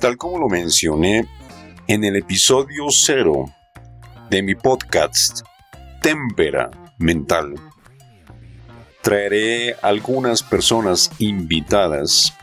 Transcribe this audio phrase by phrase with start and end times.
[0.00, 1.26] Tal como lo mencioné
[1.86, 3.46] en el episodio cero
[4.30, 5.40] de mi podcast
[6.02, 7.54] Témpera Mental,
[9.00, 12.34] traeré algunas personas invitadas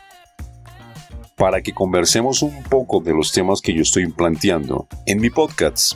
[1.36, 5.94] para que conversemos un poco de los temas que yo estoy planteando en mi podcast.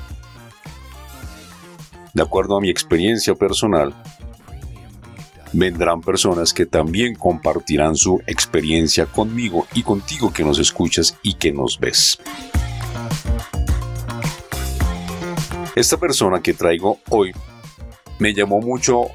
[2.15, 3.95] De acuerdo a mi experiencia personal,
[5.57, 11.51] vendrán personas que también compartirán su experiencia conmigo y contigo que nos escuchas y que
[11.51, 12.19] nos ves.
[15.75, 17.33] Esta persona que traigo hoy
[18.19, 19.07] me llamó mucho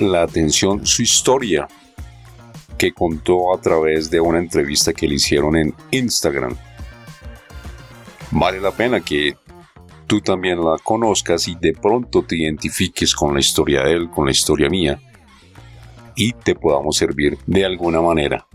[0.00, 1.68] la atención su historia
[2.76, 6.56] que contó a través de una entrevista que le hicieron en Instagram.
[8.32, 9.36] Vale la pena que
[10.08, 14.24] tú también la conozcas y de pronto te identifiques con la historia de él, con
[14.26, 15.00] la historia mía
[16.16, 18.46] y te podamos servir de alguna manera.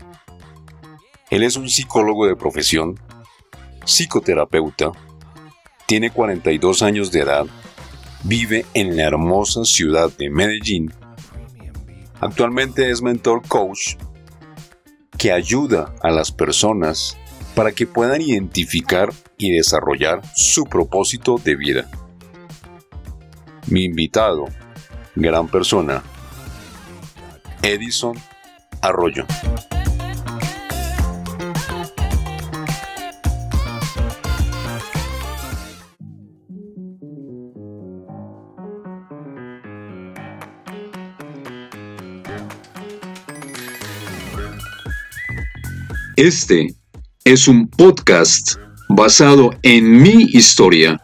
[1.30, 2.98] Él es un psicólogo de profesión,
[3.84, 4.92] psicoterapeuta,
[5.86, 7.46] tiene 42 años de edad,
[8.24, 10.92] vive en la hermosa ciudad de Medellín.
[12.20, 13.96] Actualmente es mentor coach
[15.16, 17.16] que ayuda a las personas
[17.54, 21.90] para que puedan identificar y desarrollar su propósito de vida.
[23.66, 24.46] Mi invitado,
[25.14, 26.02] gran persona,
[27.62, 28.16] Edison
[28.82, 29.26] Arroyo.
[46.16, 46.74] Este
[47.24, 48.56] es un podcast
[48.90, 51.00] basado en mi historia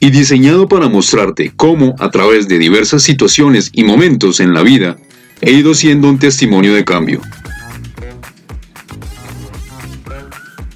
[0.00, 4.96] y diseñado para mostrarte cómo, a través de diversas situaciones y momentos en la vida,
[5.40, 7.20] he ido siendo un testimonio de cambio.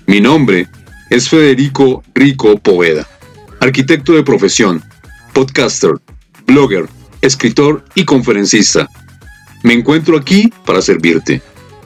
[0.06, 0.69] Mi nombre
[1.11, 3.06] es Federico Rico Poveda,
[3.61, 4.83] arquitecto de profesión,
[5.33, 5.93] podcaster,
[6.47, 6.89] blogger,
[7.21, 8.89] escritor y conferencista.
[9.62, 11.43] Me encuentro aquí para servirte.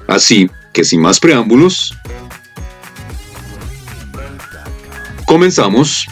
[0.07, 1.95] Así que sin más preámbulos,
[5.27, 6.07] comenzamos.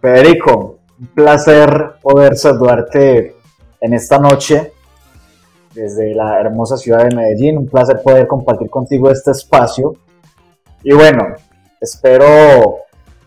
[0.00, 3.36] Federico, un placer poder saludarte
[3.80, 4.72] en esta noche
[5.74, 7.58] desde la hermosa ciudad de Medellín.
[7.58, 9.94] Un placer poder compartir contigo este espacio.
[10.82, 11.34] Y bueno,
[11.80, 12.78] espero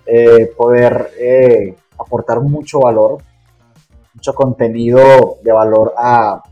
[0.05, 3.17] eh, poder eh, aportar mucho valor,
[4.13, 6.43] mucho contenido de valor a,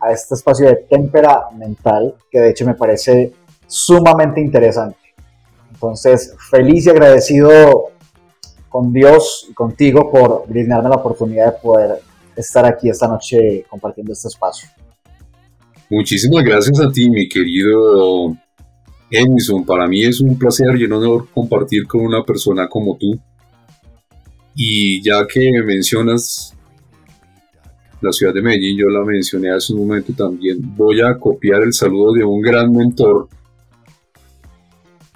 [0.00, 3.32] a este espacio de témpera mental, que de hecho me parece
[3.66, 5.07] sumamente interesante.
[5.78, 7.92] Entonces, feliz y agradecido
[8.68, 12.00] con Dios y contigo por brindarme la oportunidad de poder
[12.34, 14.68] estar aquí esta noche compartiendo este espacio.
[15.88, 18.36] Muchísimas gracias a ti, mi querido
[19.08, 19.64] Edison.
[19.64, 23.16] Para mí es un placer y un honor compartir con una persona como tú.
[24.56, 26.56] Y ya que mencionas
[28.00, 31.72] la ciudad de Medellín, yo la mencioné hace un momento también, voy a copiar el
[31.72, 33.28] saludo de un gran mentor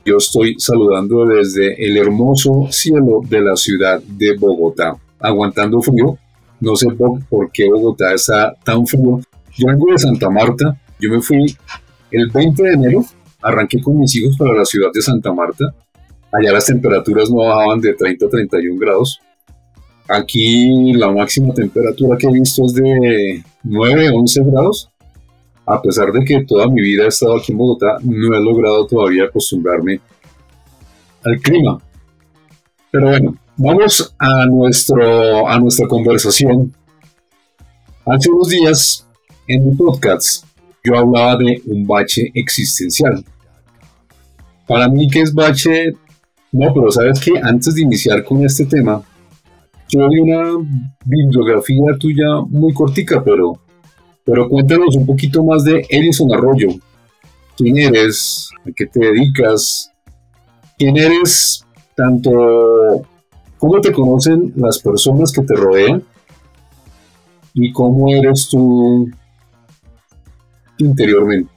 [0.05, 6.19] yo estoy saludando desde el hermoso cielo de la ciudad de Bogotá, aguantando frío.
[6.61, 9.21] No sé por qué Bogotá está tan frío.
[9.57, 11.57] Yo vengo de Santa Marta, yo me fui
[12.11, 13.05] el 20 de enero,
[13.43, 15.65] arranqué con mis hijos para la ciudad de Santa Marta.
[16.33, 19.21] Allá las temperaturas no bajaban de 30 a 31 grados.
[20.09, 24.92] Aquí la máxima temperatura que he visto es de 9, 11 grados
[25.67, 28.87] a pesar de que toda mi vida he estado aquí en Bogotá, no he logrado
[28.87, 30.01] todavía acostumbrarme
[31.25, 31.79] al clima.
[32.91, 36.75] Pero bueno, vamos a, nuestro, a nuestra conversación.
[38.05, 39.07] Hace unos días,
[39.47, 40.45] en mi podcast,
[40.85, 43.25] yo hablaba de un bache existencial.
[44.67, 45.93] Para mí, ¿qué es bache?
[46.51, 49.03] No, pero sabes que antes de iniciar con este tema,
[49.89, 50.43] yo vi una
[51.05, 53.59] bibliografía tuya muy cortica, pero
[54.25, 56.69] pero cuéntanos un poquito más de Edison Arroyo.
[57.57, 58.51] ¿Quién eres?
[58.67, 59.93] ¿A qué te dedicas?
[60.79, 61.65] ¿Quién eres?
[61.97, 63.03] Tanto,
[63.59, 66.03] ¿cómo te conocen las personas que te rodean?
[67.55, 69.11] ¿Y cómo eres tú
[70.79, 71.51] interiormente?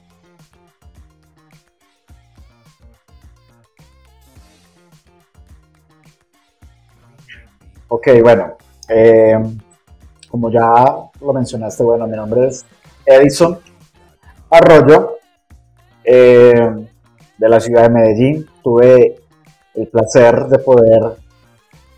[7.88, 8.56] Ok, bueno,
[8.88, 9.36] eh,
[10.36, 10.84] como ya
[11.22, 12.66] lo mencionaste, bueno, mi nombre es
[13.06, 13.58] Edison
[14.50, 15.16] Arroyo,
[16.04, 16.86] eh,
[17.38, 18.46] de la ciudad de Medellín.
[18.62, 19.16] Tuve
[19.74, 21.16] el placer de poder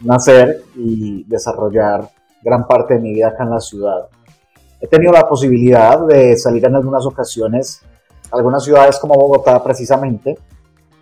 [0.03, 2.09] nacer y desarrollar
[2.41, 4.07] gran parte de mi vida acá en la ciudad.
[4.81, 7.83] He tenido la posibilidad de salir en algunas ocasiones
[8.31, 10.39] a algunas ciudades como Bogotá precisamente,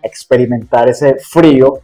[0.03, 1.81] experimentar ese frío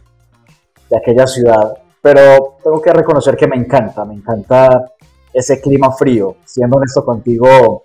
[0.89, 4.92] de aquella ciudad, pero tengo que reconocer que me encanta, me encanta
[5.33, 7.81] ese clima frío, siendo honesto contigo,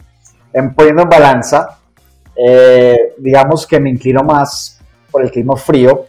[0.53, 1.79] en, poniendo en balanza,
[2.37, 4.81] eh, digamos que me inclino más
[5.11, 6.07] por el clima frío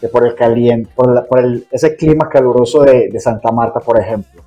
[0.00, 4.42] que por el caliente, por, el, ese clima caluroso de, de, Santa Marta, por ejemplo.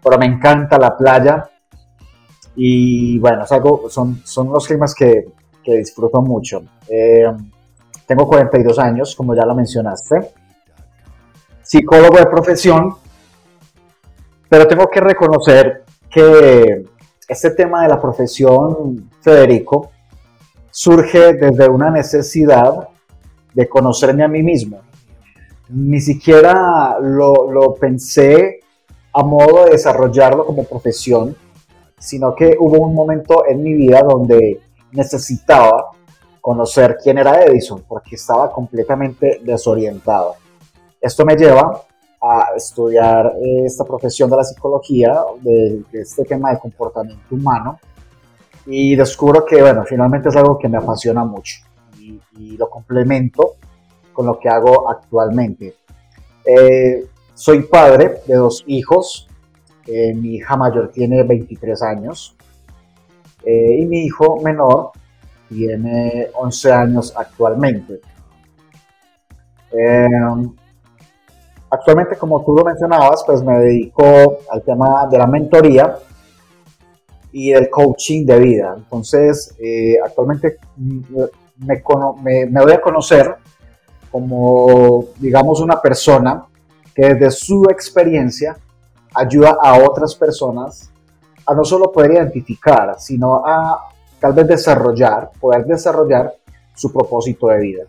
[0.00, 1.50] Pero me encanta la playa
[2.54, 5.24] y bueno, es algo, son, son los climas que,
[5.64, 6.62] que disfruto mucho.
[6.88, 7.26] Eh,
[8.06, 10.32] tengo 42 años, como ya lo mencionaste.
[11.62, 12.94] Psicólogo de profesión,
[14.50, 16.84] pero tengo que reconocer que
[17.28, 19.92] este tema de la profesión, Federico,
[20.72, 22.88] surge desde una necesidad
[23.54, 24.80] de conocerme a mí mismo.
[25.68, 28.58] Ni siquiera lo, lo pensé
[29.12, 31.36] a modo de desarrollarlo como profesión,
[31.96, 34.60] sino que hubo un momento en mi vida donde
[34.90, 35.90] necesitaba
[36.40, 40.34] conocer quién era Edison porque estaba completamente desorientado.
[41.00, 41.82] Esto me lleva
[42.20, 47.78] a estudiar eh, esta profesión de la psicología, de, este tema de comportamiento humano,
[48.66, 51.60] y descubro que, bueno, finalmente es algo que me apasiona mucho
[51.98, 53.56] y, lo complemento
[54.12, 55.76] con lo que hago actualmente.
[56.44, 59.28] Eh, soy padre de dos hijos,
[59.86, 62.36] eh, mi hija mayor tiene 23 años
[63.46, 64.90] y mi hijo menor
[65.48, 68.00] tiene 11 años actualmente.
[71.70, 75.96] Actualmente, como tú lo mencionabas, pues me dedico al tema de la mentoría
[77.32, 78.74] y del coaching de vida.
[78.76, 81.00] Entonces, eh, actualmente mm,
[81.58, 81.82] me,
[82.22, 83.36] me, me, doy a conocer
[84.10, 86.44] como, digamos, una persona
[86.92, 88.56] que desde su experiencia
[89.14, 90.90] ayuda a otras personas
[91.46, 96.34] a no solo poder identificar, sino a tal vez desarrollar, poder desarrollar
[96.74, 97.84] su propósito de vida.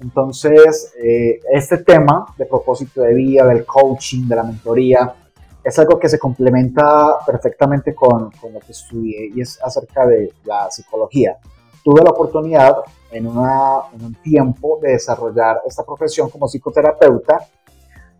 [0.00, 5.14] Entonces, eh, este tema de propósito de vida, del coaching, de la mentoría,
[5.62, 10.32] es algo que se complementa perfectamente con, con, lo que estudié y es acerca de
[10.44, 11.36] la psicología.
[11.82, 12.76] Tuve la oportunidad
[13.10, 17.38] en, un tiempo de desarrollar esta profesión como psicoterapeuta,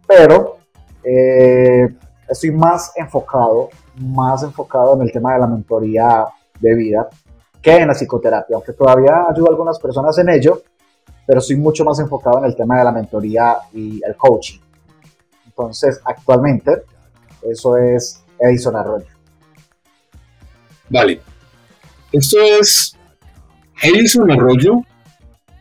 [0.06, 0.56] pero
[1.02, 1.88] eh,
[2.28, 6.26] estoy más enfocado, más enfocado en el tema de la mentoría
[6.60, 7.08] de vida
[7.62, 10.62] que en la psicoterapia, aunque todavía ayudo a algunas personas en ello,
[11.28, 14.60] pero soy mucho más enfocado en el tema de la mentoría y el coaching.
[15.44, 16.84] Entonces, actualmente,
[17.42, 19.04] eso es Edison Arroyo.
[20.88, 21.20] Vale.
[22.10, 22.96] Esto es
[23.82, 24.80] Edison Arroyo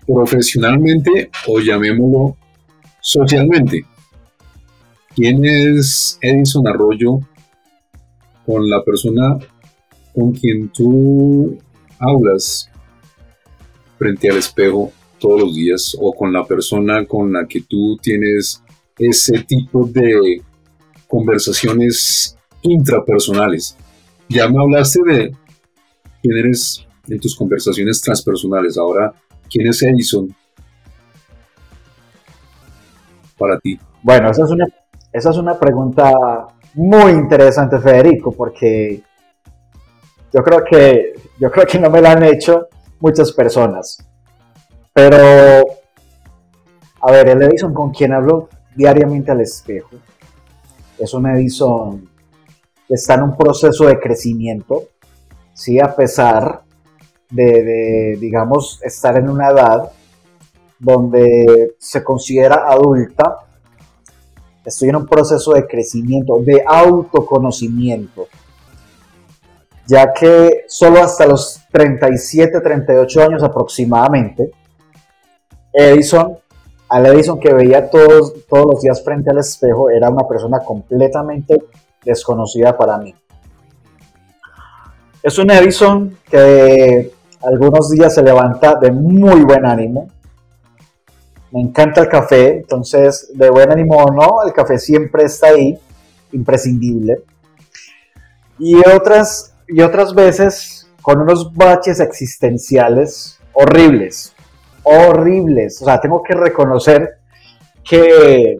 [0.08, 2.38] profesionalmente o llamémoslo
[3.02, 3.86] socialmente.
[5.14, 7.20] ¿Quién es Edison Arroyo
[8.46, 9.38] con la persona
[10.16, 11.58] con quien tú
[12.00, 12.70] hablas
[13.98, 18.64] frente al espejo todos los días o con la persona con la que tú tienes
[18.98, 20.42] ese tipo de
[21.08, 23.78] conversaciones intrapersonales.
[24.30, 25.36] Ya me hablaste de
[26.22, 28.78] quién eres en tus conversaciones transpersonales.
[28.78, 29.14] Ahora,
[29.50, 30.34] ¿quién es Edison
[33.38, 33.80] para ti?
[34.04, 34.66] Bueno, esa es una,
[35.14, 36.12] esa es una pregunta
[36.74, 39.02] muy interesante, Federico, porque
[40.34, 42.68] yo creo que yo creo que no me la han hecho
[43.00, 44.07] muchas personas.
[44.98, 45.64] Pero,
[47.02, 49.92] a ver, el Edison con quien hablo diariamente al espejo
[50.98, 52.10] es un Edison
[52.88, 54.86] que está en un proceso de crecimiento,
[55.54, 56.64] sí, a pesar
[57.30, 59.92] de, digamos, estar en una edad
[60.80, 63.46] donde se considera adulta,
[64.66, 68.30] estoy en un proceso de crecimiento, de autoconocimiento,
[69.86, 74.50] ya que solo hasta los 37, 38 años aproximadamente,
[75.78, 76.38] Edison,
[76.90, 81.56] al Edison que veía todos, todos los días frente al espejo, era una persona completamente
[82.04, 83.14] desconocida para mí.
[85.22, 90.10] Es un Edison que algunos días se levanta de muy buen ánimo.
[91.52, 95.78] Me encanta el café, entonces de buen ánimo o no, el café siempre está ahí,
[96.32, 97.24] imprescindible.
[98.60, 104.34] Y otras y otras veces con unos baches existenciales horribles,
[104.88, 105.82] horribles.
[105.82, 107.18] O sea, tengo que reconocer
[107.84, 108.58] que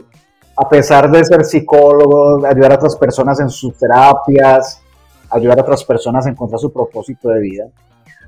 [0.56, 4.82] a pesar de ser psicólogo, ayudar a otras personas en sus terapias,
[5.30, 7.66] ayudar a otras personas a encontrar su propósito de vida,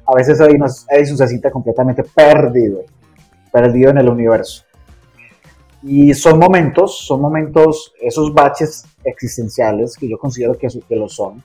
[0.05, 2.81] a veces Edison se siente completamente perdido,
[3.51, 4.63] perdido en el universo.
[5.81, 11.43] Y son momentos, son momentos, esos baches existenciales que yo considero que, que lo son,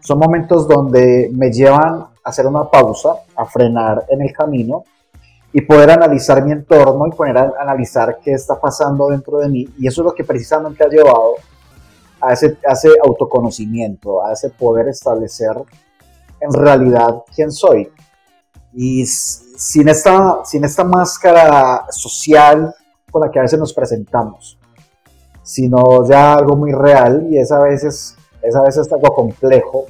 [0.00, 4.84] son momentos donde me llevan a hacer una pausa, a frenar en el camino
[5.52, 9.68] y poder analizar mi entorno y poner a analizar qué está pasando dentro de mí.
[9.78, 11.34] Y eso es lo que precisamente ha llevado
[12.20, 15.56] a ese, ese autoconocimiento, a ese poder establecer
[16.40, 17.90] en realidad quién soy.
[18.72, 22.72] Y sin esta, sin esta máscara social
[23.10, 24.56] con la que a veces nos presentamos,
[25.42, 29.86] sino ya algo muy real y es a veces, es a veces algo complejo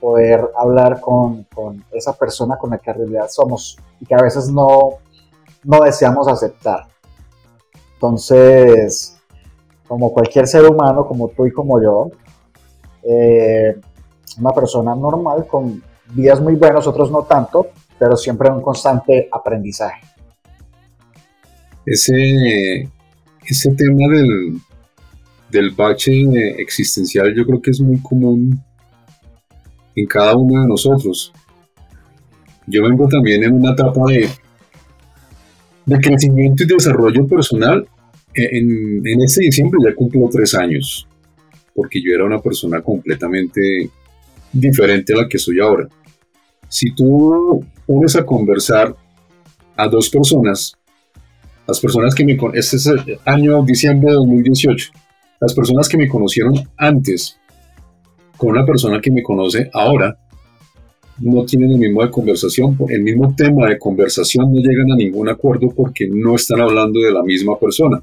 [0.00, 4.22] poder hablar con, con, esa persona con la que en realidad somos y que a
[4.22, 4.98] veces no,
[5.64, 6.86] no deseamos aceptar.
[7.94, 9.18] Entonces,
[9.86, 12.10] como cualquier ser humano, como tú y como yo,
[13.02, 13.76] eh,
[14.38, 15.82] una persona normal con
[16.14, 20.00] días muy buenos, otros no tanto, pero siempre un constante aprendizaje.
[21.84, 22.88] Ese,
[23.46, 24.60] ese tema del,
[25.50, 28.62] del bache existencial yo creo que es muy común
[30.00, 31.32] en cada uno de nosotros.
[32.66, 34.28] Yo vengo también en una etapa de,
[35.86, 37.86] de crecimiento y desarrollo personal.
[38.34, 41.08] E, en, en este diciembre ya cumplo tres años,
[41.74, 43.90] porque yo era una persona completamente
[44.52, 45.88] diferente a la que soy ahora.
[46.68, 48.94] Si tú pones a conversar
[49.76, 50.76] a dos personas,
[51.66, 54.90] las personas que me este es el año diciembre de 2018,
[55.40, 57.37] las personas que me conocieron antes
[58.38, 60.16] con una persona que me conoce ahora,
[61.20, 65.28] no tienen el mismo de conversación, el mismo tema de conversación, no llegan a ningún
[65.28, 68.00] acuerdo porque no están hablando de la misma persona.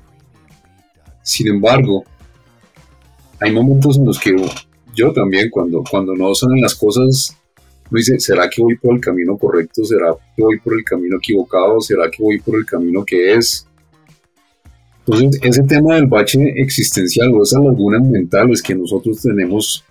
[1.24, 2.04] Sin embargo,
[3.40, 4.36] hay momentos en los que
[4.96, 7.36] yo también, cuando, cuando no salen las cosas,
[7.90, 9.86] me dice, ¿será que voy por el camino correcto?
[9.86, 11.80] ¿Será que voy por el camino equivocado?
[11.80, 13.68] ¿Será que voy por el camino que es?
[15.08, 19.86] Entonces, ese tema del bache existencial o esas lagunas mentales que nosotros tenemos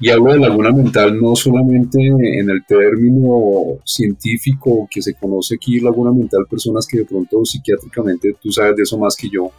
[0.00, 5.80] y hablo de laguna mental no solamente en el término científico que se conoce aquí,
[5.80, 9.50] laguna mental, personas que de pronto psiquiátricamente, tú sabes de eso más que yo,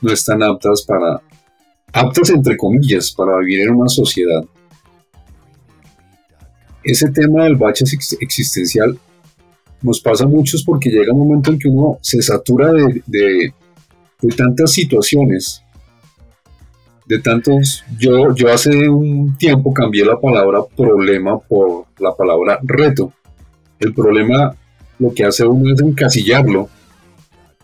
[0.00, 1.20] no están aptas para,
[1.92, 4.44] aptas entre comillas, para vivir en una sociedad.
[6.82, 7.84] Ese tema del bache
[8.20, 8.98] existencial
[9.82, 13.54] nos pasa a muchos porque llega un momento en que uno se satura de, de,
[14.20, 15.63] de tantas situaciones
[17.06, 23.12] de tantos, yo, yo hace un tiempo cambié la palabra problema por la palabra reto.
[23.78, 24.54] El problema
[24.98, 26.68] lo que hace uno es encasillarlo,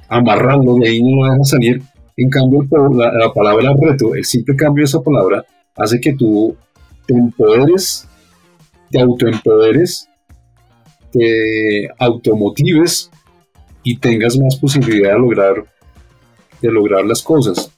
[0.08, 1.82] amarrarlo, de ahí no lo deja salir.
[2.16, 5.44] En cambio, la, la palabra reto, el simple cambio de esa palabra,
[5.76, 6.56] hace que tú
[7.06, 8.06] te empoderes,
[8.90, 10.08] te autoempoderes,
[11.12, 13.10] te automotives
[13.82, 15.64] y tengas más posibilidad de lograr,
[16.60, 17.72] de lograr las cosas.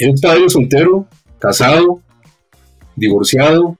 [0.00, 1.04] ¿Eres padre soltero?
[1.38, 2.00] ¿Casado?
[2.96, 3.76] ¿Divorciado?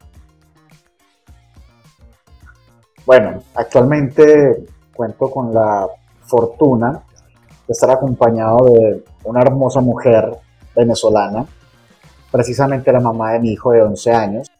[3.07, 5.89] Bueno, actualmente cuento con la
[6.27, 7.03] fortuna
[7.67, 10.31] de estar acompañado de una hermosa mujer
[10.77, 11.47] venezolana,
[12.31, 14.51] precisamente la mamá de mi hijo de 11 años.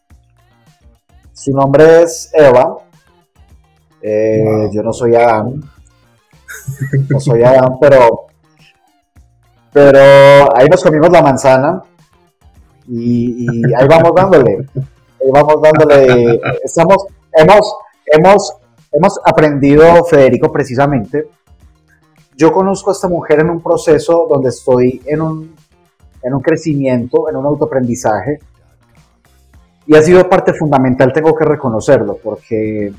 [1.31, 2.75] Su nombre es Eva.
[4.01, 5.61] Eh, yo no soy Adán.
[7.07, 8.30] No soy Adán, pero
[9.73, 9.99] pero
[10.55, 11.81] ahí nos comimos la manzana
[12.87, 14.67] y, ahí vamos dándole.
[14.75, 16.41] Ahí vamos dándole.
[16.63, 17.75] Estamos, hemos,
[18.05, 18.53] hemos,
[18.91, 21.29] hemos aprendido, Federico, precisamente.
[22.35, 25.55] Yo conozco a esta mujer en un proceso donde estoy en un,
[26.21, 28.39] en un crecimiento, en un autoaprendizaje.
[29.85, 32.93] Y ha sido parte fundamental, tengo que reconocerlo, porque,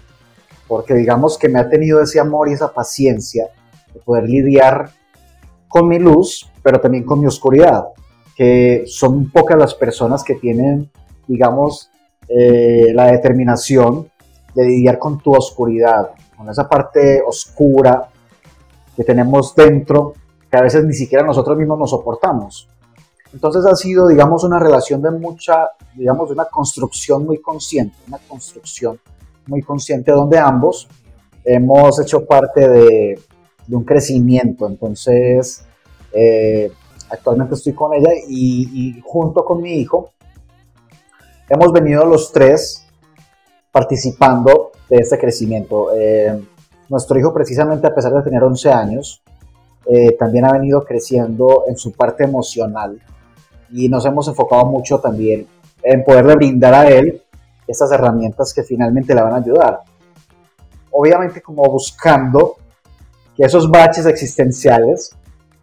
[0.66, 3.46] porque digamos que me ha tenido ese amor y esa paciencia
[3.92, 4.90] de poder lidiar
[5.72, 7.86] con mi luz, pero también con mi oscuridad,
[8.36, 10.90] que son pocas las personas que tienen,
[11.26, 11.88] digamos,
[12.28, 14.10] eh, la determinación
[14.54, 18.06] de lidiar con tu oscuridad, con esa parte oscura
[18.94, 20.12] que tenemos dentro,
[20.50, 22.68] que a veces ni siquiera nosotros mismos nos soportamos.
[23.32, 28.18] Entonces ha sido, digamos, una relación de mucha, digamos, de una construcción muy consciente, una
[28.18, 29.00] construcción
[29.46, 30.86] muy consciente donde ambos
[31.46, 33.18] hemos hecho parte de,
[33.76, 34.66] un crecimiento.
[34.66, 35.64] Entonces,
[36.12, 36.70] eh,
[37.10, 40.10] actualmente estoy con ella y, junto con mi hijo
[41.48, 42.86] hemos venido los tres
[43.70, 45.94] participando de este crecimiento.
[45.94, 46.40] Eh,
[46.88, 49.22] nuestro hijo precisamente a pesar de tener 11 años,
[49.86, 53.00] eh, también ha venido creciendo en su parte emocional
[53.70, 55.46] y nos hemos enfocado mucho también
[55.82, 57.20] en poderle brindar a él
[57.66, 59.80] estas herramientas que finalmente le van a ayudar.
[60.90, 62.56] Obviamente como buscando
[63.36, 65.16] que esos baches existenciales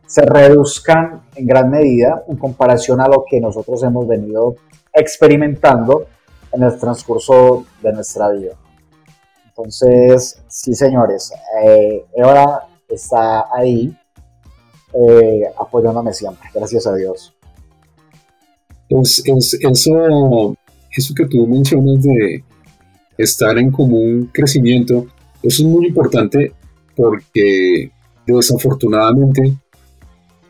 [0.06, 4.56] se reduzcan en gran medida en comparación a lo que nosotros hemos venido
[4.92, 6.08] experimentando
[6.52, 8.54] en el transcurso de nuestra vida.
[9.48, 11.32] Entonces, sí, señores,
[11.64, 13.96] eh, ahora está ahí
[14.94, 17.36] eh, apoyándome siempre, gracias a Dios.
[18.90, 20.56] Pues eso,
[20.92, 22.44] eso que tú mencionas de
[23.16, 25.06] estar en común crecimiento,
[25.44, 26.54] eso es muy importante
[27.00, 27.94] porque
[28.28, 29.56] desafortunadamente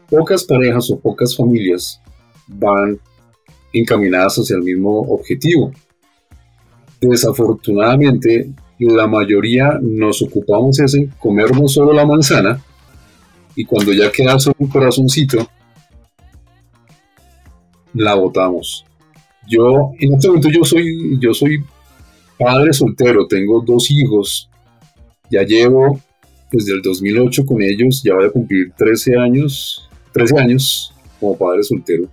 [0.10, 2.02] pocas parejas o pocas familias
[2.48, 3.00] van
[3.72, 5.72] encaminadas hacia el mismo objetivo.
[7.00, 12.60] Desafortunadamente, la mayoría nos ocupamos en comernos solo la manzana
[13.56, 15.48] y cuando ya queda solo un corazoncito,
[17.94, 18.88] la botamos.
[19.48, 21.64] Yo, en este momento yo soy, yo soy
[22.40, 24.50] padre soltero, tengo dos hijos,
[25.30, 26.00] ya llevo
[26.52, 31.64] desde el 2008 con ellos, ya voy a cumplir 13 años, 13 años como padre
[31.64, 32.10] soltero.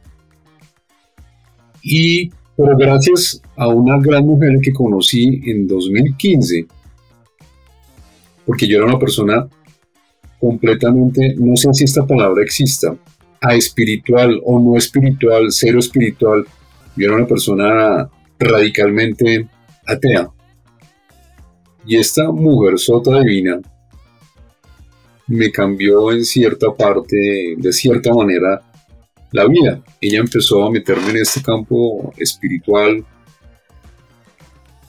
[1.82, 6.66] Y pero gracias a una gran mujer que conocí en 2015,
[8.46, 9.46] porque yo era una persona
[10.40, 12.96] completamente, no sé si esta palabra exista,
[13.42, 16.46] a espiritual o no espiritual, cero espiritual,
[16.96, 19.46] yo era una persona radicalmente
[19.86, 20.30] atea.
[21.86, 23.60] Y esta mujer sota divina
[25.28, 28.62] me cambió en cierta parte, de cierta manera,
[29.32, 29.82] la vida.
[30.00, 33.04] Ella empezó a meterme en este campo espiritual,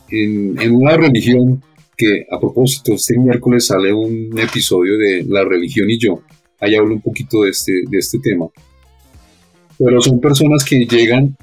[0.10, 1.62] en, una religión
[1.98, 6.22] que, a propósito, este miércoles sale un episodio de La religión y yo.
[6.60, 8.48] Ahí hablo un poquito de este, de este tema.
[9.78, 11.36] Pero son personas que llegan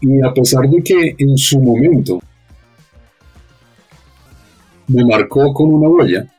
[0.00, 2.20] y a pesar de que en su momento
[4.88, 6.35] me marcó con una huella,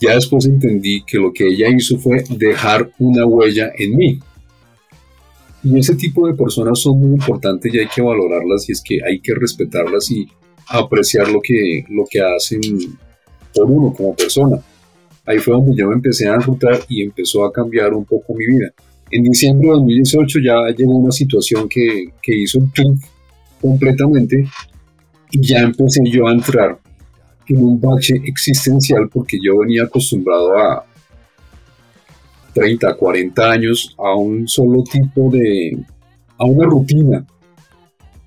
[0.00, 4.20] ya después entendí que lo que ella hizo fue dejar una huella en mí.
[5.64, 9.00] Y ese tipo de personas son muy importantes y hay que valorarlas y es que
[9.04, 10.28] hay que respetarlas y
[10.68, 12.60] apreciar lo que, lo que hacen
[13.52, 14.58] por uno como persona.
[15.26, 18.46] Ahí fue donde yo me empecé a enrutar y empezó a cambiar un poco mi
[18.46, 18.72] vida.
[19.10, 22.98] En diciembre de 2018 ya llegó una situación que, que hizo un clic
[23.60, 24.48] completamente
[25.30, 26.78] y ya empecé yo a entrar
[27.48, 30.84] en un bache existencial porque yo venía acostumbrado a
[32.54, 35.78] 30, 40 años a un solo tipo de,
[36.38, 37.26] a una rutina,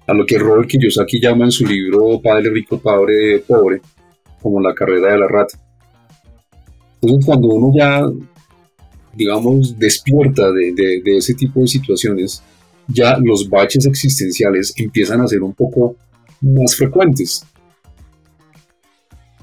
[0.07, 3.81] a lo que Robert Kiyosaki llama en su libro Padre Rico, Padre Pobre,
[4.41, 5.59] como la carrera de la rata.
[7.01, 8.03] Entonces cuando uno ya,
[9.13, 12.43] digamos, despierta de, de ese tipo de situaciones,
[12.87, 15.95] ya los baches existenciales empiezan a ser un poco
[16.41, 17.45] más frecuentes.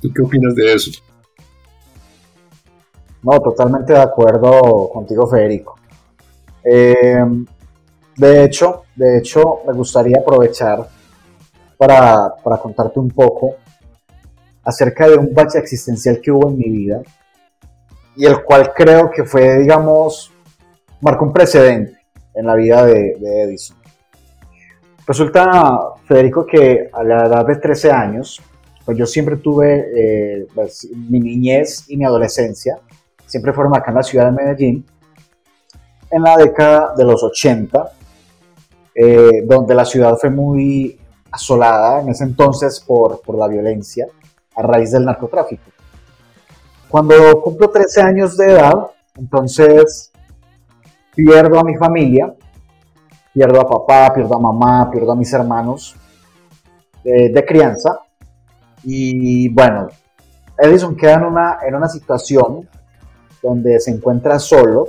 [0.01, 0.91] ¿Tú qué opinas de eso?
[3.23, 5.77] No, totalmente de acuerdo contigo, Federico.
[6.65, 7.25] Eh,
[8.17, 10.89] de hecho, de hecho, me gustaría aprovechar
[11.77, 13.55] para, para, contarte un poco
[14.65, 17.01] acerca de un bache existencial que hubo en mi vida
[18.17, 20.33] y el cual creo que fue, digamos,
[21.01, 21.99] marcó un precedente
[22.35, 23.77] en la vida de, de Edison.
[25.07, 28.43] Resulta, Federico, que a la edad de 13 años,
[28.89, 32.79] pues yo siempre tuve eh, pues, mi niñez y mi adolescencia,
[33.27, 34.87] siempre fueron acá en la ciudad de Medellín,
[36.11, 37.93] en la década de los 80,
[38.95, 40.99] eh, donde la ciudad fue muy
[41.31, 44.07] asolada en ese entonces por, por la violencia
[44.57, 45.71] a raíz del narcotráfico.
[46.89, 48.87] Cuando cumplo 13 años de edad,
[49.19, 50.11] entonces
[51.15, 52.35] pierdo a mi familia,
[53.35, 55.95] pierdo a papá, pierdo a mamá, pierdo a mis hermanos
[57.05, 58.01] eh, de crianza
[58.85, 59.89] y bueno,
[60.59, 62.69] Edison queda en una, en una situación
[63.43, 64.89] donde se encuentra solo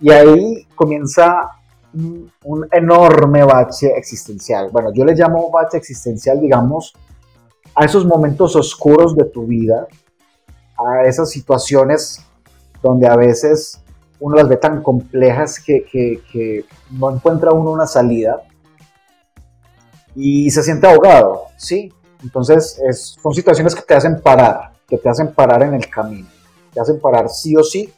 [0.00, 1.50] y ahí comienza
[1.94, 4.70] un, un, enorme bache existencial.
[4.72, 6.92] Bueno, yo le llamo bache existencial, digamos,
[7.76, 9.86] a esos momentos oscuros de tu vida,
[10.76, 12.20] a esas situaciones
[12.82, 13.80] donde a veces
[14.18, 18.42] uno las ve tan complejas que, que, que no encuentra uno una salida
[20.16, 21.92] y se siente ahogado, ¿sí?
[22.22, 22.80] Entonces,
[23.20, 26.28] son situaciones que te hacen parar, que te hacen parar en el camino,
[26.72, 27.92] te hacen parar sí o sí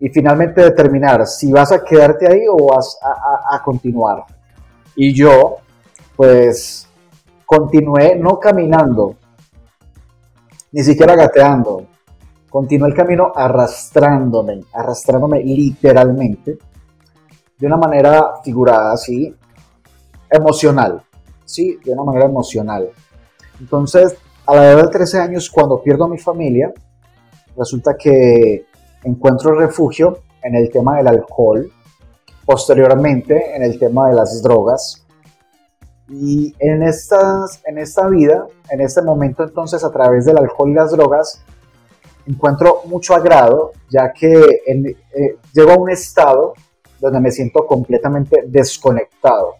[0.00, 4.24] y finalmente determinar si vas a quedarte ahí o vas a, continuar.
[4.94, 5.56] Y yo,
[6.16, 6.88] pues,
[7.44, 9.16] continué no caminando,
[10.72, 11.86] ni siquiera gateando,
[12.48, 16.58] continué el camino arrastrándome, arrastrándome literalmente,
[17.58, 19.34] de una manera figurada, así,
[20.30, 21.02] emocional,
[21.44, 22.88] sí, de una manera emocional.
[23.60, 24.16] Entonces,
[24.46, 26.72] a la edad de 13 años, cuando pierdo a mi familia,
[27.56, 28.66] resulta que
[29.04, 31.70] encuentro refugio en el tema del alcohol,
[32.46, 35.04] posteriormente en el tema de las drogas.
[36.08, 40.74] Y en, estas, en esta vida, en este momento entonces a través del alcohol y
[40.74, 41.44] las drogas,
[42.26, 46.54] encuentro mucho agrado, ya que eh, llego a un estado
[47.00, 49.56] donde me siento completamente desconectado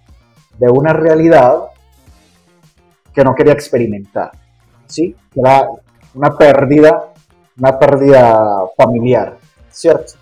[0.59, 1.65] de una realidad
[3.19, 4.31] que no quería experimentar,
[4.87, 5.13] ¿sí?
[5.35, 5.69] Era
[6.15, 7.13] una pérdida,
[7.59, 9.37] una pérdida familiar,
[9.73, 10.13] ¿cierto?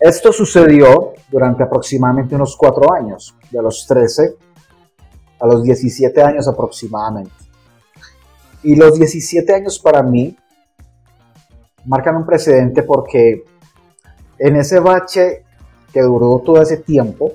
[0.00, 4.34] Esto sucedió durante aproximadamente unos cuatro años, de los 13
[5.38, 7.30] a los 17 años aproximadamente.
[8.64, 10.36] Y los 17 años para mí
[11.84, 13.44] marcan un precedente porque
[14.40, 15.44] en ese bache
[15.92, 17.30] que duró todo ese tiempo,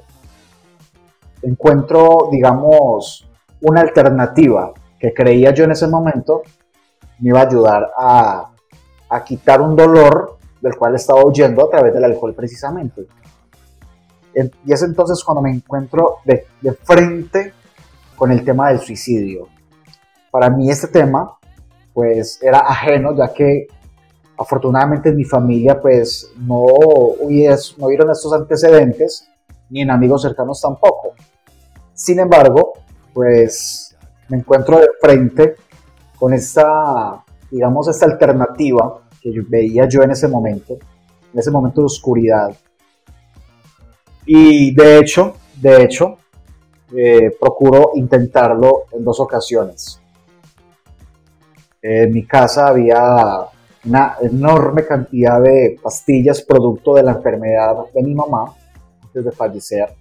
[1.41, 3.24] encuentro, digamos,
[3.67, 6.43] una alternativa que creía yo en ese momento
[7.19, 8.51] me iba a ayudar a,
[9.09, 13.07] a quitar un dolor del cual estaba huyendo a través del alcohol precisamente.
[14.65, 16.45] Y es entonces cuando me encuentro de,
[16.83, 17.53] frente
[18.17, 19.47] con el tema del suicidio.
[20.29, 21.37] Para mí este tema
[21.93, 23.67] pues era ajeno ya que
[24.37, 26.65] afortunadamente en mi familia pues no,
[27.17, 29.29] no hubieron estos antecedentes
[29.69, 31.13] ni en amigos cercanos tampoco.
[31.93, 32.73] Sin embargo,
[33.15, 33.95] pues
[34.27, 35.55] me encuentro de frente
[36.19, 40.73] con esta, digamos, esta alternativa que veía yo en ese momento,
[41.31, 42.53] en ese momento de oscuridad.
[44.25, 46.17] Y de hecho, de hecho,
[46.93, 50.01] eh, procuro intentarlo en dos ocasiones.
[51.81, 53.45] En mi casa había
[53.85, 58.53] una enorme cantidad de pastillas producto de la enfermedad de mi mamá
[59.01, 59.95] antes de fallecer.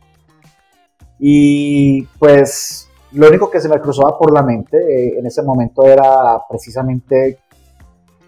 [1.21, 5.85] Y pues lo único que se me cruzaba por la mente eh, en ese momento
[5.85, 7.39] era precisamente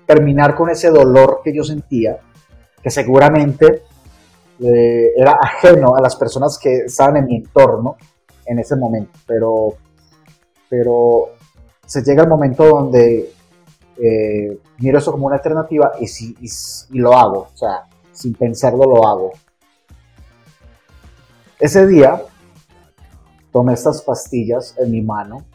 [0.06, 2.18] terminar con ese dolor que yo sentía,
[2.80, 3.82] que seguramente
[4.60, 7.96] eh, era ajeno a las personas que estaban en mi entorno
[8.46, 9.74] en ese momento, pero,
[10.68, 11.30] pero
[11.84, 13.32] se llega el momento donde
[13.98, 18.84] eh, miro eso como una alternativa y, si, y, lo hago, o sea, sin pensarlo
[18.84, 19.32] lo hago.
[21.58, 22.22] Ese día
[23.56, 25.46] tomé estas pastillas en mi mano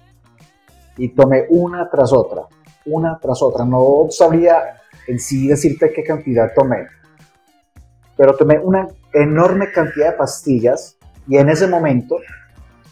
[0.98, 2.48] y tomé una tras otra
[2.86, 3.64] una tras otra.
[3.64, 6.88] No sabría en sí decirte qué cantidad tomé,
[8.18, 12.18] pero tomé una enorme cantidad de pastillas y en ese momento,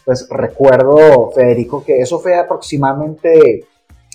[0.06, 3.66] pues recuerdo, Federico, que eso fue aproximadamente,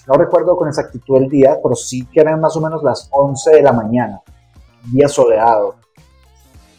[0.06, 3.56] no recuerdo con exactitud el día, pero sí que eran más o menos las 11
[3.56, 4.20] de la mañana,
[4.92, 5.74] día soleado.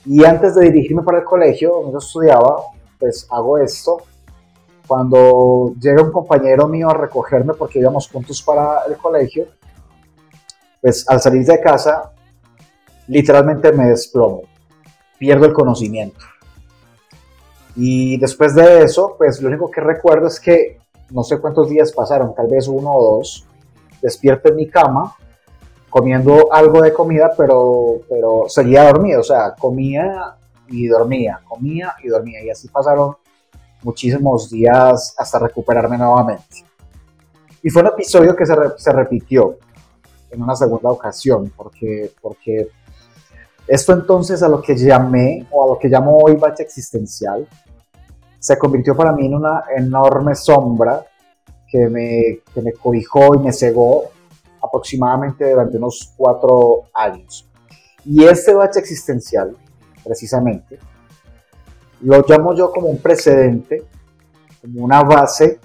[0.05, 2.57] Y antes de dirigirme para el colegio yo estudiaba,
[2.99, 4.03] pues hago esto
[4.87, 9.47] cuando llega un compañero mío a recogerme porque íbamos juntos para el colegio,
[10.81, 12.11] pues al salir de casa,
[13.07, 14.43] literalmente me desplomo,
[15.17, 16.19] pierdo el conocimiento.
[17.75, 20.79] Y después de eso, pues lo único que recuerdo es que
[21.09, 23.45] no sé cuántos días pasaron, tal vez uno o dos,
[24.01, 25.15] despierto en mi cama,
[25.89, 30.35] comiendo algo de comida, pero, pero seguía dormido, o sea, comía
[30.67, 33.15] y dormía, comía y dormía, y así pasaron
[33.83, 36.65] muchísimos días hasta recuperarme nuevamente.
[37.61, 39.57] Y fue un episodio que se, se repitió
[40.31, 42.69] en una segunda ocasión, porque, porque
[43.67, 47.47] esto entonces a lo que llamé, o a lo que llamo hoy bache existencial,
[48.39, 51.03] se convirtió para mí en una enorme sombra
[51.67, 54.11] que me, que me cobijó y me cegó
[54.61, 57.49] aproximadamente durante unos cuatro años.
[58.05, 59.57] Y este bache existencial,
[60.05, 60.79] precisamente,
[62.01, 63.83] lo llamo yo como un precedente,
[64.61, 65.59] como una base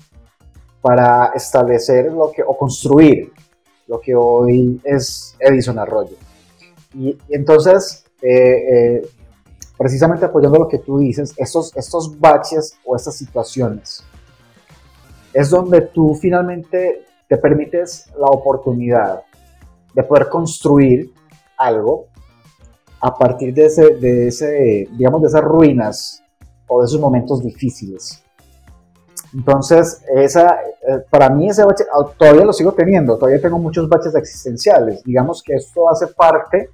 [0.81, 3.33] para establecer lo que, o construir
[3.87, 6.17] lo que hoy es Edison Arroyo.
[6.95, 9.09] Y, entonces, eh, eh,
[9.77, 14.03] precisamente apoyando lo que tú dices, estos, estos baches o estas situaciones,
[15.33, 19.23] es donde tú finalmente te permites la oportunidad
[19.95, 21.13] de poder construir
[21.57, 22.07] algo
[23.01, 26.23] a partir de ese, de ese, digamos, de esas ruinas
[26.69, 28.23] o de esos momentos difíciles.
[29.33, 31.85] Entonces, esa, eh, para mí ese bache,
[32.19, 35.03] todavía lo sigo teniendo, todavía tengo muchos baches existenciales.
[35.05, 36.69] Digamos que esto hace parte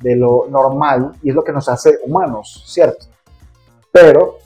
[0.00, 3.06] de lo normal y es lo que nos hace humanos, ¿cierto?
[3.90, 4.38] Pero,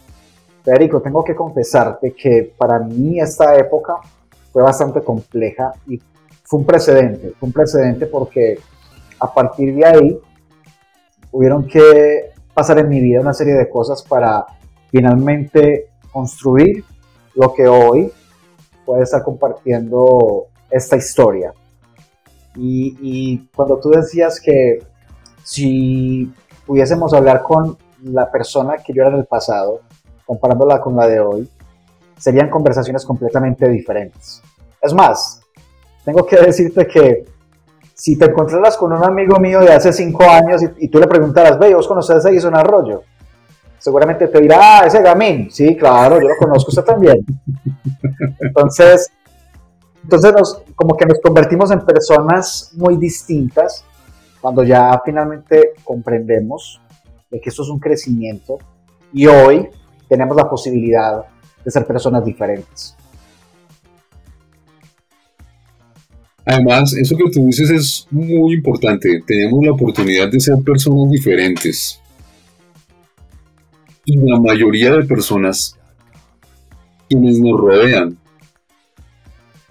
[0.62, 3.96] Federico, tengo que confesarte que para mí esta época
[4.50, 6.00] fue bastante compleja y
[6.42, 8.58] fue un precedente, fue un precedente porque
[9.18, 10.20] a partir de ahí
[11.32, 14.46] hubieron que pasar en mi vida una serie de cosas para
[14.90, 16.84] finalmente construir
[17.34, 18.12] lo que hoy
[18.84, 21.52] puede estar compartiendo esta historia.
[22.54, 24.80] Y, cuando tú decías que
[25.42, 26.30] si
[26.66, 29.80] pudiésemos hablar con la persona que yo era en el pasado,
[30.26, 31.48] comparándola con la de hoy,
[32.18, 34.42] serían conversaciones completamente diferentes.
[34.82, 35.40] Es más,
[36.04, 37.24] tengo que decirte que
[38.02, 41.56] si te encontraras con un amigo mío de hace cinco años y, tú le preguntaras,
[41.56, 43.04] ve, ¿vos conoces a Jason Arroyo?
[43.78, 45.48] Seguramente te dirá, ah, ese Gamín.
[45.52, 47.24] Sí, claro, yo lo conozco, usted también.
[48.40, 49.08] Entonces,
[50.02, 53.84] entonces nos, como que nos convertimos en personas muy distintas
[54.40, 56.80] cuando ya finalmente comprendemos
[57.30, 58.58] de que esto es un crecimiento
[59.12, 59.68] y hoy
[60.08, 61.24] tenemos la posibilidad
[61.64, 62.96] de ser personas diferentes.
[66.44, 69.22] Además, eso que tú dices es muy importante.
[69.26, 72.00] Tenemos la oportunidad de ser personas diferentes.
[74.04, 75.78] Y la mayoría de personas
[77.08, 78.18] quienes nos rodean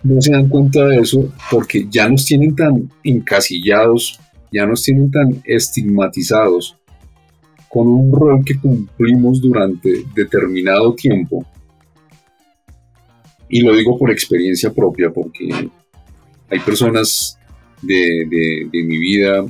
[0.03, 4.19] no se dan cuenta de eso porque ya nos tienen tan encasillados,
[4.51, 6.77] ya nos tienen tan estigmatizados
[7.69, 11.45] con un rol que cumplimos durante determinado tiempo.
[13.49, 15.69] Y lo digo por experiencia propia porque
[16.51, 17.39] hay personas
[17.81, 18.27] de,
[18.71, 19.45] mi vida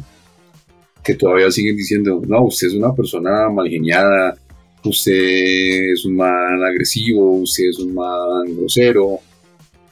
[1.04, 4.38] que todavía siguen diciendo, no, usted es una persona mal geniada,
[4.86, 9.20] usted es un man agresivo, usted es un man grosero,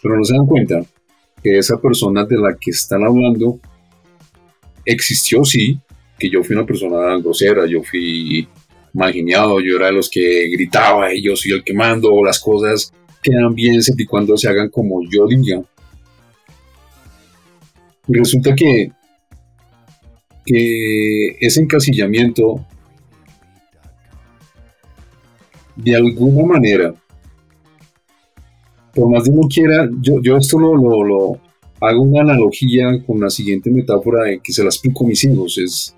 [0.02, 0.86] pero no se dan cuenta
[1.44, 3.60] que esa persona de la que están hablando
[4.86, 5.80] existió, sí,
[6.20, 8.48] que yo fui una persona grosera, yo fui
[8.94, 12.40] mal geniado, yo era de los que gritaba y yo soy el que mando, las
[12.40, 12.94] cosas
[13.24, 15.64] quedan bien siempre y cuando se hagan como yo diga
[18.10, 18.92] resulta que,
[20.46, 22.66] ese encasillamiento,
[25.76, 26.94] de alguna manera,
[28.94, 31.40] por más de uno quiera, yo, esto lo,
[31.82, 35.58] hago una analogía con la siguiente metáfora de que se la explico a mis hijos.
[35.58, 35.96] Es,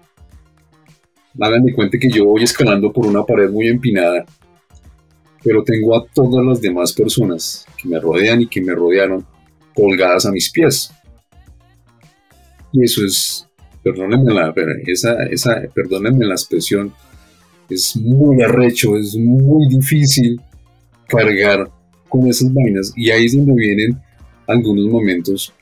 [1.40, 4.26] hagan de cuenta que yo voy escalando por una pared muy empinada,
[5.44, 9.26] pero tengo a todas las demás personas que me rodean y que me rodearon
[9.74, 10.92] colgadas a mis pies.
[12.72, 13.48] Y eso es,
[13.84, 14.54] perdónenme la,
[14.86, 16.94] esa, esa, perdónenme la expresión,
[17.70, 20.40] es muy arrecho, es muy difícil
[21.08, 21.70] cargar
[22.10, 22.94] con esas vainas.
[22.96, 23.98] Y ahí es donde vienen
[24.48, 25.54] algunos momentos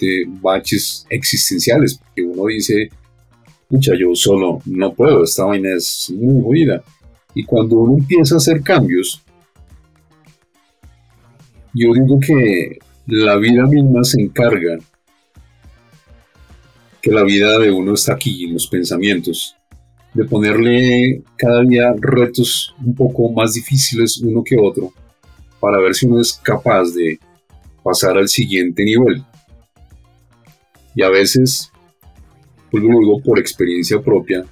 [0.00, 2.88] de baches existenciales, porque uno dice,
[3.68, 6.82] pucha, yo solo no puedo, esta vaina es muy jodida.
[7.34, 9.22] Y cuando uno empieza a hacer cambios,
[11.74, 14.78] yo digo que la vida misma se encarga
[17.04, 19.54] que la vida de uno está aquí, en los pensamientos,
[20.14, 24.90] de ponerle cada día retos un poco más difíciles uno que otro,
[25.60, 27.18] para ver si uno es capaz de
[27.82, 29.22] pasar al siguiente nivel.
[30.94, 31.70] Y a veces,
[32.72, 34.42] vuelvo luego por experiencia propia,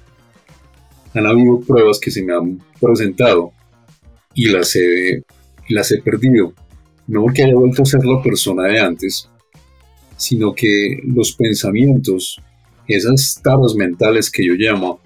[1.15, 3.51] han habido pruebas que se me han presentado
[4.35, 5.23] y las he,
[5.69, 6.53] las he perdido.
[7.07, 9.27] No porque haya vuelto a ser la persona de antes,
[10.23, 12.41] sino que los pensamientos,
[12.87, 15.01] esas tablas mentales que yo llamo,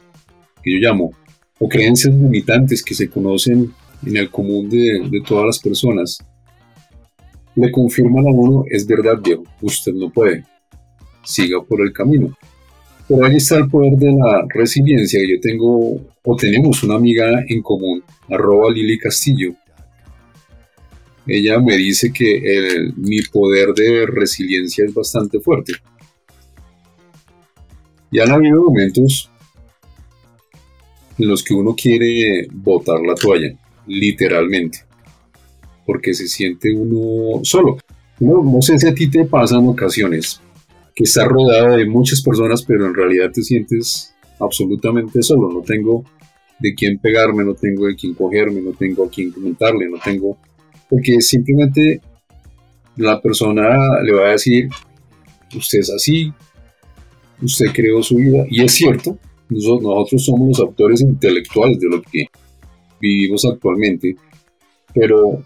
[0.63, 1.11] que yo llamo,
[1.59, 3.71] o creencias limitantes que se conocen
[4.05, 6.19] en el común de, todas las personas,
[7.55, 10.43] le confirman a uno, es verdad, viejo, usted no puede,
[11.23, 12.37] siga por el camino.
[13.07, 15.19] Pero ahí está el poder de la resiliencia.
[15.27, 19.55] Yo tengo, o tenemos una amiga en común, arroba Lili Castillo,
[21.27, 25.73] ella me dice que mi poder de resiliencia es bastante fuerte.
[28.11, 29.29] Y han habido momentos
[31.17, 33.53] en los que uno quiere botar la toalla,
[33.87, 34.79] literalmente,
[35.85, 37.77] porque se siente uno solo.
[38.19, 40.41] No, sé si a ti te pasa en ocasiones
[40.95, 45.51] que estás rodeado de muchas personas, pero en realidad te sientes absolutamente solo.
[45.51, 46.03] No tengo
[46.59, 50.37] de quién pegarme, no tengo de quién cogerme, no tengo a quién comentarle, no tengo
[50.89, 52.01] porque simplemente
[52.95, 54.69] la persona le va a decir,
[55.55, 56.33] usted es así,
[57.41, 59.17] usted creó su vida, y es cierto,
[59.49, 62.25] nosotros somos los autores intelectuales de lo que
[62.99, 64.15] vivimos actualmente,
[64.93, 65.43] pero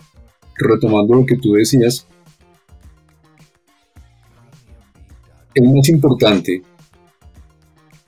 [0.57, 2.07] retomando lo que tú decías,
[5.53, 6.63] es más importante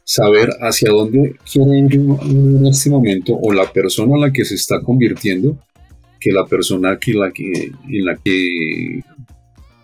[0.04, 4.56] saber hacia dónde quiere ir en este momento o la persona en la que se
[4.56, 5.58] está convirtiendo
[6.24, 7.52] que la persona que la que,
[7.90, 9.02] en la que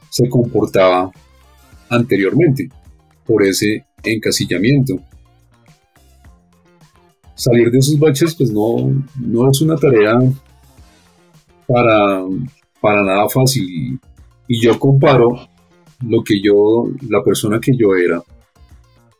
[0.09, 1.11] se comportaba
[1.89, 2.69] anteriormente,
[3.25, 4.99] por ese encasillamiento.
[7.35, 10.17] Salir de esos baches pues no, no es una tarea
[11.67, 12.23] para,
[12.79, 13.99] para nada fácil
[14.47, 15.47] y yo comparo
[16.07, 18.23] lo que yo, la persona que yo era,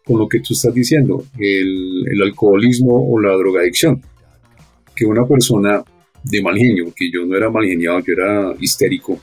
[0.05, 4.01] con lo que tú estás diciendo, el, el alcoholismo o la drogadicción.
[4.95, 5.83] Que una persona
[6.23, 9.19] de mal genio, porque yo no era mal geniado, yo era histérico.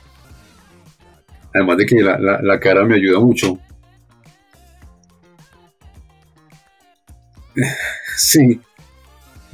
[1.53, 3.57] Además de que la, la, cara me ayuda mucho.
[8.17, 8.59] sí,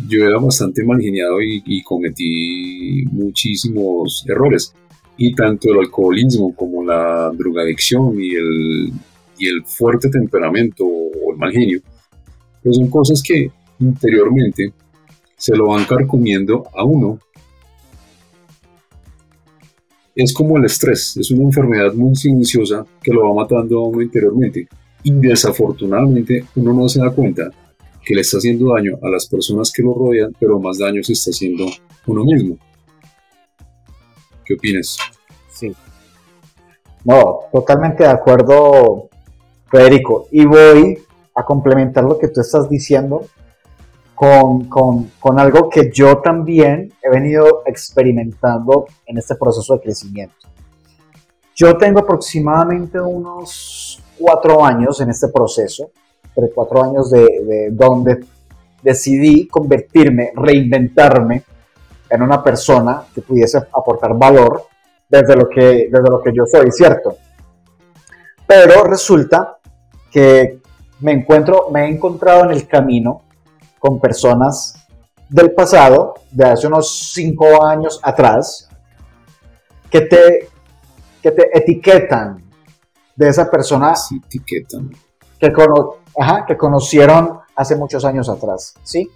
[0.08, 4.74] yo era bastante mal geniado y, cometí muchísimos errores
[5.18, 8.92] y tanto el alcoholismo como la drogadicción y el,
[9.38, 11.82] y el fuerte temperamento o el mal genio,
[12.64, 14.74] pues son cosas que interiormente
[15.38, 17.20] se lo van carcomiendo a uno.
[20.16, 24.02] Es como el estrés, es una enfermedad muy silenciosa que lo va matando a uno
[24.02, 24.68] interiormente.
[25.04, 27.50] Y desafortunadamente uno no se da cuenta
[28.06, 31.14] que le está haciendo daño a las personas que lo rodean, pero más daño se
[31.14, 31.66] está haciendo
[32.06, 32.58] uno mismo.
[34.46, 34.98] ¿Qué opinas?
[35.52, 35.74] Sí.
[37.06, 39.10] No, totalmente de acuerdo,
[39.72, 40.28] Federico.
[40.32, 41.00] Y voy
[41.34, 43.26] a complementar lo que tú estás diciendo
[44.70, 50.48] con, con, algo que yo también he venido experimentando en este proceso de crecimiento.
[51.54, 55.92] Yo tengo aproximadamente unos cuatro años en este proceso,
[56.34, 58.24] pero cuatro años de, de donde
[58.82, 61.44] decidí convertirme, reinventarme
[62.10, 64.64] en una persona que pudiese aportar valor
[65.10, 67.18] desde lo que, desde lo que yo soy, ¿cierto?
[68.48, 69.58] Pero resulta
[70.10, 70.60] que
[71.02, 73.23] me encuentro, me he encontrado en el camino
[73.84, 74.76] con personas
[75.28, 78.70] del pasado, de hace unos cinco años atrás,
[79.90, 80.48] que te,
[81.22, 82.42] que te etiquetan
[83.14, 84.90] de esa persona etiquetan.
[85.38, 85.52] Que,
[86.48, 89.10] que conocieron hace muchos años atrás, ¿sí?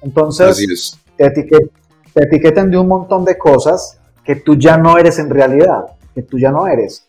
[0.00, 5.28] Entonces, te, te etiquetan de un montón de cosas que tú ya no eres en
[5.28, 7.06] realidad, que tú ya no eres.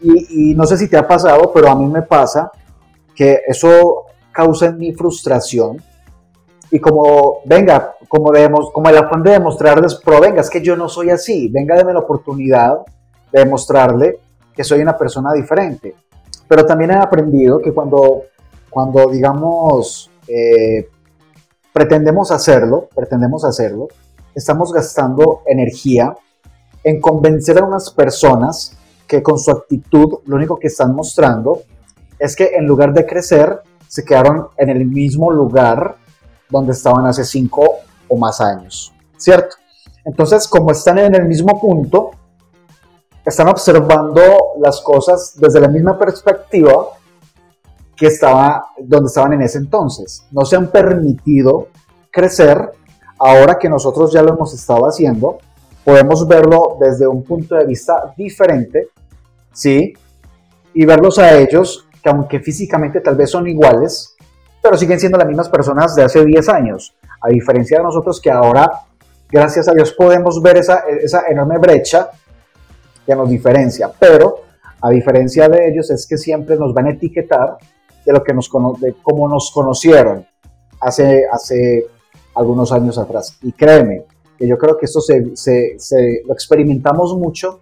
[0.00, 2.52] Y, no sé si te ha pasado, pero a mí me pasa
[3.16, 5.82] que eso causa en mi frustración
[6.70, 10.76] y como, venga, como, debemos, como el afán de demostrarles, pero venga, es que yo
[10.76, 12.78] no soy así, venga, déme la oportunidad
[13.32, 14.18] de demostrarle
[14.54, 15.94] que soy una persona diferente.
[16.48, 18.22] Pero también he aprendido que cuando,
[18.70, 20.88] cuando digamos, eh,
[21.72, 23.88] pretendemos hacerlo, pretendemos hacerlo,
[24.34, 26.14] estamos gastando energía
[26.82, 28.76] en convencer a unas personas
[29.06, 31.62] que con su actitud lo único que están mostrando
[32.18, 35.96] es que en lugar de crecer, se quedaron en el mismo lugar
[36.48, 37.76] donde estaban hace cinco
[38.08, 39.56] o más años, ¿cierto?
[40.04, 42.10] Entonces, como están en el mismo punto,
[43.24, 44.20] están observando
[44.60, 46.86] las cosas desde la misma perspectiva
[47.96, 50.24] que estaba donde estaban en ese entonces.
[50.30, 51.68] No se han permitido
[52.10, 52.70] crecer
[53.18, 55.38] Ahora que nosotros ya lo hemos estado haciendo,
[55.84, 58.88] podemos verlo desde un punto de vista diferente,
[59.52, 59.94] ¿sí?
[60.74, 64.15] Y verlos a ellos, que aunque físicamente tal vez son iguales,
[64.66, 66.96] pero siguen siendo las mismas personas de hace 10 años.
[67.20, 68.68] A diferencia de nosotros que ahora,
[69.30, 72.10] gracias a Dios, podemos ver esa, esa enorme brecha
[73.06, 73.92] que nos diferencia.
[73.96, 74.40] Pero,
[74.80, 77.58] a diferencia de ellos, es que siempre nos van a etiquetar
[78.04, 78.50] de lo que nos
[78.80, 80.26] de cómo nos conocieron
[80.80, 81.86] hace, hace
[82.34, 83.38] algunos años atrás.
[83.42, 84.02] Y créeme,
[84.36, 87.60] que yo creo que esto se, se, lo experimentamos mucho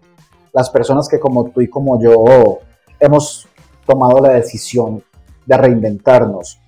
[0.55, 2.61] las personas que como tú y como yo
[2.99, 3.47] hemos
[3.87, 5.05] tomado la decisión
[5.45, 6.61] de reinventarnos.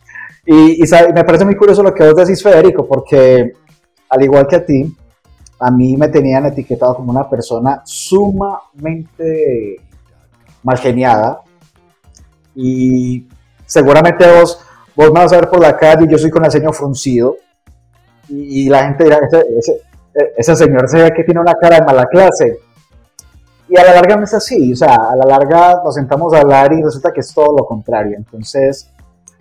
[0.46, 0.80] Y,
[1.12, 3.52] me parece muy curioso lo que vos decís, Federico, porque
[4.08, 4.96] al igual que a ti,
[5.58, 9.80] a mí me tenían etiquetado como una persona sumamente
[10.62, 11.42] mal geniada.
[12.54, 13.26] Y
[13.66, 14.60] seguramente vos,
[14.94, 17.36] vos me vas a ver por la calle y yo soy con el ceño fruncido
[18.28, 19.82] y, la gente dirá, ese,
[20.36, 22.58] ese, señor se ve que tiene una cara de mala clase.
[23.68, 26.38] Y a la larga no es así, o sea, a la larga nos sentamos a
[26.38, 28.16] hablar y resulta que es todo lo contrario.
[28.16, 28.90] Entonces,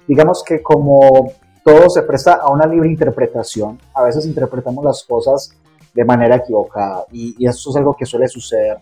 [0.08, 1.32] digamos que como
[1.64, 5.52] todo se presta a una libre interpretación, a veces interpretamos las cosas
[5.94, 8.78] de manera equivocada y, eso es algo que suele suceder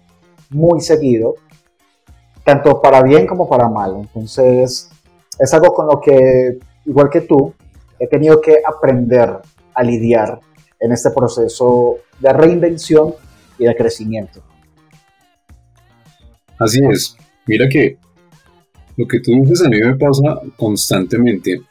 [0.49, 1.36] muy seguido,
[2.43, 3.95] tanto para bien como para mal.
[4.01, 4.89] Entonces,
[5.39, 7.53] es algo con lo que, igual que tú,
[7.99, 9.39] he tenido que aprender
[9.74, 10.39] a lidiar
[10.80, 13.15] en este proceso de reinvención
[13.57, 14.41] y de crecimiento.
[16.59, 17.15] Así es.
[17.45, 17.97] Mira que
[18.95, 21.61] lo que tú dices a mí me pasa constantemente.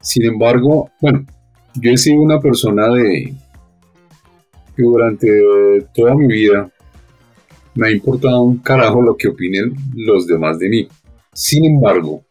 [0.00, 1.26] Sin embargo, bueno,
[1.74, 3.34] yo he sido una persona de
[4.76, 5.28] que durante
[5.94, 6.70] toda mi vida
[7.74, 10.88] me ha importado un carajo lo que opinen los demás de mí.
[11.32, 12.24] Sin embargo,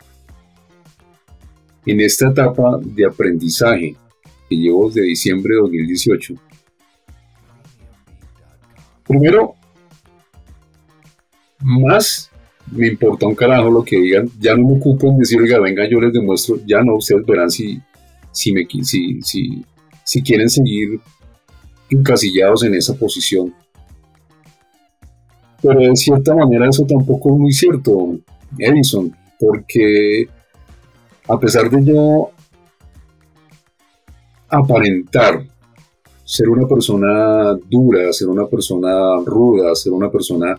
[1.85, 3.95] en esta etapa de aprendizaje
[4.49, 6.33] que llevo desde diciembre de 2018,
[9.07, 9.55] primero,
[11.61, 12.31] más
[12.71, 15.87] me importa un carajo lo que digan, ya no me ocupo en decir, oiga, venga,
[15.89, 17.79] yo les demuestro, ya no, ustedes verán si,
[18.31, 19.63] si, me, si, si,
[20.03, 20.99] si quieren seguir
[21.89, 23.53] encasillados en esa posición.
[25.61, 28.17] Pero de cierta manera eso tampoco es muy cierto,
[28.57, 30.27] Edison, porque
[31.27, 32.29] a pesar de yo
[34.49, 35.45] aparentar
[36.23, 38.89] ser una persona dura, ser una persona
[39.25, 40.57] ruda, ser una persona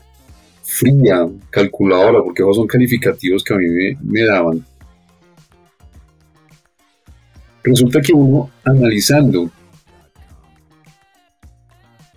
[0.66, 3.66] fría, calculadora, porque esos son calificativos que a mí
[4.02, 4.64] me, daban.
[7.62, 9.50] Resulta que uno analizando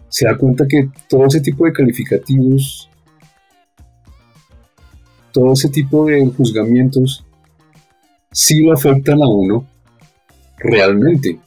[0.09, 2.89] se da cuenta que todo ese tipo de calificativos,
[5.31, 7.25] todo ese tipo de juzgamientos,
[8.31, 9.65] sí lo afectan a uno
[10.57, 11.39] realmente.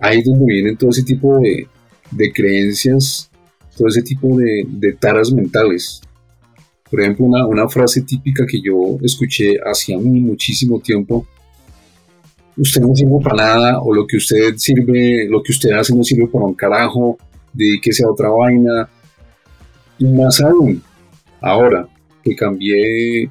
[0.00, 1.68] Ahí es donde vienen todo ese tipo de,
[2.32, 3.29] creencias,
[3.80, 6.02] todo ese tipo de, taras mentales.
[6.90, 11.26] Por ejemplo, una, frase típica que yo escuché hace muchísimo tiempo,
[12.58, 16.04] usted no sirve para nada, o lo que usted sirve, lo que usted hace no
[16.04, 17.16] sirve para un carajo,
[17.54, 18.90] dedíquese a otra vaina.
[19.98, 20.82] Y más aún,
[21.40, 21.88] ahora
[22.22, 23.30] que cambié,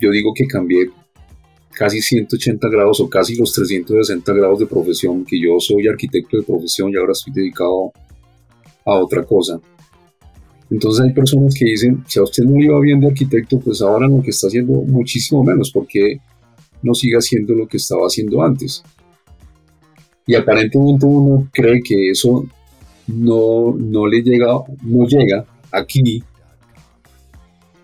[0.00, 0.90] yo digo que cambié
[1.74, 6.42] casi 180 grados o casi los 360 grados de profesión, que yo soy arquitecto de
[6.42, 7.92] profesión y ahora estoy dedicado
[8.84, 9.60] a otra cosa.
[10.70, 13.80] Entonces hay personas que dicen, si a usted no le iba bien de arquitecto, pues
[13.80, 16.20] ahora lo que está haciendo muchísimo menos, porque
[16.82, 18.82] no siga haciendo lo que estaba haciendo antes.
[20.26, 22.46] Y aparentemente uno cree que eso
[23.06, 24.48] no, no le llega,
[24.82, 26.22] no llega aquí,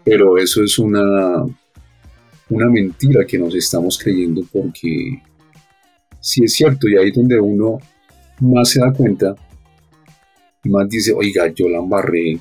[0.04, 1.42] pero eso es una,
[2.50, 5.22] una mentira que nos estamos creyendo porque
[6.20, 7.78] si es cierto y ahí es donde uno
[8.40, 9.34] más se da cuenta
[10.64, 12.38] y más dice, oiga, yo la embarré.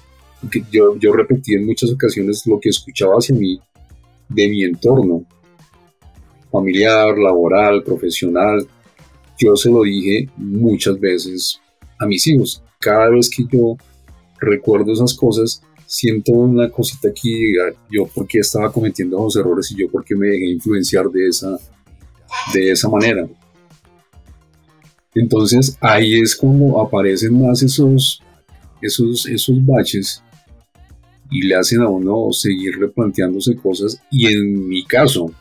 [0.72, 3.60] Yo, yo repetí en muchas ocasiones lo que escuchaba hacia mí
[4.30, 5.26] de mi entorno
[6.52, 8.68] familiar, laboral, profesional,
[9.40, 11.60] yo se lo dije muchas veces
[12.00, 12.64] a mis hijos.
[12.80, 13.76] Cada vez que yo
[14.40, 17.54] recuerdo esas cosas, siento una cosita aquí,
[17.90, 21.28] yo por qué estaba cometiendo esos errores y yo por qué me dejé influenciar de
[21.28, 21.58] esa,
[22.54, 23.28] de esa manera.
[25.16, 28.22] Entonces ahí es como aparecen más esos,
[28.82, 30.24] esos, esos baches
[31.30, 34.02] y le hacen a uno seguir replanteándose cosas.
[34.12, 35.32] Y en mi caso,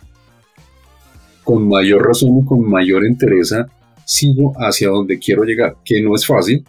[1.44, 3.66] con mayor razón y con mayor entereza,
[4.04, 6.64] sigo hacia donde quiero llegar, que no es fácil.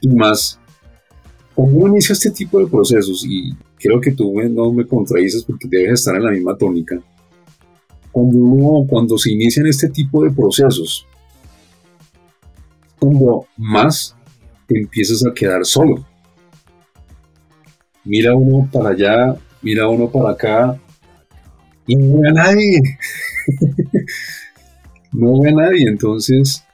[0.00, 0.58] Y más,
[1.54, 6.00] uno inicia este tipo de procesos, y creo que tú no me contradices porque debes
[6.00, 7.00] estar en la misma tónica,
[8.10, 11.06] cuando, uno, cuando se inician este tipo de procesos,
[13.00, 14.14] cuando más
[14.66, 16.04] te empiezas a quedar solo.
[18.04, 20.80] Mira uno para allá, mira uno para acá,
[21.86, 22.82] y no hay nadie.
[25.12, 26.64] no ve a nadie, entonces,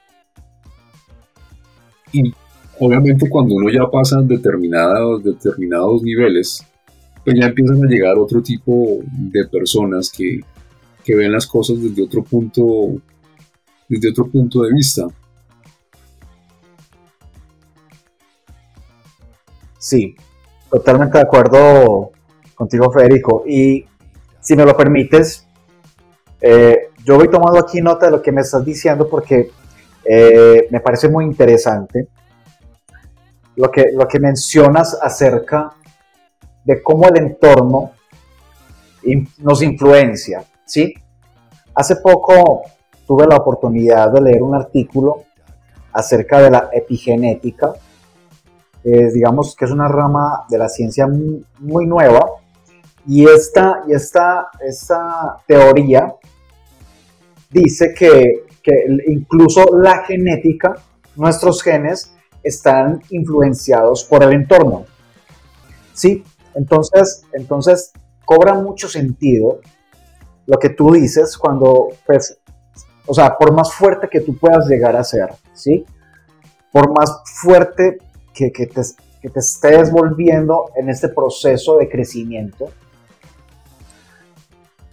[2.12, 2.34] y
[2.78, 6.62] obviamente cuando uno ya pasa determinados, determinados niveles,
[7.24, 10.40] pues ya empiezan a llegar otro tipo de personas que,
[11.02, 13.00] que ven las cosas desde otro punto,
[13.88, 15.06] desde otro punto de vista.
[19.86, 20.16] Sí,
[20.68, 22.10] totalmente de acuerdo
[22.56, 23.44] contigo, Federico.
[23.46, 23.86] Y
[24.40, 25.46] si me lo permites,
[26.40, 29.52] eh, yo voy tomando aquí nota de lo que me estás diciendo porque
[30.04, 32.08] eh, me parece muy interesante
[33.54, 35.74] lo que, lo que mencionas acerca
[36.64, 37.92] de cómo el entorno
[39.38, 40.94] nos influencia, ¿sí?
[41.76, 42.62] Hace poco
[43.06, 45.26] tuve la oportunidad de leer un artículo
[45.92, 47.72] acerca de la epigenética,
[48.86, 51.06] digamos que es una rama de la ciencia
[51.58, 52.24] muy, nueva,
[53.06, 56.14] y esta, y esta, esta teoría
[57.50, 58.44] dice que,
[59.08, 60.74] incluso la genética,
[61.16, 62.12] nuestros genes,
[62.42, 64.84] están influenciados por el entorno.
[65.92, 66.22] ¿Sí?
[66.54, 67.92] Entonces, entonces
[68.24, 69.60] cobra mucho sentido
[70.46, 72.38] lo que tú dices cuando, pues,
[73.06, 75.84] o sea, por más fuerte que tú puedas llegar a ser, ¿sí?
[76.72, 77.98] Por más fuerte
[78.36, 78.82] que, que, te,
[79.20, 82.68] que te estés volviendo en este proceso de crecimiento,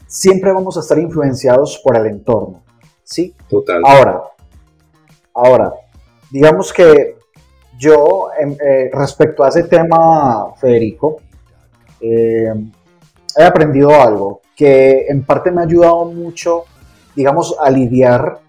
[0.07, 2.63] siempre vamos a estar influenciados por el entorno.
[3.03, 3.35] ¿Sí?
[3.49, 3.81] Total.
[3.85, 4.23] Ahora,
[5.33, 5.73] ahora,
[6.31, 7.17] digamos que
[7.77, 11.17] yo, em, eh, respecto a ese tema, Federico,
[11.99, 12.53] eh,
[13.35, 16.63] he aprendido algo que en parte me ha ayudado mucho,
[17.15, 18.39] digamos, a lidiar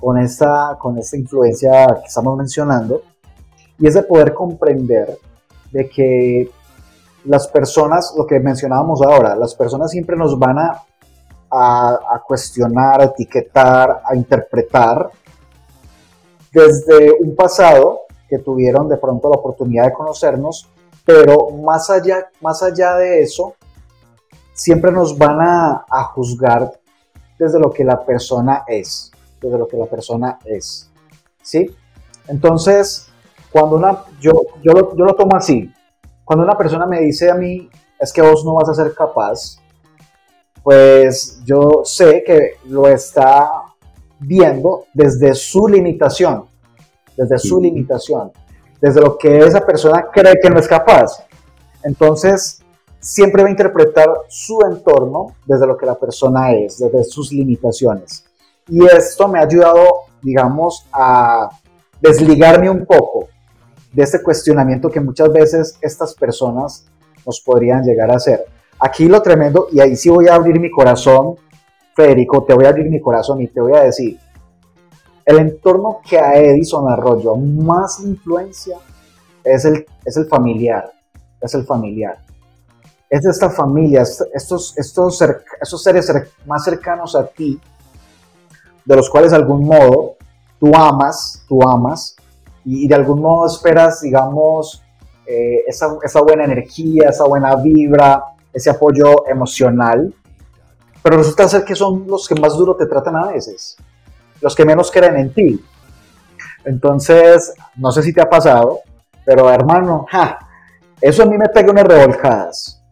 [0.00, 3.02] con esta, con esta influencia que estamos mencionando,
[3.78, 5.18] y es de poder comprender
[5.72, 6.50] de que
[7.24, 10.84] las personas, lo que mencionábamos ahora, las personas siempre nos van a,
[11.50, 15.10] a, cuestionar, a etiquetar, a interpretar
[16.52, 20.68] desde un pasado que tuvieron de pronto la oportunidad de conocernos,
[21.04, 23.54] pero más allá, más allá de eso,
[24.52, 26.72] siempre nos van a, a juzgar
[27.38, 29.10] desde lo que la persona es,
[29.40, 30.90] desde lo que la persona es,
[31.42, 31.74] ¿sí?
[32.28, 33.10] Entonces,
[33.54, 34.32] cuando una, yo,
[34.64, 35.72] yo, lo, yo lo tomo así,
[36.24, 39.60] cuando una persona me dice a mí, es que vos no vas a ser capaz,
[40.60, 43.48] pues yo sé que lo está
[44.18, 46.46] viendo desde su limitación,
[47.16, 48.32] desde su limitación,
[48.80, 51.24] desde lo que esa persona cree que no es capaz.
[51.84, 52.60] Entonces,
[52.98, 58.24] siempre va a interpretar su entorno desde lo que la persona es, desde sus limitaciones.
[58.66, 59.86] Y esto me ha ayudado,
[60.22, 61.50] digamos, a
[62.00, 63.28] desligarme un poco
[63.94, 66.86] de este cuestionamiento que muchas veces estas personas
[67.24, 68.44] nos podrían llegar a hacer.
[68.78, 71.36] Aquí lo tremendo, y ahí sí voy a abrir mi corazón,
[71.94, 74.18] Federico, te voy a abrir mi corazón y te voy a decir,
[75.24, 78.76] el entorno que a Edison Arroyo más influencia
[79.44, 80.92] es el, es el familiar,
[81.40, 82.18] es el familiar.
[83.08, 85.22] Es de esta familia, estos, estos,
[85.60, 86.12] estos seres
[86.46, 87.60] más cercanos a ti,
[88.84, 90.16] de los cuales de algún modo
[90.58, 92.13] tú amas, tú amas,
[92.64, 94.82] y, de algún modo esperas, digamos,
[95.26, 100.14] eh, esa, esa buena energía, esa buena vibra, ese apoyo emocional,
[101.02, 103.76] pero resulta ser que son los que más duro te tratan a veces,
[104.40, 105.64] los que menos creen en ti.
[106.64, 108.80] Entonces, no sé si te ha pasado,
[109.24, 110.06] pero hermano,
[111.00, 112.82] eso a mí me pega unas revolcadas.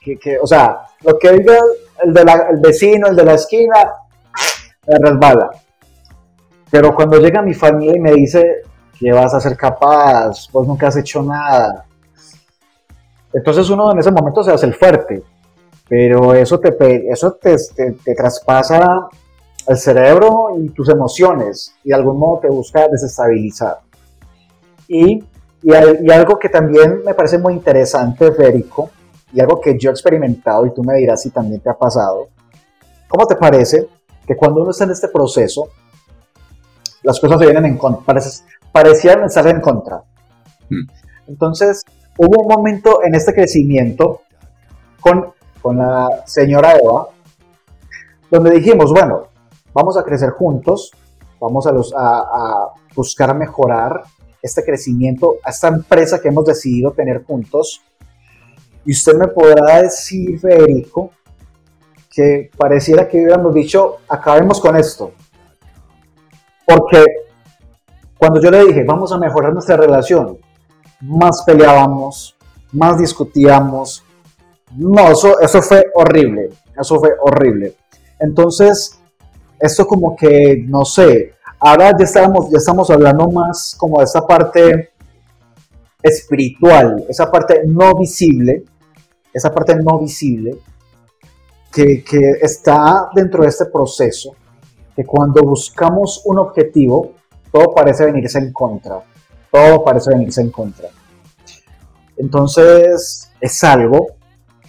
[0.00, 1.58] Que, o sea, lo que diga
[2.02, 3.92] el, de el vecino, el de la esquina,
[4.86, 5.50] me resbala.
[6.70, 8.62] Pero cuando llega mi familia y me dice,
[8.98, 11.84] que vas a ser capaz, vos nunca has hecho nada.
[13.32, 15.22] Entonces uno en ese momento se hace el fuerte,
[15.88, 17.56] pero eso te, eso te,
[18.04, 19.08] te, traspasa
[19.66, 23.78] el cerebro y tus emociones y de algún modo te busca desestabilizar.
[24.88, 25.18] Y,
[25.62, 25.72] y,
[26.02, 28.90] y, algo que también me parece muy interesante, Federico,
[29.32, 32.28] y algo que yo he experimentado y tú me dirás si también te ha pasado,
[33.08, 33.86] ¿cómo te parece
[34.26, 35.68] que cuando uno está en este proceso,
[37.08, 38.20] las cosas se vienen en contra,
[38.70, 40.02] parecían estar en contra.
[40.68, 40.86] Hmm.
[41.26, 41.82] Entonces,
[42.18, 44.20] hubo un momento en este crecimiento
[45.00, 45.32] con,
[45.62, 47.08] con la señora Eva,
[48.30, 49.28] donde dijimos, bueno,
[49.72, 50.90] vamos a crecer juntos,
[51.40, 54.02] vamos a, los, a, buscar mejorar
[54.42, 57.80] este crecimiento, a esta empresa que hemos decidido tener juntos.
[58.84, 61.12] Y usted me podrá decir, Federico,
[62.10, 65.12] que pareciera que hubiéramos dicho, acabemos con esto.
[66.68, 67.02] Porque
[68.18, 70.36] cuando yo le dije, vamos a mejorar nuestra relación,
[71.00, 72.36] más peleábamos,
[72.72, 74.04] más discutíamos.
[74.76, 77.74] No, eso, eso fue horrible, eso fue horrible.
[78.20, 79.00] Entonces,
[79.58, 84.26] esto como que, no sé, ahora ya estamos, ya estamos hablando más como de esa
[84.26, 84.90] parte
[86.02, 88.64] espiritual, esa parte no visible,
[89.32, 90.58] esa parte no visible
[91.72, 94.34] que, que está dentro de este proceso,
[94.98, 97.12] que cuando buscamos un objetivo,
[97.52, 99.00] todo parece venirse en contra,
[99.48, 100.88] todo parece venirse en contra.
[102.16, 104.08] Entonces es algo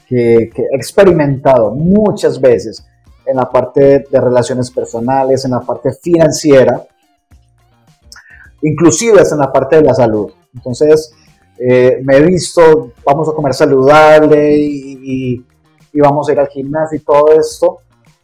[0.07, 2.86] que, he experimentado muchas veces
[3.25, 6.80] en la parte de relaciones personales, en la parte financiera,
[8.61, 10.32] inclusive en la parte de la salud.
[10.53, 11.11] Entonces
[11.57, 15.43] eh, me he visto, vamos a comer saludable y,
[15.95, 17.80] vamos a ir al gimnasio y todo esto,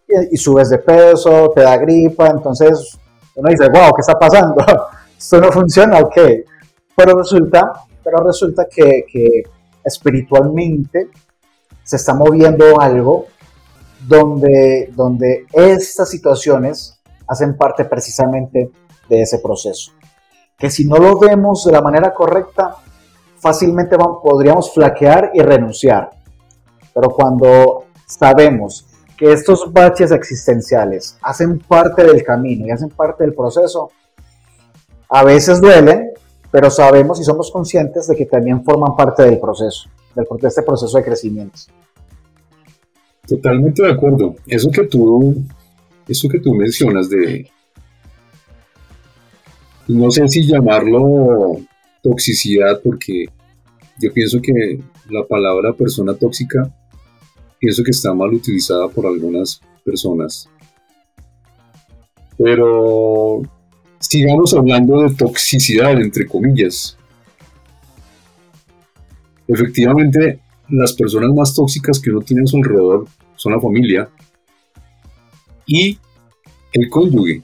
[0.08, 2.98] y, y subes de peso, te da gripa, entonces
[3.36, 4.64] uno dice, wow, ¿qué está pasando?
[5.18, 6.18] Esto no funciona, ok.
[6.96, 7.72] Pero resulta,
[8.04, 9.44] pero resulta que,
[9.84, 11.10] espiritualmente
[11.84, 13.28] se está moviendo algo
[14.08, 18.72] donde, donde estas situaciones hacen parte precisamente
[19.08, 19.92] de ese proceso.
[20.58, 22.78] Que si no lo vemos de la manera correcta,
[23.38, 26.10] fácilmente podríamos flaquear y renunciar.
[26.94, 28.88] Pero cuando sabemos
[29.18, 33.92] que estos baches existenciales hacen parte del camino y hacen parte del proceso,
[35.10, 36.12] a veces duelen,
[36.52, 40.64] pero sabemos y somos conscientes de que también forman parte del proceso, del, de este
[40.64, 41.60] proceso de crecimiento.
[43.28, 44.36] Totalmente de acuerdo.
[44.48, 45.44] Eso que tú,
[46.08, 47.50] eso que tú mencionas de,
[49.88, 51.58] no sé si llamarlo
[52.02, 53.26] toxicidad porque
[54.00, 56.74] yo pienso que la palabra persona tóxica
[57.60, 60.50] pienso que está mal utilizada por algunas personas.
[62.38, 63.42] Pero
[64.00, 66.98] sigamos hablando de toxicidad, entre comillas.
[69.48, 70.40] Efectivamente,
[70.70, 74.10] las personas más tóxicas que uno tiene a su alrededor son la familia
[75.66, 75.98] y
[76.74, 77.42] el cónyuge.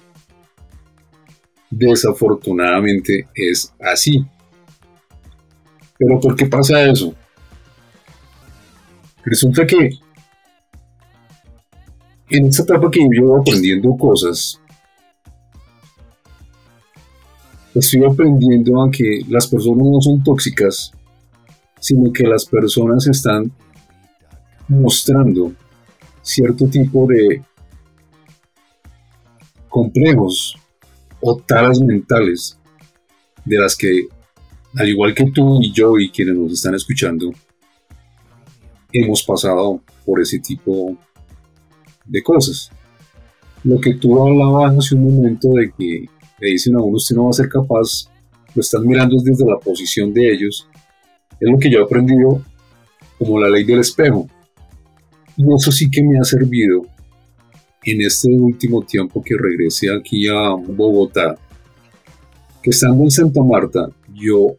[1.69, 4.25] Desafortunadamente es así.
[5.97, 7.13] Pero ¿por qué pasa eso?
[9.23, 9.89] Resulta que
[12.29, 14.59] en esta etapa que yo aprendiendo cosas,
[17.75, 20.91] estoy aprendiendo a que las personas no son tóxicas,
[21.79, 23.51] sino que las personas están
[24.67, 25.53] mostrando
[26.21, 27.43] cierto tipo de
[29.67, 30.55] complejos
[31.19, 32.57] o taras mentales
[33.45, 34.07] de las que,
[34.75, 37.31] al igual que tú y yo y quienes nos están escuchando,
[38.93, 40.95] hemos pasado por ese tipo
[42.05, 42.71] de cosas.
[43.63, 46.05] Lo que tú hablabas hace un momento de que
[46.39, 48.09] le dicen a uno usted no va a ser capaz,
[48.55, 50.67] lo están mirando desde la posición de ellos,
[51.39, 52.41] es lo que yo he aprendido
[53.17, 54.27] como la ley del espejo.
[55.37, 56.85] Y eso sí que me ha servido
[57.83, 61.35] en este último tiempo que regresé aquí a Bogotá,
[62.61, 64.55] que estando en Santa Marta, yo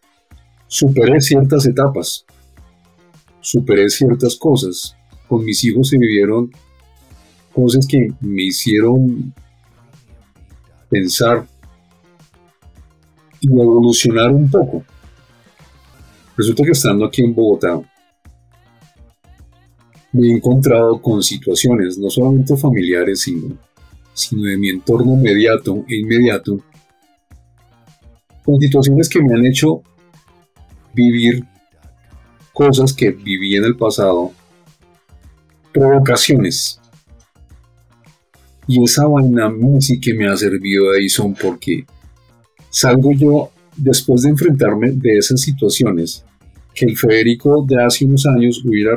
[0.66, 2.24] superé ciertas etapas,
[3.42, 4.96] superé ciertas cosas.
[5.28, 6.50] Con mis hijos se vivieron
[7.52, 9.34] cosas que me hicieron
[10.88, 11.46] pensar
[13.40, 14.84] y evolucionar un poco.
[16.36, 17.80] Resulta que estando aquí en Bogotá,
[20.12, 23.56] me he encontrado con situaciones no solamente familiares, sino,
[24.12, 26.58] sino de mi entorno inmediato e inmediato,
[28.44, 29.82] con situaciones que me han hecho
[30.94, 31.44] vivir
[32.52, 34.32] cosas que viví en el pasado,
[35.72, 36.80] provocaciones.
[38.66, 41.84] Y esa vaina sí que me ha servido de son porque
[42.70, 46.24] salgo yo después de enfrentarme de esas situaciones
[46.74, 48.92] que el Federico de hace unos años hubiera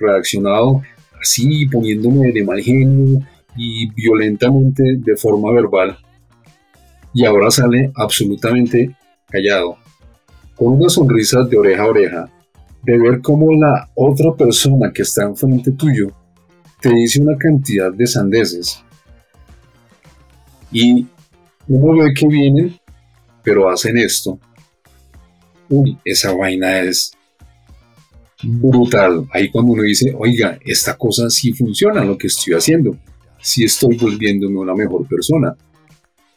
[0.00, 0.82] reaccionado
[1.20, 3.20] así, poniéndome de mal genio
[3.56, 5.98] y violentamente de forma verbal,
[7.12, 8.94] y ahora sale absolutamente
[9.28, 9.76] callado,
[10.54, 12.30] con una sonrisa de oreja a oreja,
[12.82, 16.12] de ver cómo la otra persona que está enfrente tuyo
[16.80, 18.82] te dice una cantidad de sandeces,
[20.70, 21.06] y
[21.66, 22.78] uno ve que vienen,
[23.42, 24.38] pero hacen esto,
[25.68, 27.12] uy, esa vaina es
[28.42, 29.26] brutal.
[29.32, 32.96] Ahí cuando uno dice, oiga, esta cosa sí funciona, lo que estoy haciendo,
[33.40, 35.56] sí estoy volviéndome una mejor persona.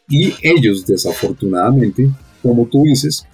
[0.08, 2.08] Y ellos, desafortunadamente,
[2.42, 3.26] como tú dices,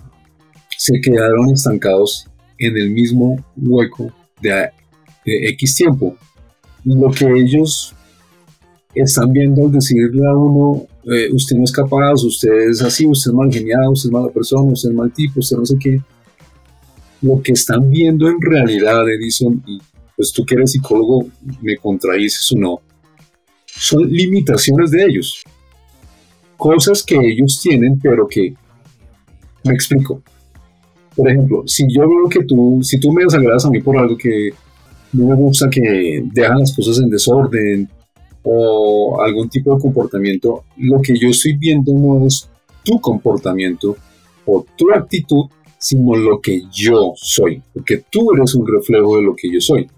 [0.77, 2.29] se quedaron estancados
[2.59, 4.71] en el mismo hueco de,
[5.25, 6.17] X tiempo.
[6.85, 7.95] Lo que ellos
[8.95, 13.31] están viendo al decirle a uno, eh, usted no es capaz, usted es así, usted
[13.31, 16.01] es mal geniado, usted es mala persona, usted es mal tipo, usted no sé qué.
[17.21, 19.63] Lo que están viendo en realidad, Edison,
[20.17, 21.29] pues tú que eres psicólogo,
[21.61, 22.81] me contradices o no,
[23.67, 25.43] son limitaciones de ellos.
[26.57, 28.55] Cosas que ellos tienen, pero que,
[29.65, 30.23] me explico.
[31.19, 34.17] Por ejemplo, si yo veo que tú, si tú me desagradas a mí por algo
[34.17, 34.51] que
[35.13, 37.89] no me gusta, que dejan las cosas en desorden,
[38.45, 42.49] o algún tipo de comportamiento, lo que yo estoy viendo no es
[42.85, 43.97] tu comportamiento
[44.47, 45.47] o tu actitud,
[45.77, 49.89] sino lo que yo soy, porque tú eres un reflejo de lo que yo soy.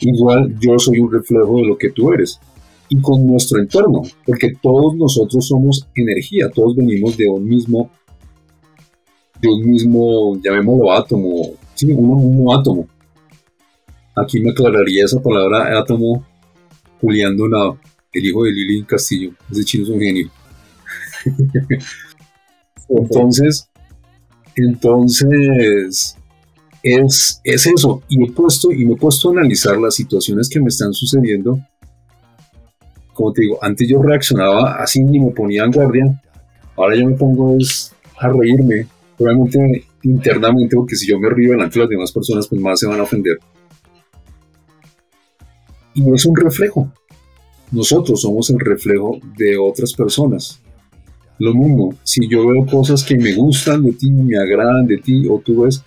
[0.00, 2.40] Igual yo soy un reflejo de lo que tú eres.
[2.88, 7.90] Y con nuestro entorno, porque todos nosotros somos energía, todos venimos de un mismo,
[9.42, 12.86] de un mismo, llamémoslo átomo, sí, un átomo.
[14.14, 16.24] Aquí me aclararía esa palabra átomo
[17.00, 17.78] Julián Donado,
[18.12, 19.32] el hijo de Lili Castillo.
[19.50, 20.30] Ese chino es un genio.
[22.88, 23.68] entonces,
[24.54, 26.16] entonces,
[26.82, 28.02] es, es eso.
[28.08, 31.58] Y, he puesto, y me he puesto a analizar las situaciones que me están sucediendo.
[33.12, 36.22] Como te digo, antes yo reaccionaba así y me ponía en guardia.
[36.76, 37.56] Ahora yo me pongo
[38.18, 38.86] a reírme.
[39.16, 42.86] Probablemente internamente, porque si yo me río delante de las demás personas, pues más se
[42.86, 43.38] van a ofender
[45.94, 46.90] y no es un reflejo.
[47.70, 50.60] Nosotros somos el reflejo de otras personas.
[51.38, 55.26] Lo mismo, si yo veo cosas que me gustan de ti, me agradan de ti,
[55.28, 55.82] o tú ves,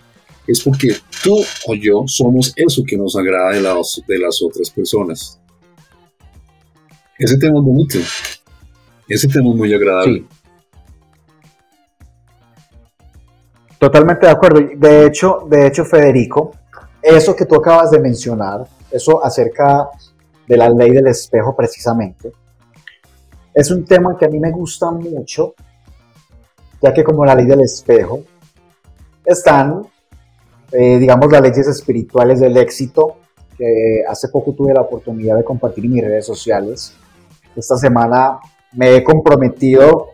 [0.47, 1.35] es porque tú
[1.67, 5.39] o yo somos eso que nos agrada de las, de las otras personas.
[7.17, 7.99] Ese tema es bonito.
[9.07, 10.25] Ese tema es muy agradable.
[13.85, 14.61] Totalmente de acuerdo.
[14.77, 16.53] De hecho, de hecho, Federico,
[17.03, 19.89] eso que tú acabas de mencionar, eso acerca
[20.47, 22.31] de la ley del espejo precisamente,
[23.53, 25.53] es un tema que a mí me gusta mucho,
[26.81, 28.21] ya que como la ley del espejo,
[29.23, 29.83] están,
[30.71, 33.17] eh, digamos, las leyes espirituales del éxito,
[33.55, 36.95] que hace poco tuve la oportunidad de compartir en mis redes sociales.
[37.55, 38.39] Esta semana
[38.73, 40.09] me he comprometido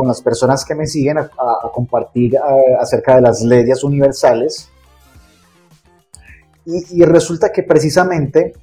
[0.00, 1.28] con las personas que me siguen a,
[1.74, 2.38] compartir
[2.80, 4.70] acerca de las leyes universales.
[6.64, 8.54] Y, y resulta que precisamente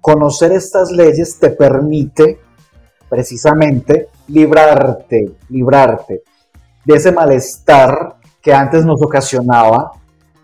[0.00, 2.40] conocer estas leyes te permite
[3.06, 6.22] precisamente librarte, librarte
[6.86, 9.92] de ese malestar que antes nos ocasionaba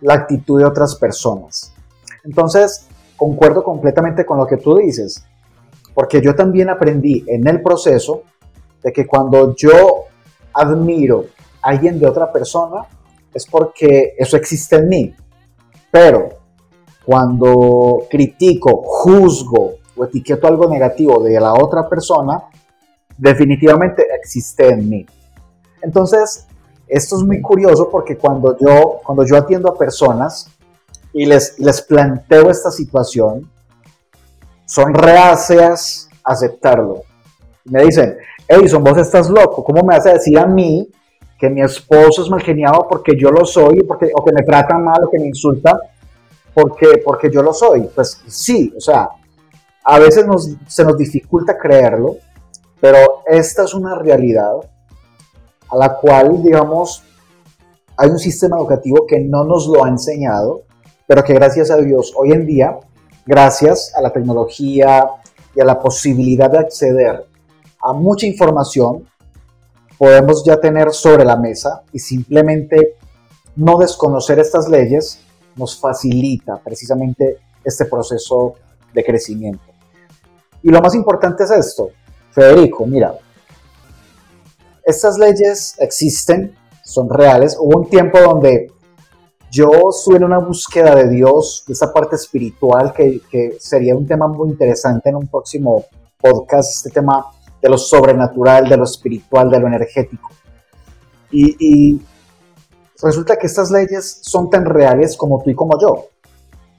[0.03, 1.73] la actitud de otras personas.
[2.23, 2.87] Entonces,
[3.17, 5.25] concuerdo completamente con lo que tú dices,
[5.95, 8.25] porque yo también aprendí en el proceso
[8.85, 10.05] de que cuando yo
[10.53, 11.25] admiro
[11.63, 12.87] a alguien de otra persona,
[13.33, 15.15] es porque eso existe en mí.
[15.91, 16.29] Pero
[17.05, 22.45] cuando critico, juzgo o etiqueto algo negativo de la otra persona,
[23.17, 25.07] definitivamente existe en mí.
[25.81, 26.47] Entonces,
[26.87, 30.51] esto es muy curioso porque cuando yo, cuando yo atiendo a personas
[31.13, 33.51] y les, les planteo esta situación,
[34.67, 37.03] son reacias a aceptarlo.
[37.65, 40.89] Me dicen, Edison, vos estás loco, ¿cómo me vas a decir a mí
[41.39, 44.77] que mi esposo es mal geniado porque yo lo soy, porque, o que me trata
[44.77, 45.79] mal o que me insulta
[46.53, 47.89] porque, porque yo lo soy?
[47.95, 49.09] Pues sí, o sea,
[49.85, 50.27] a veces
[50.69, 52.17] se nos dificulta creerlo,
[52.81, 54.53] pero esta es una realidad
[55.71, 57.03] a la cual, digamos,
[57.97, 60.63] hay un sistema educativo que no nos lo ha enseñado,
[61.07, 62.79] pero que gracias a Dios hoy en día,
[63.25, 65.07] gracias a la tecnología
[65.55, 67.34] y a la posibilidad de acceder
[67.85, 69.07] a mucha información,
[69.99, 72.97] podemos ya tener sobre la mesa y simplemente
[73.57, 75.21] no desconocer estas leyes
[75.57, 78.55] nos facilita precisamente este proceso
[78.93, 79.65] de crecimiento.
[80.63, 81.91] Y lo más importante es esto,
[82.31, 83.15] Federico, mira,
[84.85, 87.57] estas leyes existen, son reales.
[87.59, 88.71] Hubo un tiempo donde
[89.51, 94.27] yo estuve en una búsqueda de Dios, de esa parte espiritual, que, sería un tema
[94.27, 95.85] muy interesante en un próximo
[96.19, 97.25] podcast, este tema
[97.65, 100.29] de lo sobrenatural, de lo espiritual, de lo energético.
[101.31, 101.99] Y,
[103.03, 106.09] resulta que estas leyes son tan reales como tú y como yo.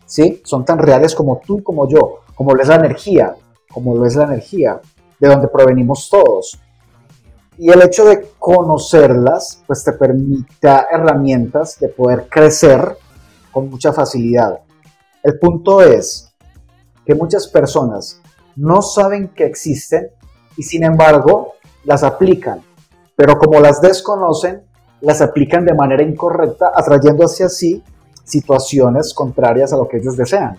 [0.06, 0.44] ¿Sí?
[0.46, 3.36] Son tan reales como tú y como yo, como lo es la energía,
[3.74, 4.80] como lo es la energía
[5.20, 6.60] de donde provenimos todos.
[7.58, 12.96] Y el hecho de conocerlas, pues te permite herramientas de poder crecer
[13.52, 14.60] con mucha facilidad.
[15.24, 16.32] El punto es
[17.08, 18.22] que muchas personas
[18.56, 20.12] no saben que existen
[20.58, 21.53] y sin embargo
[21.84, 22.62] las aplican,
[23.16, 24.64] pero como las desconocen,
[25.01, 27.84] las aplican de manera incorrecta, atrayendo hacia sí
[28.24, 30.58] situaciones contrarias a lo que ellos desean.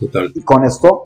[0.00, 1.04] Y con esto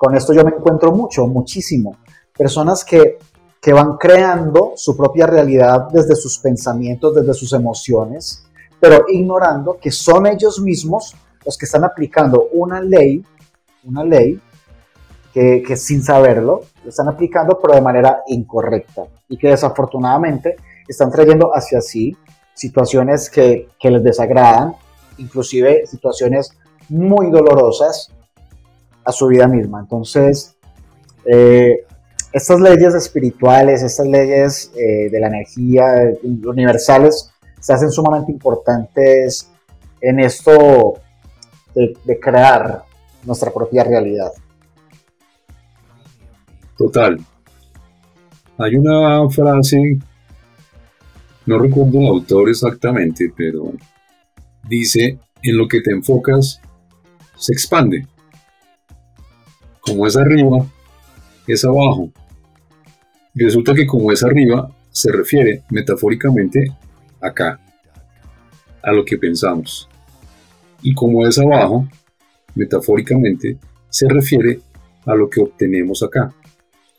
[0.00, 1.98] con esto yo me encuentro mucho, muchísimo.
[2.34, 3.18] Personas que,
[3.60, 8.46] que van creando su propia realidad desde sus pensamientos, desde sus emociones,
[8.80, 11.14] pero ignorando que son ellos mismos
[11.44, 13.22] los que están aplicando una ley,
[13.84, 14.40] una ley
[15.34, 20.56] que, que, sin saberlo, lo están aplicando pero de manera incorrecta y que desafortunadamente
[20.88, 22.16] están trayendo hacia sí
[22.54, 24.74] situaciones que, les desagradan,
[25.18, 26.50] inclusive situaciones
[26.88, 28.12] muy dolorosas
[29.04, 29.80] a su vida misma.
[29.80, 30.56] Entonces,
[31.24, 31.86] eh,
[32.32, 39.50] estas leyes espirituales, estas leyes eh, de la energía universales, se hacen sumamente importantes
[40.00, 40.94] en esto
[41.74, 42.84] de, crear
[43.24, 44.32] nuestra propia realidad.
[46.80, 47.18] Total.
[48.56, 49.98] Hay una frase,
[51.44, 53.74] no recuerdo el autor exactamente, pero
[54.66, 56.58] dice, en lo que te enfocas,
[57.36, 58.06] se expande
[59.80, 60.64] como es arriba,
[61.46, 62.10] es abajo.
[63.34, 66.64] Resulta que como es arriba, se refiere metafóricamente
[67.20, 67.60] acá,
[68.82, 69.86] a lo que pensamos.
[70.80, 71.86] Y como es abajo,
[72.54, 73.58] metafóricamente,
[73.90, 74.60] se refiere
[75.04, 76.34] a lo que obtenemos acá.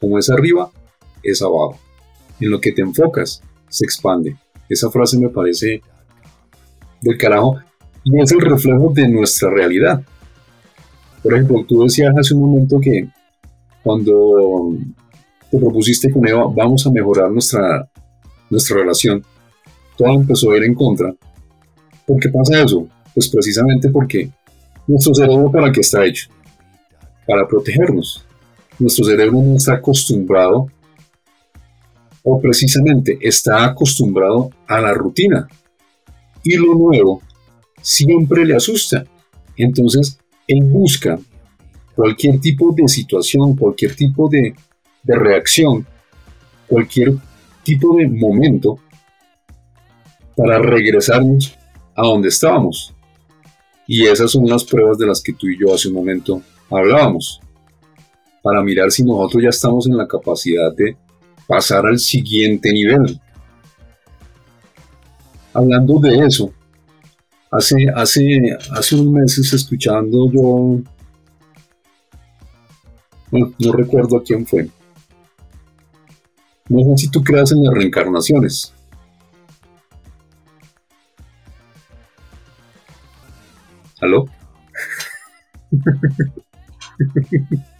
[0.02, 0.70] Como es arriba,
[1.24, 1.80] es abajo.
[2.42, 4.36] En lo que te enfocas, se expande.
[4.68, 5.82] Esa frase me parece
[7.02, 7.58] del carajo
[8.04, 10.02] y es el reflejo de nuestra realidad.
[11.22, 13.08] Por ejemplo, tú decías hace un momento que
[13.84, 14.74] cuando
[15.50, 17.88] te propusiste con Eva, vamos a mejorar nuestra,
[18.50, 19.24] nuestra relación,
[19.98, 21.14] todo empezó a ir en contra.
[22.08, 22.88] ¿Por qué pasa eso?
[23.14, 24.32] Pues precisamente porque
[24.88, 26.30] nuestro cerebro para qué está hecho?
[27.28, 28.26] Para protegernos.
[28.82, 30.66] Nuestro cerebro no está acostumbrado
[32.24, 35.48] o precisamente está acostumbrado a la rutina.
[36.44, 37.22] y lo nuevo
[37.80, 39.06] siempre le asusta.
[39.56, 40.18] Entonces,
[40.48, 41.20] él busca
[41.96, 44.56] cualquier tipo de situación, cualquier tipo de,
[45.04, 45.86] de reacción,
[46.68, 47.14] cualquier
[47.62, 48.80] tipo de momento
[50.36, 51.56] para regresarnos
[51.96, 52.96] a donde estábamos.
[53.86, 57.40] Y esas son las pruebas de las que tú y yo hace un momento hablábamos.
[58.42, 60.98] Para mirar si nosotros ya estamos en la capacidad de
[61.48, 63.20] pasar al siguiente nivel.
[65.54, 66.52] Hablando de eso,
[67.52, 70.80] hace, hace, hace unos meses escuchando yo,
[73.32, 74.70] no recuerdo a quién fue,
[76.72, 78.74] no sé si tú creas en las reencarnaciones.
[84.00, 84.26] ¿Aló?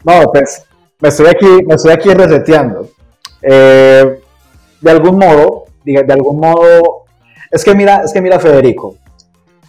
[0.04, 0.64] No, pues
[1.00, 2.90] me estoy aquí, me estoy aquí reseteando.
[3.42, 4.20] Eh,
[4.82, 7.06] de algún modo, de algún modo,
[7.52, 8.96] es que mira, es que mira Federico,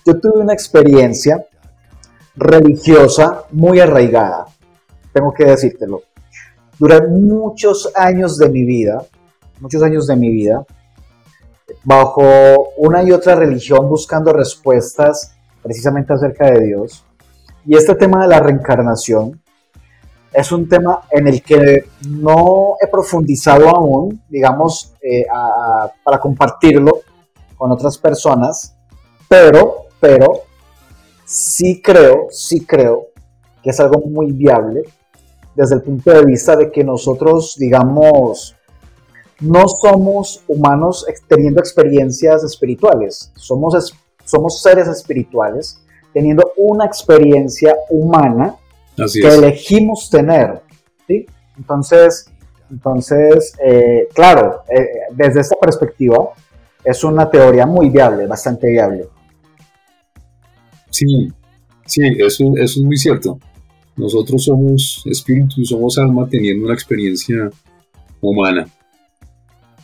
[0.07, 1.45] yo tuve una experiencia
[2.35, 4.47] religiosa muy arraigada,
[5.13, 6.03] tengo que decírtelo.
[6.79, 9.05] Durante muchos años de mi vida,
[9.61, 10.65] muchos años de mi vida,
[11.85, 12.23] bajo
[12.77, 17.05] una y otra religión buscando respuestas precisamente acerca de Dios.
[17.65, 19.42] Y este tema de la reencarnación
[20.33, 25.27] es un tema en el que no he profundizado aún, digamos, eh,
[26.03, 27.01] para compartirlo
[27.57, 28.75] con otras personas,
[29.29, 30.43] pero, pero
[31.25, 33.09] sí creo, sí creo
[33.63, 34.83] que es algo muy viable
[35.55, 38.57] desde el punto de vista de que nosotros, digamos,
[39.41, 45.79] no somos humanos teniendo experiencias espirituales, somos, somos seres espirituales
[46.13, 48.57] teniendo una experiencia humana
[48.97, 50.63] que elegimos tener.
[51.07, 51.27] ¿sí?
[51.57, 52.31] Entonces,
[52.71, 56.31] entonces eh, claro, eh, desde esta perspectiva
[56.85, 59.07] es una teoría muy viable, bastante viable.
[60.91, 61.29] Sí,
[61.87, 63.39] sí, eso, eso es muy cierto.
[63.97, 67.51] Nosotros somos espíritu, somos alma teniendo una experiencia
[68.21, 68.67] humana.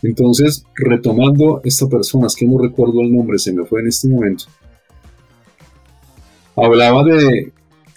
[0.02, 4.08] Entonces, retomando esta persona, es que no recuerdo el nombre, se me fue en este
[4.08, 4.44] momento.
[6.56, 7.52] Hablaba de,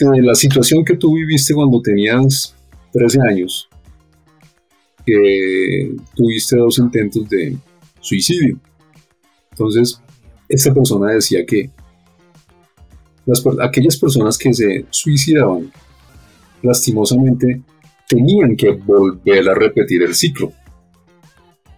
[0.10, 2.56] de la situación que tú viviste cuando tenías
[2.94, 3.70] 13 años,
[5.06, 7.58] que tuviste dos intentos de
[8.00, 8.60] suicidio.
[9.52, 10.02] Entonces,
[10.50, 11.70] esta persona decía que
[13.26, 15.72] las, aquellas personas que se suicidaban
[16.62, 17.62] lastimosamente
[18.08, 20.52] tenían que volver a repetir el ciclo.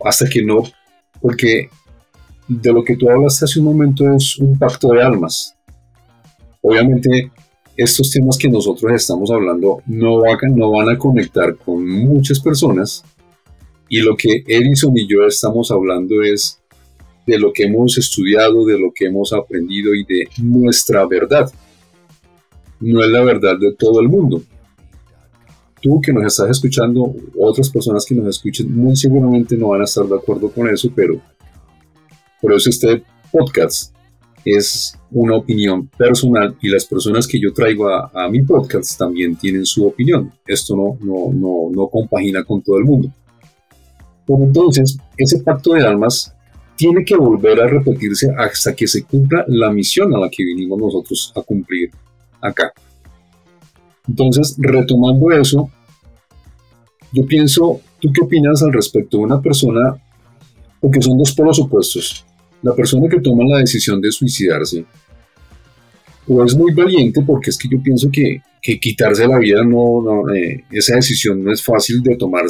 [0.04, 0.64] Hasta que no,
[1.22, 1.70] porque
[2.48, 5.56] de lo que tú hablaste hace un momento es un pacto de almas.
[6.62, 7.32] Obviamente,
[7.76, 13.04] estos temas que nosotros estamos hablando no van, a conectar con muchas personas.
[13.90, 16.60] Y lo que Edison y yo estamos hablando es
[17.26, 21.52] de lo que hemos estudiado, de lo que hemos aprendido y de nuestra verdad.
[22.80, 24.42] No es la verdad de todo el mundo.
[25.82, 29.86] Tú que nos estás escuchando, otras personas que nos escuchen, muy seguramente no van a
[29.86, 31.20] estar de acuerdo con eso, pero
[32.42, 33.94] por eso este podcast
[34.46, 39.66] es una opinión personal y las personas que yo traigo a, mi podcast también tienen
[39.66, 40.32] su opinión.
[40.46, 43.10] Esto no, no, no, no compagina con todo el mundo.
[44.28, 46.34] entonces, ese pacto de almas
[46.76, 50.80] tiene que volver a repetirse hasta que se cumpla la misión a la que vinimos
[50.80, 51.92] nosotros a cumplir
[52.42, 52.74] acá.
[54.08, 55.70] Entonces, retomando eso,
[57.14, 59.96] yo pienso, ¿tú qué opinas al respecto de una persona?
[60.82, 62.26] Porque son dos polos opuestos.
[62.64, 64.86] La persona que toma la decisión de suicidarse,
[66.28, 68.42] o es muy valiente, porque es que yo pienso que,
[68.80, 72.46] quitarse la vida, no, eh, esa decisión no es fácil de tomar.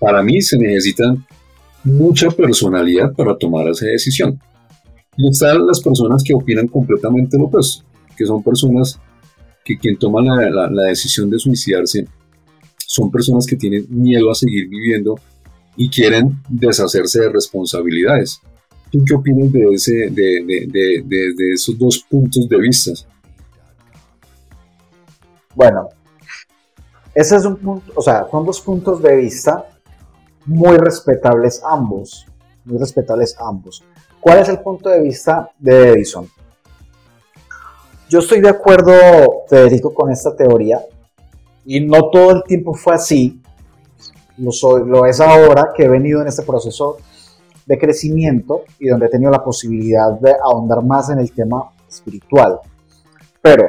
[0.00, 1.14] Para mí se necesita
[1.84, 4.40] mucha personalidad para tomar esa decisión.
[5.16, 7.84] Y están las personas que opinan completamente lo opuesto,
[8.16, 9.00] que son personas
[9.64, 12.06] que quien toma la, decisión de suicidarse
[12.86, 15.16] son personas que tienen miedo a seguir viviendo
[15.76, 18.40] y quieren deshacerse de responsabilidades.
[18.90, 22.92] ¿Tú qué opinas de, ese, de, esos dos puntos de vista?
[25.54, 25.88] Bueno,
[27.14, 29.66] ese es un punto, o sea, son dos puntos de vista
[30.46, 32.26] muy respetables ambos,
[32.64, 33.84] muy respetables ambos.
[34.20, 36.28] ¿Cuál es el punto de vista de Edison?
[38.08, 38.92] Yo estoy de acuerdo,
[39.48, 40.80] Federico, con esta teoría
[41.66, 43.42] y no todo el tiempo fue así.
[44.38, 46.96] Lo, lo es ahora que he venido en este proceso
[47.68, 52.60] de crecimiento y donde he tenido la posibilidad de ahondar más en el tema espiritual.
[53.42, 53.68] Pero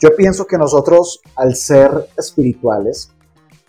[0.00, 3.08] yo pienso que nosotros, al ser espirituales,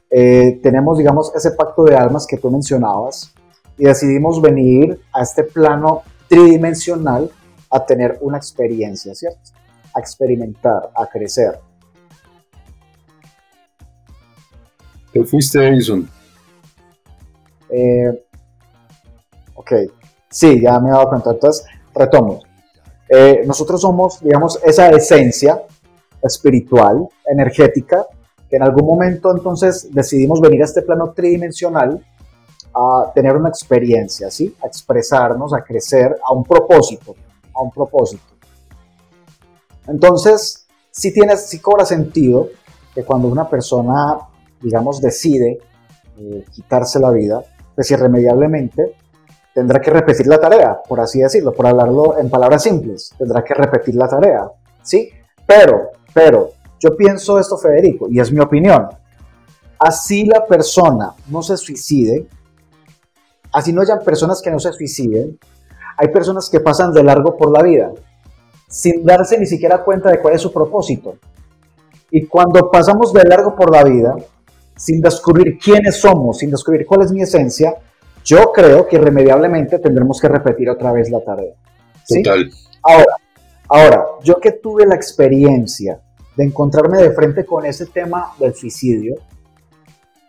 [0.09, 3.33] eh, tenemos, digamos, ese pacto de almas que tú mencionabas
[3.77, 7.29] y decidimos venir a este plano tridimensional
[7.69, 9.51] a tener una experiencia, ¿cierto?
[9.93, 11.59] A experimentar, a crecer.
[15.13, 16.09] ¿Qué fuiste, Edison?
[17.69, 18.26] Eh,
[19.67, 19.91] ok,
[20.29, 21.31] sí, ya me he dado cuenta.
[21.31, 22.41] Entonces, retomo.
[23.09, 25.61] Eh, nosotros somos, digamos, esa esencia
[26.21, 28.05] espiritual, energética,
[28.49, 32.03] que en algún momento entonces decidimos venir a este plano tridimensional
[32.73, 34.55] a tener una experiencia, ¿sí?
[34.63, 37.15] A expresarnos, a crecer, a un propósito,
[37.53, 38.23] a un propósito.
[39.87, 42.49] Entonces, sí, tiene, sí cobra sentido
[42.93, 44.17] que cuando una persona,
[44.61, 45.59] digamos, decide
[46.19, 47.43] eh, quitarse la vida,
[47.75, 48.95] pues irremediablemente
[49.57, 53.55] tendrá que repetir la tarea, por así decirlo, por hablarlo en palabras simples, tendrá que
[53.55, 54.51] repetir la tarea,
[54.83, 55.09] ¿sí?
[55.47, 58.87] Pero, pero, yo pienso esto, Federico, y es mi opinión.
[59.79, 62.27] Así la persona no se suicide,
[63.51, 65.39] así no hayan personas que no se suiciden,
[65.97, 67.91] hay personas que pasan de largo por la vida
[68.67, 71.15] sin darse ni siquiera cuenta de cuál es su propósito.
[72.11, 74.13] Y cuando pasamos de largo por la vida,
[74.75, 77.73] sin descubrir quiénes somos, sin descubrir cuál es mi esencia,
[78.27, 81.53] yo creo que irremediablemente tendremos que repetir otra vez la tarea.
[82.05, 82.51] Total.
[82.83, 83.15] Ahora,
[83.69, 86.01] ahora, yo que tuve la experiencia
[86.35, 89.15] de encontrarme de frente con ese tema del suicidio,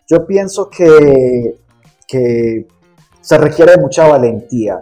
[0.07, 1.57] yo pienso que,
[2.07, 2.68] que
[3.20, 4.80] se requiere de mucha valentía.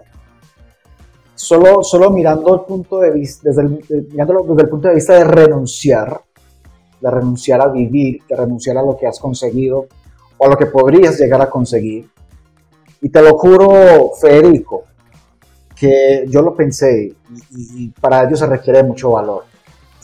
[1.35, 4.95] Solo, solo mirando el punto de vista, desde el, eh, mirándolo desde el punto de
[4.95, 6.21] vista de renunciar,
[7.01, 9.87] de renunciar a vivir, de renunciar a lo que has conseguido
[10.37, 12.11] o a lo que podrías llegar a conseguir.
[13.03, 14.85] Y te lo juro, Federico,
[15.75, 17.15] que yo lo pensé
[17.51, 19.45] y, y para ello se requiere de mucho valor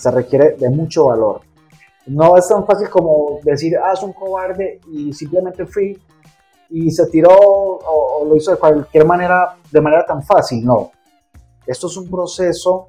[0.03, 1.43] se requiere de mucho valor.
[2.07, 5.97] No es tan fácil como decir, ah, es un cobarde y simplemente fui
[6.71, 10.65] y se tiró o, lo hizo de cualquier manera, de manera tan fácil.
[10.65, 10.91] No.
[11.65, 12.89] Esto es un proceso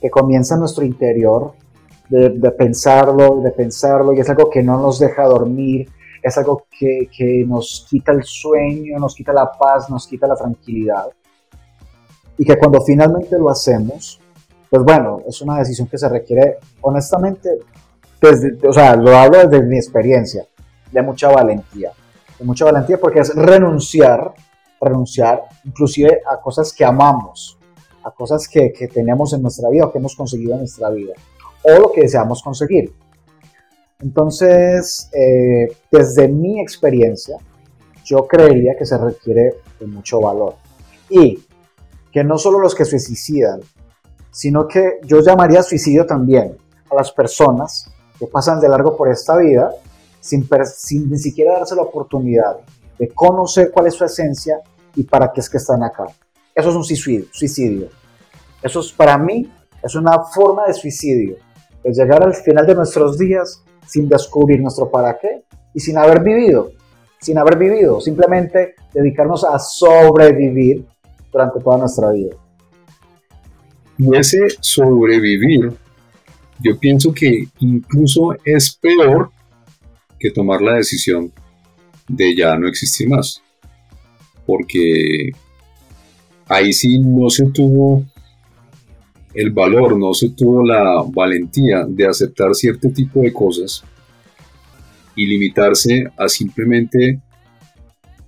[0.00, 1.54] que comienza en nuestro interior,
[2.08, 5.88] de, pensarlo, de pensarlo, y es algo que no nos deja dormir,
[6.22, 10.36] es algo que, que nos quita el sueño, nos quita la paz, nos quita la
[10.36, 11.06] tranquilidad.
[12.38, 14.20] Y que cuando finalmente lo hacemos,
[14.70, 17.50] pues bueno, es una decisión que se requiere, honestamente,
[18.20, 20.46] desde, o sea, lo hablo desde mi experiencia,
[20.92, 21.90] de mucha valentía.
[22.38, 24.32] De mucha valentía porque es renunciar,
[24.80, 27.58] renunciar inclusive a cosas que amamos,
[28.04, 31.14] a cosas que, que tenemos en nuestra vida o que hemos conseguido en nuestra vida,
[31.64, 32.92] o lo que deseamos conseguir.
[34.02, 37.36] Entonces, eh, desde mi experiencia,
[38.04, 40.56] yo creería que se requiere de mucho valor.
[41.08, 41.44] Y
[42.10, 43.60] que no solo los que se suicidan,
[44.30, 46.56] sino que yo llamaría suicidio también
[46.90, 49.70] a las personas que pasan de largo por esta vida
[50.20, 52.58] sin, sin ni siquiera darse la oportunidad
[52.98, 54.60] de conocer cuál es su esencia
[54.94, 56.06] y para qué es que están acá.
[56.54, 57.26] Eso es un suicidio.
[57.32, 57.88] suicidio.
[58.62, 59.50] Eso es para mí,
[59.82, 61.36] es una forma de suicidio,
[61.82, 66.22] de llegar al final de nuestros días sin descubrir nuestro para qué y sin haber
[66.22, 66.72] vivido,
[67.20, 70.84] sin haber vivido, simplemente dedicarnos a sobrevivir
[71.32, 72.36] durante toda nuestra vida.
[73.98, 75.72] Y ese sobrevivir,
[76.60, 79.30] yo pienso que incluso es peor
[80.18, 81.32] que tomar la decisión
[82.08, 83.42] de ya no existir más.
[84.46, 85.30] Porque
[86.48, 88.04] ahí sí no se tuvo
[89.34, 93.82] el valor, no se tuvo la valentía de aceptar cierto tipo de cosas
[95.14, 97.20] y limitarse a simplemente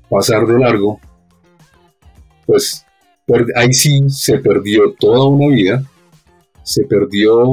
[0.09, 1.01] pasar de largo,
[2.47, 2.85] pues
[3.57, 5.83] ahí sí se perdió toda una vida,
[6.63, 7.45] se perdió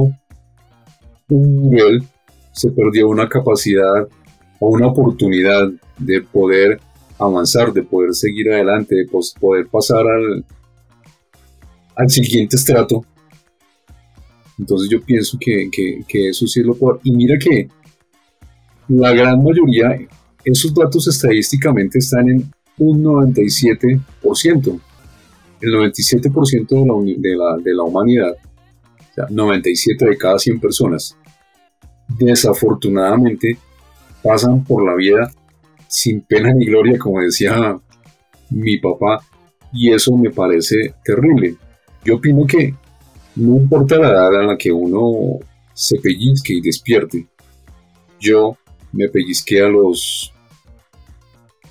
[1.28, 2.02] un nivel,
[2.52, 4.06] se perdió una capacidad
[4.60, 6.80] o una oportunidad de poder
[7.18, 9.06] avanzar, de poder seguir adelante, de
[9.40, 10.44] poder pasar al,
[11.96, 13.04] al siguiente estrato.
[14.62, 15.68] Entonces yo pienso que,
[16.28, 17.00] eso sí es lo peor.
[17.02, 17.68] Y mira que
[18.88, 19.98] la gran mayoría,
[20.44, 22.48] esos datos estadísticamente están en
[22.78, 24.80] un 97%
[25.60, 31.16] el 97% de la, de, la, humanidad, o sea, 97 de cada 100 personas,
[32.18, 33.56] desafortunadamente
[34.22, 35.30] pasan por la vida
[35.88, 37.78] sin pena ni gloria, como decía
[38.50, 39.20] mi papá,
[39.72, 41.56] y eso me parece terrible.
[42.04, 42.74] Yo opino que
[43.36, 45.38] no importa la edad a la que uno
[45.74, 47.26] se pellizque y despierte.
[48.20, 48.56] Yo
[48.92, 50.32] me pellizqué a los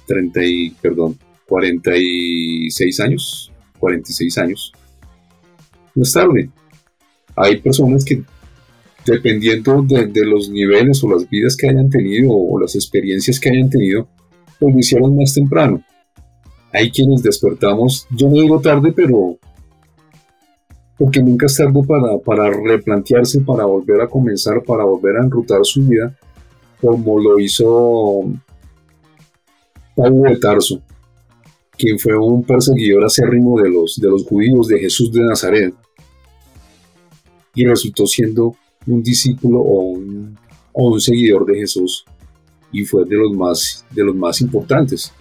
[0.07, 4.71] 30 y, perdón, 46 años, 46 años.
[5.95, 6.49] No es tarde.
[7.35, 8.23] Hay personas que,
[9.05, 13.69] dependiendo de, los niveles o las vidas que hayan tenido o las experiencias que hayan
[13.69, 14.07] tenido,
[14.59, 15.83] pues lo hicieron más temprano.
[16.73, 19.37] Hay quienes despertamos, yo no digo tarde, pero
[21.01, 21.81] porque nunca es tarde
[22.23, 26.15] para, replantearse, para volver a comenzar, para volver a enrutar su vida,
[26.79, 28.21] como lo hizo
[29.95, 30.79] Pablo de Tarso,
[31.75, 35.73] quien fue un perseguidor acérrimo de los, de los judíos de Jesús de Nazaret,
[37.55, 39.97] y resultó siendo un discípulo o
[40.73, 42.05] un, seguidor de Jesús,
[42.71, 45.11] y fue de los más, de los más importantes.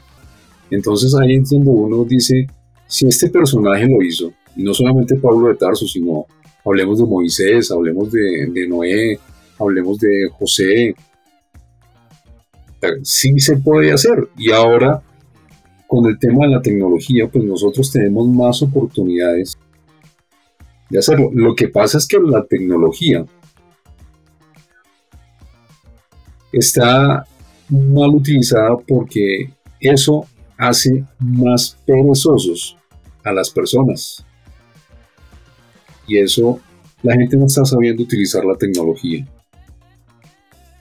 [0.71, 2.47] Entonces ahí es donde uno dice,
[2.87, 6.27] si este personaje lo hizo, y no solamente Pablo de Tarso, sino
[6.65, 9.19] hablemos de Moisés, hablemos de, de Noé,
[9.59, 10.95] hablemos de José,
[13.03, 14.29] sí se puede hacer.
[14.37, 15.03] Y ahora,
[15.87, 19.59] con el tema de la tecnología, pues nosotros tenemos más oportunidades
[20.89, 21.31] de hacerlo.
[21.33, 23.25] Lo que pasa es que la tecnología
[26.53, 27.25] está
[27.69, 30.27] mal utilizada porque eso
[30.59, 32.77] hace más perezosos
[33.25, 34.25] a las personas.
[36.11, 36.59] Y eso,
[37.05, 39.25] la gente no está sabiendo utilizar la tecnología.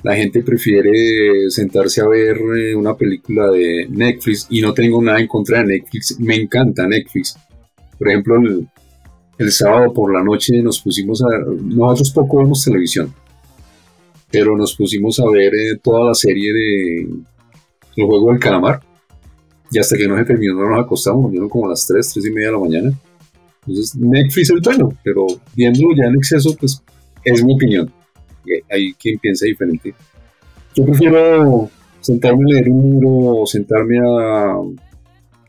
[0.02, 5.20] La gente prefiere sentarse a ver eh, una película de Netflix y no tengo nada
[5.20, 6.20] en contra de Netflix.
[6.20, 7.38] Me encanta Netflix.
[8.00, 8.38] Por ejemplo,
[9.38, 11.28] el, sábado por la noche nos pusimos a...
[11.62, 13.14] Nosotros poco vemos televisión,
[14.32, 17.02] pero nos pusimos a ver eh, toda la serie de
[17.98, 18.82] El Juego del Calamar.
[19.72, 22.26] Y hasta que no se terminó no nos acostamos, nos como a las 3, 3
[22.26, 23.00] y media de la mañana.
[23.68, 26.82] Entonces Netflix es bueno, pero viéndolo ya en exceso, pues
[27.24, 27.92] es mi opinión
[28.70, 29.94] hay quien piensa diferente.
[30.76, 34.56] Yo prefiero sentarme a leer un libro, sentarme a,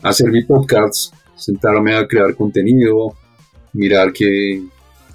[0.02, 3.14] hacer mi podcast, sentarme a crear contenido,
[3.72, 4.62] mirar qué,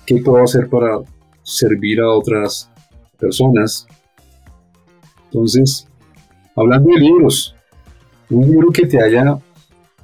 [0.06, 1.00] qué puedo hacer para
[1.43, 2.70] servir a otras
[3.20, 3.88] personas.
[5.26, 5.88] Entonces,
[6.56, 7.56] hablando de libros,
[8.30, 9.38] un libro que te haya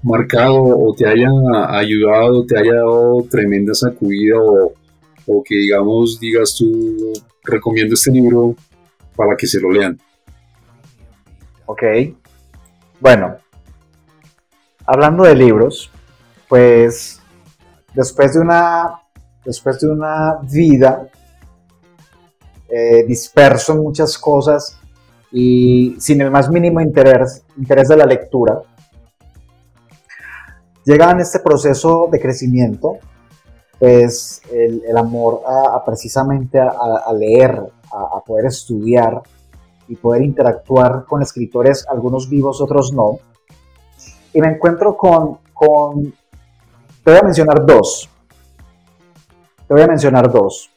[0.04, 1.30] marcado o te haya
[1.70, 4.74] ayudado, te haya dado tremenda sacudida o,
[5.44, 8.56] que digamos digas tú, recomiendo este libro
[9.16, 9.98] para que se lo lean.
[11.66, 11.84] Ok.
[13.00, 13.38] Bueno,
[14.86, 15.90] hablando de libros,
[16.50, 17.22] pues
[17.94, 19.00] después de una,
[19.46, 21.08] después de una vida
[22.70, 24.78] eh, disperso en muchas cosas
[25.32, 28.62] y sin el más mínimo interés, interés de la lectura,
[30.86, 32.98] llega en este proceso de crecimiento
[33.80, 37.60] pues el, amor a, precisamente a, leer,
[37.92, 39.24] a, poder estudiar
[39.88, 43.18] y poder interactuar con escritores, algunos vivos, otros no.
[44.34, 46.14] Y me encuentro con, con,
[47.04, 48.08] te voy a mencionar dos.
[49.68, 50.70] Te voy a mencionar dos.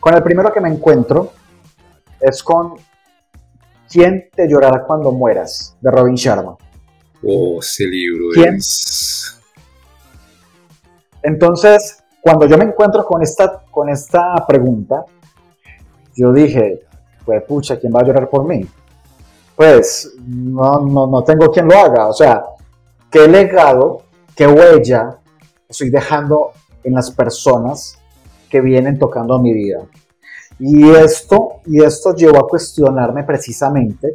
[0.00, 1.30] Con el primero que me encuentro
[2.20, 2.74] es con
[3.94, 5.76] ¿Quién te llorará cuando mueras?
[5.80, 6.56] de Robin Sharma.
[7.26, 8.58] Oh, ese libro ¿Quién?
[11.22, 15.04] Entonces, cuando yo me encuentro con esta, con esta pregunta,
[16.14, 16.82] yo dije,
[17.24, 18.66] pues pucha, ¿quién va a llorar por mí?
[19.56, 22.08] Pues no, no, no tengo quien lo haga.
[22.08, 22.44] O sea,
[23.10, 24.02] ¿qué legado,
[24.36, 25.18] qué huella
[25.68, 26.52] estoy dejando
[26.82, 27.98] en las personas
[28.50, 29.80] que vienen tocando mi vida?
[30.58, 34.14] Y esto, y esto llevó a cuestionarme precisamente,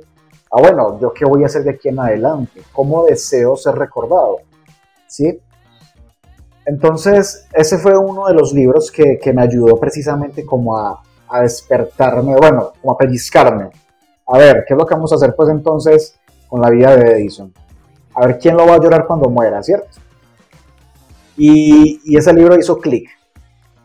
[0.52, 2.62] ah bueno, ¿yo qué voy a hacer de aquí en adelante?
[2.72, 4.38] ¿Cómo deseo ser recordado?
[5.08, 5.40] ¿Sí?
[6.66, 11.02] Entonces, ese fue uno de los libros que, me ayudó precisamente como a,
[11.42, 13.70] despertarme, bueno, como a pellizcarme.
[14.28, 17.14] A ver, ¿qué es lo que vamos a hacer pues entonces con la vida de
[17.14, 17.52] Edison?
[18.14, 19.90] A ver quién lo va a llorar cuando muera, ¿cierto?
[21.38, 23.10] Y, y ese libro hizo clic.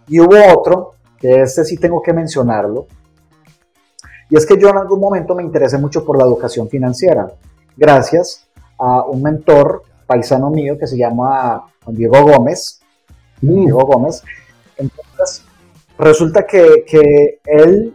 [0.08, 2.86] Y hubo otro, que este sí tengo que mencionarlo,
[4.30, 7.32] y es que yo en algún momento me interesé mucho por la educación financiera,
[7.76, 8.46] gracias
[8.78, 12.80] a un mentor paisano mío que se llama Diego Gómez.
[13.40, 14.22] Diego Gómez.
[14.76, 15.44] Entonces,
[15.98, 17.94] resulta que, que él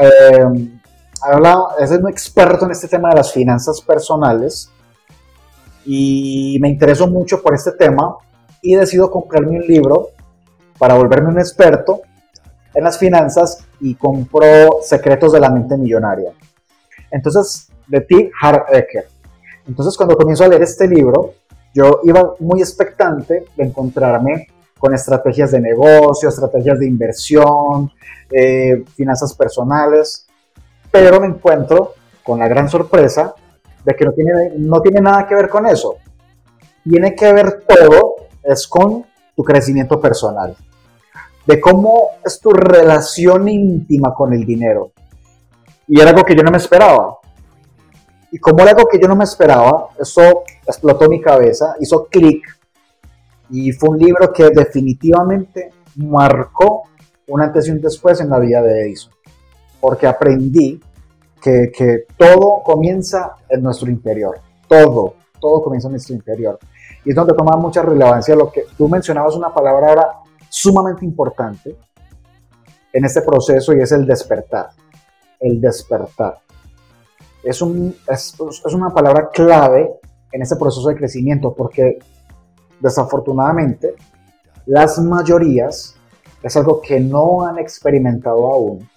[0.00, 0.78] eh,
[1.22, 4.70] habla, es un experto en este tema de las finanzas personales
[5.84, 8.16] y me interesó mucho por este tema
[8.62, 10.08] y decido comprarme un libro
[10.78, 12.02] para volverme un experto
[12.74, 16.32] en las finanzas y compro Secretos de la Mente Millonaria.
[17.10, 18.30] Entonces, de T.
[18.40, 19.08] Hart Ecker.
[19.66, 21.34] Entonces, cuando comienzo a leer este libro,
[21.74, 24.48] yo iba muy expectante de encontrarme
[24.78, 27.90] con estrategias de negocio, estrategias de inversión,
[28.30, 30.26] eh, finanzas personales,
[30.90, 33.34] pero me encuentro con la gran sorpresa
[33.84, 35.96] de que no tiene, no tiene nada que ver con eso.
[36.82, 39.04] Tiene que ver todo, es con
[39.34, 40.56] tu crecimiento personal,
[41.46, 44.90] de cómo es tu relación íntima con el dinero.
[45.86, 47.18] Y era algo que yo no me esperaba.
[48.32, 52.44] Y como era algo que yo no me esperaba, eso explotó mi cabeza, hizo clic
[53.50, 56.82] y fue un libro que definitivamente marcó
[57.28, 59.12] un antes y un después en la vida de Edison,
[59.80, 60.80] porque aprendí
[61.40, 66.58] que, que todo comienza en nuestro interior, todo, todo comienza en nuestro interior.
[67.04, 70.08] Y es donde toma mucha relevancia lo que tú mencionabas, una palabra ahora
[70.48, 71.76] sumamente importante
[72.92, 74.70] en este proceso y es el despertar.
[75.38, 76.38] El despertar.
[77.42, 78.34] Es, un, es,
[78.74, 80.00] una palabra clave
[80.32, 81.98] en este proceso de crecimiento porque
[82.80, 83.94] desafortunadamente
[84.66, 85.94] las mayorías
[86.42, 88.88] es algo que no han experimentado aún,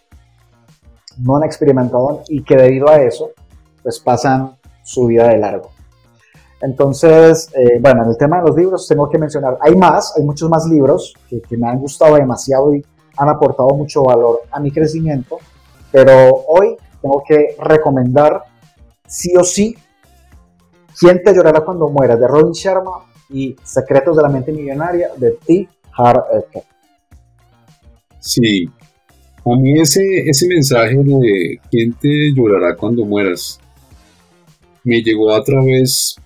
[1.17, 3.31] no han experimentado y que debido a eso
[3.83, 5.71] pues pasan su vida de largo.
[6.61, 10.23] Entonces, eh, bueno, en el tema de los libros tengo que mencionar, hay más, hay
[10.23, 12.85] muchos más libros que, me han gustado demasiado y
[13.17, 15.37] han aportado mucho valor a mi crecimiento,
[15.91, 16.13] pero
[16.47, 18.43] hoy tengo que recomendar
[19.07, 19.75] sí o sí
[20.99, 22.19] ¿Quién te llorará cuando mueras?
[22.19, 25.69] de Robin Sharma y Secretos de la mente millonaria de T.
[25.93, 26.63] Harv Eker.
[28.19, 28.65] Sí,
[29.45, 33.61] a mí ese, ese mensaje de ¿Quién te llorará cuando mueras?
[34.83, 36.17] me llegó a través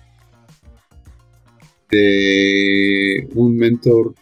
[1.90, 4.14] de un mentor.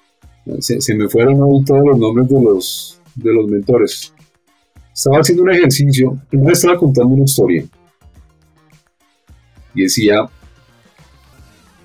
[0.59, 4.13] Se, me fueron hoy todos los nombres de los, de los mentores.
[4.93, 7.65] Estaba haciendo un ejercicio, y me estaba contando una historia.
[9.75, 10.29] Y decía,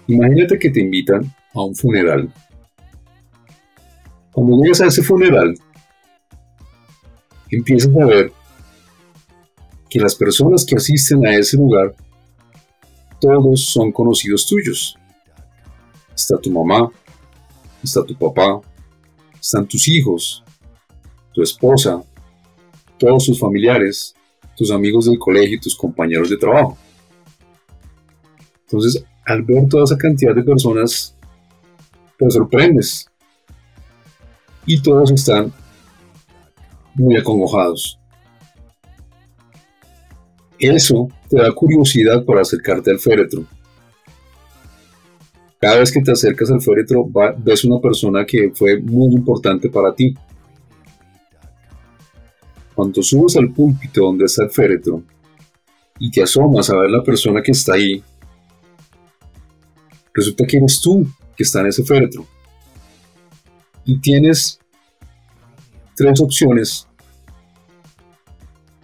[0.08, 1.24] imagínate que te invitan
[1.54, 2.32] a un funeral.
[4.34, 5.56] Cuando llegas a ese funeral,
[7.50, 8.32] empiezas a ver
[9.90, 11.96] que las personas que asisten a ese lugar,
[13.20, 14.98] todos son conocidos tuyos.
[16.18, 16.92] Está tu mamá,
[17.84, 18.60] está tu papá,
[19.40, 20.44] están tus hijos,
[21.32, 22.04] tu esposa,
[22.98, 24.16] todos sus familiares,
[24.56, 26.76] tus amigos del colegio y tus compañeros de trabajo.
[28.62, 31.16] Entonces, al ver toda esa cantidad de personas,
[32.18, 33.08] te sorprendes.
[34.66, 35.54] Y todos están
[36.96, 38.00] muy acongojados.
[40.58, 43.46] Eso te da curiosidad para acercarte al féretro.
[45.68, 49.94] Cada vez que te acercas al féretro, ves una persona que fue muy importante para
[49.94, 50.16] ti.
[52.74, 55.04] Cuando subes al púlpito donde está el féretro
[56.00, 58.02] y te asomas a ver la persona que está ahí,
[60.14, 62.26] resulta que eres tú que está en ese féretro.
[63.84, 64.62] Y tienes
[65.98, 66.88] tres opciones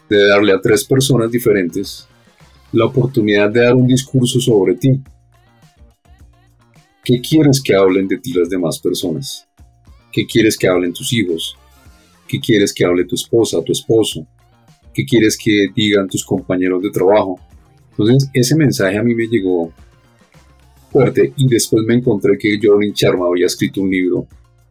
[0.10, 2.10] de darle a tres personas diferentes
[2.73, 5.01] la oportunidad de dar un discurso sobre ti.
[7.06, 9.46] ¿Qué quieres que hablen de ti las demás personas?
[10.10, 11.58] ¿Qué quieres que hablen tus hijos?
[12.26, 14.26] ¿Qué quieres que hable tu esposa, tu esposo?
[14.94, 17.38] ¿Qué quieres que digan tus compañeros de trabajo?
[17.90, 19.74] Entonces, ese mensaje a mí me llegó
[20.94, 24.26] fuerte y después me encontré que Jordan Charma había escrito un libro,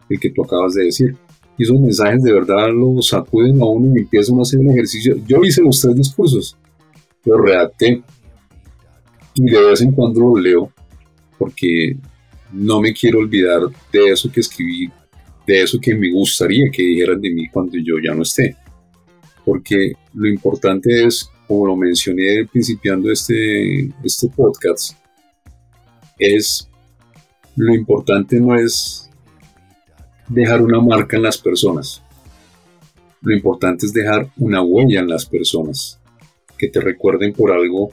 [0.09, 1.15] el que tú acabas de decir.
[1.59, 5.17] Y esos mensajes de verdad lo sacuden a uno y empiezan a hacer un ejercicio.
[5.27, 6.57] Yo hice los tres discursos,
[7.27, 8.03] los redacté
[9.35, 10.73] y de vez en cuando los leo
[11.37, 11.97] porque
[12.53, 13.63] no me quiero olvidar
[13.93, 14.91] de eso que escribí,
[15.47, 18.57] de eso que me gustaría que dijeran de mí cuando yo ya no esté.
[19.45, 24.97] Porque lo importante es, como lo mencioné principiando este, este podcast,
[26.19, 26.69] es
[27.57, 29.11] lo importante no es
[30.29, 32.03] dejar una marca en las personas.
[33.21, 36.01] Lo importante es dejar una huella en las personas,
[36.59, 37.91] que te recuerden por algo,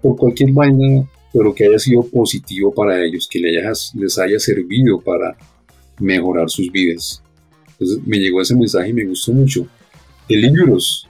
[0.00, 1.06] por cualquier vaina,
[1.36, 5.36] pero que haya sido positivo para ellos, que les haya, servido para
[6.00, 7.22] mejorar sus vidas.
[7.72, 9.66] Entonces me llegó ese mensaje y me gustó mucho.
[10.28, 11.06] De libros,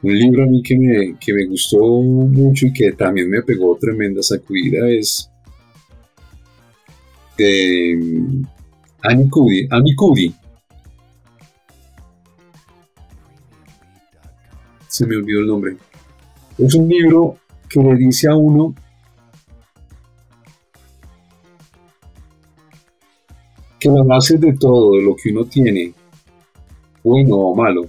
[0.00, 3.76] un libro a mí que me, que me gustó mucho y que también me pegó
[3.80, 5.28] tremenda sacudida es
[7.36, 7.98] de
[9.02, 9.66] Annie Cudi.
[9.70, 10.34] Annie Cudi.
[14.86, 15.76] Se me olvidó el nombre.
[16.58, 17.38] Es un libro
[17.68, 18.74] que le dice a uno
[23.82, 25.92] que la base de todo, de lo que uno tiene,
[27.02, 27.88] bueno o malo,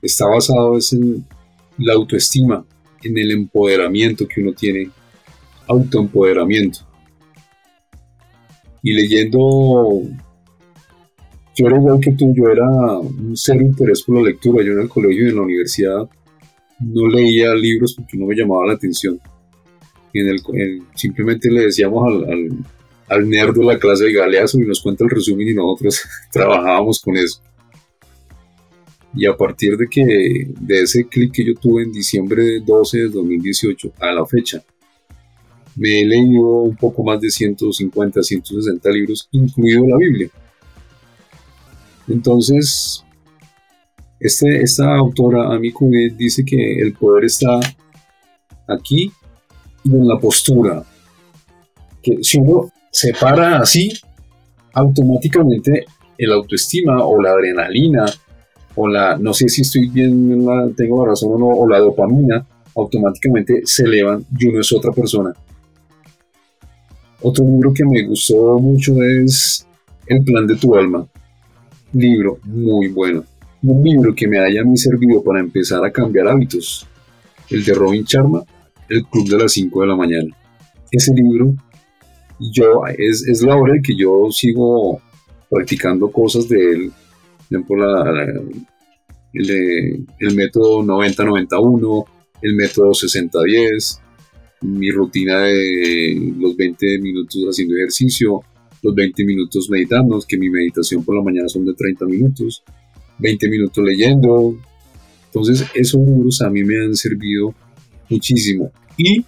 [0.00, 1.26] está basado en
[1.78, 2.64] la autoestima,
[3.02, 4.90] en el empoderamiento que uno tiene,
[5.66, 6.80] autoempoderamiento.
[8.82, 10.02] Y leyendo,
[11.54, 12.68] yo era igual que tú, yo era
[12.98, 16.08] un cero interés por la lectura, yo en el colegio y en la universidad
[16.80, 19.18] no leía libros porque no me llamaba la atención.
[20.12, 22.64] En el, simplemente le decíamos al
[23.10, 26.02] nerd de la clase de Galeazo y nos cuenta el resumen y nosotros
[26.32, 27.40] trabajábamos con eso.
[29.16, 33.08] Y a partir de que de ese clic que yo tuve en diciembre 12 de
[33.08, 34.62] 2018 a la fecha,
[35.76, 40.30] me he leído un poco más de 150, 160 libros, incluido la Biblia.
[42.08, 43.04] Entonces,
[44.20, 47.60] este, esta autora, Amy Cuddy, dice que el poder está
[48.68, 49.12] aquí
[49.84, 50.84] y en la postura.
[52.02, 53.92] Que si uno se para así,
[54.72, 55.84] automáticamente
[56.16, 58.06] el autoestima o la adrenalina
[58.76, 60.46] o la, no sé si estoy bien,
[60.76, 62.46] tengo la razón o no, o la dopamina,
[62.76, 65.32] automáticamente se elevan y uno es otra persona.
[67.20, 69.66] Otro libro que me gustó mucho es
[70.06, 71.04] El plan de tu alma.
[71.94, 73.24] Libro muy bueno.
[73.62, 76.86] Un libro que me haya servido para empezar a cambiar hábitos.
[77.50, 78.44] El de Robin Charma,
[78.88, 80.36] El Club de las 5 de la mañana.
[80.92, 81.54] Ese libro
[82.38, 85.00] yo, es, la hora en que yo sigo
[85.50, 86.92] practicando cosas de él.
[87.68, 87.78] Por
[89.32, 92.04] el, el método 90-91,
[92.42, 94.00] el método 60-10,
[94.62, 98.40] mi rutina de los 20 minutos haciendo ejercicio,
[98.82, 102.62] los 20 minutos meditando, que mi meditación por la mañana son de 30 minutos,
[103.18, 104.56] 20 minutos leyendo.
[105.26, 107.54] Entonces esos libros a mí me han servido
[108.10, 108.70] muchísimo.
[108.96, 109.24] Y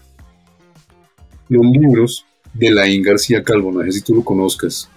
[1.49, 2.26] los libros
[2.59, 4.89] de Laín García Calvo, no sé si tú lo conozcas.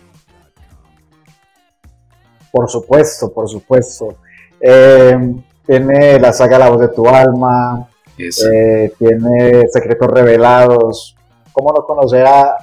[2.51, 4.17] Por supuesto, por supuesto.
[4.59, 5.17] Eh,
[5.65, 7.87] tiene la saga La voz de tu alma,
[8.17, 11.15] eh, tiene secretos revelados.
[11.51, 12.55] ¿Cómo no conocer a,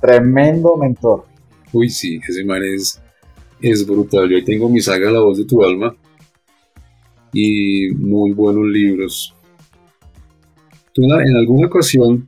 [0.00, 1.24] tremendo mentor?
[1.72, 3.00] Uy, sí, ese man es,
[3.60, 4.28] es brutal.
[4.28, 5.94] Yo ahí tengo mi saga La voz de tu alma
[7.32, 9.34] y muy buenos libros.
[10.92, 12.26] Tú en alguna ocasión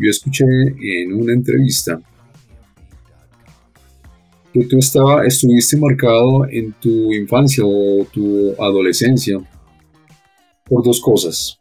[0.00, 2.00] yo escuché en una entrevista
[4.52, 9.38] que tú estaba, estuviste marcado en tu infancia o tu adolescencia
[10.64, 11.60] por dos cosas.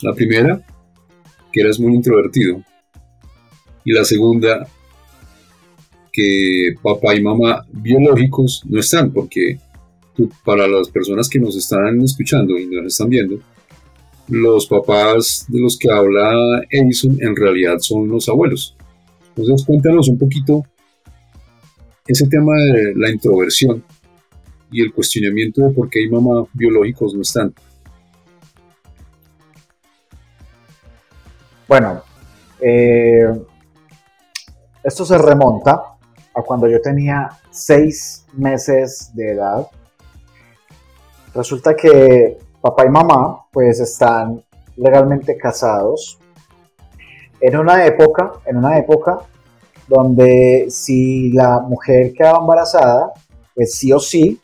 [0.00, 0.64] La primera,
[1.52, 2.62] que eras muy introvertido.
[3.84, 4.66] Y la segunda,
[6.12, 9.58] que papá y mamá biológicos no están, porque
[10.44, 13.38] para las personas que nos están escuchando y nos están viendo,
[14.32, 18.74] los papás de los que habla Edison en realidad son los abuelos.
[19.36, 20.64] Entonces cuéntanos un poquito
[22.06, 23.84] ese tema de la introversión
[24.70, 27.52] y el cuestionamiento de por qué hay mamá biológicos no están.
[31.68, 32.02] Bueno,
[32.58, 33.28] eh,
[34.82, 35.72] esto se remonta
[36.34, 39.66] a cuando yo tenía seis meses de edad.
[41.34, 44.42] Resulta que papá y mamá pues están
[44.76, 46.18] legalmente casados
[47.40, 49.18] en una época, en una época
[49.88, 53.12] donde si la mujer quedaba embarazada,
[53.54, 54.40] pues sí o sí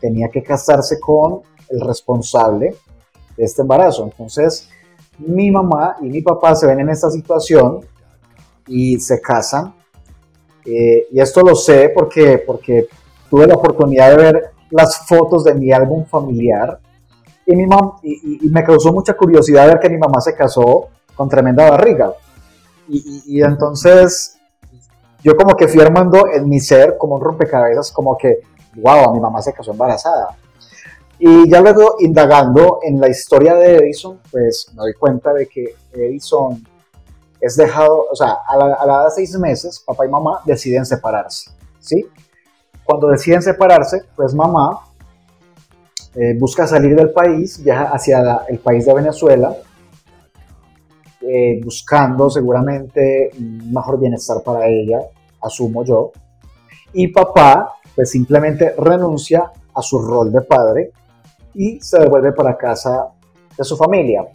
[0.00, 2.76] tenía que casarse con el responsable
[3.36, 4.04] de este embarazo.
[4.04, 4.68] Entonces,
[5.18, 7.80] mi mamá y mi papá se ven en esta situación
[8.68, 9.74] y se casan.
[10.64, 12.86] Eh, y esto lo sé porque, porque
[13.28, 16.78] tuve la oportunidad de ver las fotos de mi álbum familiar
[17.46, 17.66] y, mi
[18.02, 22.12] y, me causó mucha curiosidad ver que mi mamá se casó con tremenda barriga.
[22.88, 24.38] Y, entonces
[25.22, 28.40] yo como que fui armando en mi ser como un rompecabezas, como que,
[28.76, 30.36] wow, mi mamá se casó embarazada.
[31.18, 35.76] Y ya luego indagando en la historia de Edison, pues me doy cuenta de que
[35.92, 36.62] Edison
[37.40, 40.40] es dejado, o sea, a la, a la edad de seis meses, papá y mamá
[40.44, 42.06] deciden separarse, ¿sí?
[42.84, 44.85] Cuando deciden separarse, pues mamá
[46.18, 49.54] eh, busca salir del país, viaja hacia el país de Venezuela,
[51.20, 55.00] eh, buscando seguramente un mejor bienestar para ella,
[55.42, 56.12] asumo yo.
[56.94, 60.92] Y papá, pues simplemente renuncia a su rol de padre
[61.52, 63.08] y se devuelve para casa
[63.58, 64.26] de su familia.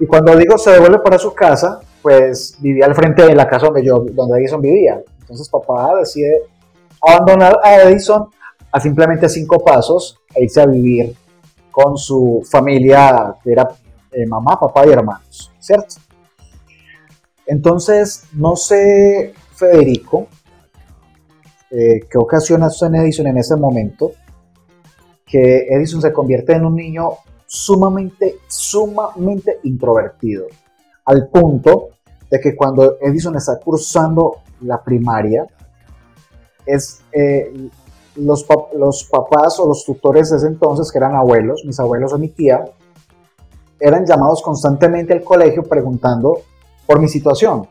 [0.00, 3.66] Y cuando digo se devuelve para su casa, pues vivía al frente de la casa
[3.66, 5.00] donde yo, donde Edison vivía.
[5.20, 6.42] Entonces papá decide
[7.00, 8.28] abandonar a Edison
[8.72, 11.14] a simplemente cinco pasos e irse a vivir
[11.70, 13.68] con su familia, que era
[14.12, 15.96] eh, mamá, papá y hermanos, ¿cierto?
[17.46, 20.28] Entonces, no sé, Federico,
[21.70, 24.12] eh, qué ocasiona esto en Edison en ese momento,
[25.24, 27.10] que Edison se convierte en un niño
[27.46, 30.46] sumamente, sumamente introvertido,
[31.04, 31.90] al punto
[32.30, 35.46] de que cuando Edison está cursando la primaria,
[36.66, 37.52] es, eh,
[38.16, 42.18] los, los papás o los tutores de ese entonces, que eran abuelos, mis abuelos o
[42.18, 42.64] mi tía,
[43.78, 46.40] eran llamados constantemente al colegio preguntando
[46.86, 47.66] por mi situación,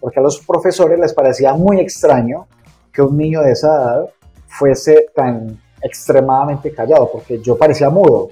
[0.00, 2.46] porque a los profesores les parecía muy extraño
[2.92, 4.10] que un niño de esa edad
[4.46, 8.28] fuese tan extremadamente callado, porque yo parecía mudo,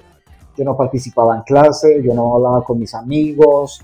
[0.55, 3.81] yo no participaba en clase, yo no hablaba con mis amigos,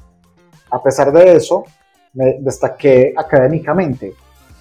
[0.69, 1.65] a pesar de eso,
[2.13, 4.13] me destaqué académicamente,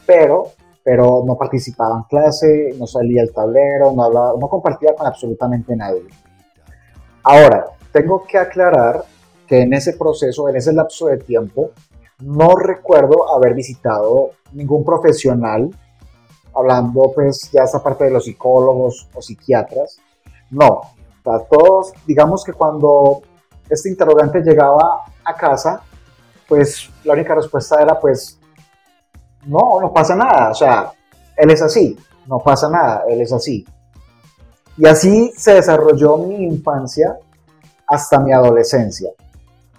[0.07, 0.49] pero
[0.85, 5.77] pero no participaba en clase, no salía al tablero, no, hablaba, no compartía con absolutamente
[5.77, 6.05] nadie.
[7.23, 9.05] Ahora, tengo que aclarar
[9.47, 11.71] que en ese proceso, en ese lapso de tiempo,
[12.21, 15.71] no recuerdo haber visitado ningún profesional,
[16.55, 19.99] hablando pues ya esa parte de los psicólogos o psiquiatras.
[20.51, 20.81] No,
[21.25, 23.23] o todos, digamos que cuando
[23.69, 25.83] este interrogante llegaba a casa,
[26.49, 28.39] pues la única respuesta era pues
[29.47, 30.93] no, no pasa nada, o sea,
[31.37, 31.97] él es así,
[32.27, 33.65] no pasa nada, él es así.
[34.77, 37.19] Y así se desarrolló mi infancia
[37.87, 39.11] hasta mi adolescencia.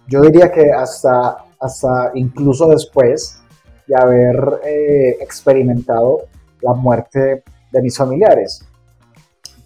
[0.08, 3.42] Yo diría que hasta, hasta incluso después
[3.88, 6.28] de haber eh, experimentado
[6.62, 8.66] la muerte de mis familiares.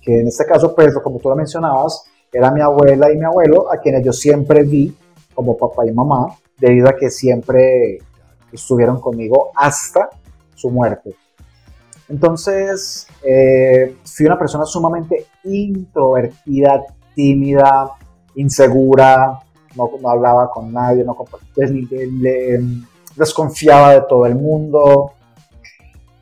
[0.01, 3.71] Que en este caso, pues, como tú lo mencionabas, era mi abuela y mi abuelo,
[3.71, 4.95] a quienes yo siempre vi
[5.33, 7.99] como papá y mamá, debido a que siempre
[8.51, 10.09] estuvieron conmigo hasta
[10.55, 11.15] su muerte.
[12.09, 17.91] Entonces, eh, fui una persona sumamente introvertida, tímida,
[18.35, 19.39] insegura,
[19.75, 21.15] no, hablaba con nadie, no
[23.15, 25.13] desconfiaba de todo el mundo.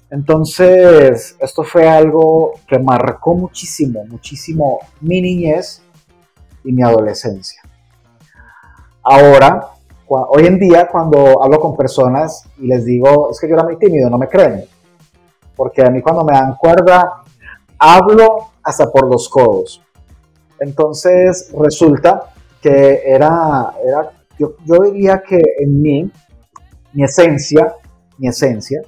[0.10, 5.82] Entonces, esto fue algo que marcó muchísimo, muchísimo mi niñez
[6.64, 7.62] y mi adolescencia.
[9.04, 9.75] Ahora,
[10.08, 13.78] hoy en día cuando hablo con personas y les digo, es que yo era muy
[13.78, 14.66] tímido, no me creen.
[15.56, 17.24] Porque a mí cuando me dan cuerda,
[17.80, 19.82] hablo hasta por los codos.
[20.60, 26.12] Entonces resulta que era, era yo, yo diría que en mí,
[26.94, 27.74] mi esencia,
[28.18, 28.82] mi esencia,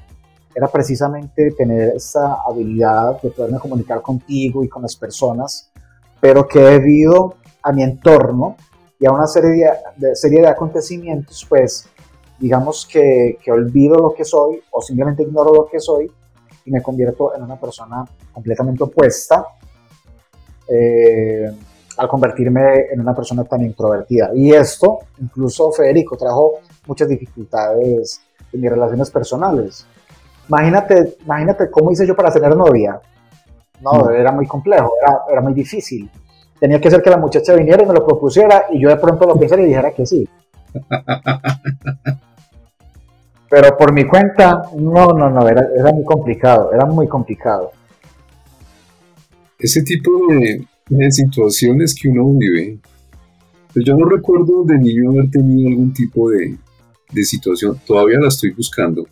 [0.57, 5.72] era precisamente tener esa habilidad de poderme comunicar contigo y con las personas,
[6.19, 8.56] pero que debido a mi entorno,
[8.99, 11.88] y a una serie de, serie de acontecimientos, pues
[12.40, 16.11] digamos que, que, olvido lo que soy o simplemente ignoro lo que soy
[16.65, 19.45] y me convierto en una persona completamente opuesta
[20.68, 21.49] eh,
[21.98, 24.32] al convertirme en una persona tan introvertida.
[24.36, 28.22] Y esto, incluso Federico, trajo muchas dificultades
[28.53, 29.86] en mis relaciones personales.
[30.48, 32.99] Imagínate, imagínate cómo hice yo para tener novia.
[33.82, 34.11] No, mm.
[34.11, 36.10] era muy complejo, era, era muy difícil
[36.60, 39.26] tenía que ser que la muchacha viniera y me lo propusiera y yo de pronto
[39.26, 40.28] lo pensara y dijera que sí.
[43.50, 47.72] Pero por mi cuenta, no, no, no, era, muy complicado, era muy complicado.
[49.58, 50.66] Ese tipo de,
[51.12, 52.78] situaciones que uno vive,
[53.74, 56.58] pues yo no recuerdo de niño haber tenido algún tipo de,
[57.12, 59.08] de situación, todavía la estoy buscando,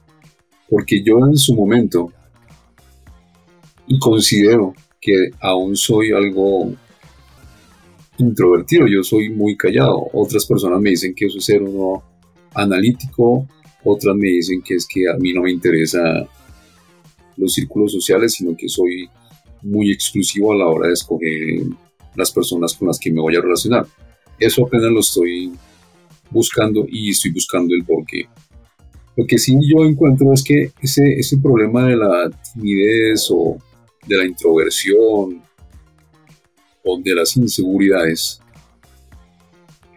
[0.70, 2.12] porque yo en su momento,
[3.88, 6.74] y considero que aún soy algo
[8.18, 10.08] introvertido, yo soy muy callado.
[10.14, 11.62] Otras personas me dicen que eso es ser
[12.54, 13.48] analítico,
[13.84, 16.00] otras me dicen que es que a mí no me interesa
[17.38, 19.10] los círculos sociales, sino que soy
[19.62, 21.64] muy exclusivo a la hora de escoger
[22.16, 23.86] las personas con las que me voy a relacionar.
[24.40, 25.52] Eso apenas lo estoy
[26.30, 28.28] buscando y estoy buscando el porqué.
[29.18, 33.58] Lo que sí yo encuentro es que ese, ese problema de la timidez o
[34.08, 35.42] de la introversión
[36.86, 38.40] o de las inseguridades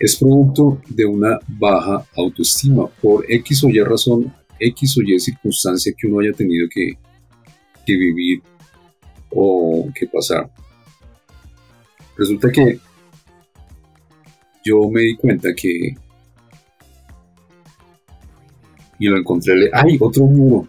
[0.01, 5.93] es producto de una baja autoestima por X o Y razón, X o Y circunstancia
[5.97, 6.93] que uno haya tenido que,
[7.85, 8.43] que vivir
[9.31, 10.51] o que pasar.
[12.17, 12.79] Resulta que
[14.65, 15.95] yo me di cuenta que
[19.01, 19.71] y lo encontré.
[19.73, 19.97] ¡Ay!
[20.01, 20.69] Otro muro.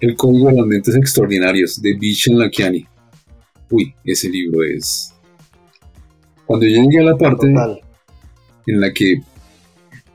[0.00, 2.86] El Código de las Mentes Extraordinarias de Vishen Lakiani.
[3.70, 5.15] Uy, ese libro es
[6.46, 9.20] cuando yo llegué a la parte en la que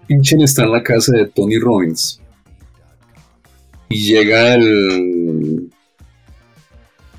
[0.08, 2.22] Pinchen está en la casa de Tony Robbins
[3.92, 5.70] y llega el.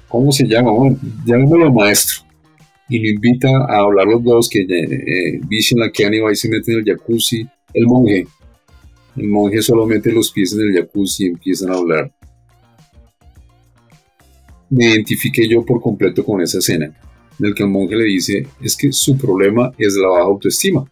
[0.08, 0.72] ¿Cómo se llama?
[0.72, 2.22] Bueno, llamémoslo maestro.
[2.88, 6.48] Y lo invita a hablar los dos, que eh, Vision la que va y se
[6.48, 7.46] mete en el jacuzzi.
[7.72, 8.26] El monje.
[9.16, 12.12] El monje solo mete los pies en el jacuzzi y empiezan a hablar.
[14.68, 16.94] Me identifiqué yo por completo con esa escena
[17.38, 20.84] en el que el monje le dice es que su problema es la baja autoestima.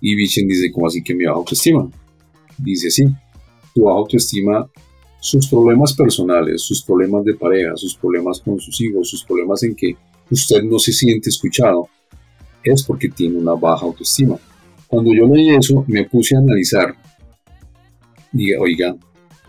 [0.00, 1.90] Y Vichen dice, ¿cómo así que mi baja autoestima?
[2.56, 3.04] Dice sí,
[3.74, 4.68] tu baja autoestima,
[5.20, 9.74] sus problemas personales, sus problemas de pareja, sus problemas con sus hijos, sus problemas en
[9.74, 9.96] que
[10.30, 11.88] usted no se siente escuchado,
[12.62, 14.38] es porque tiene una baja autoestima.
[14.86, 16.94] Cuando yo leí eso, me puse a analizar.
[18.32, 18.96] Dije, oiga,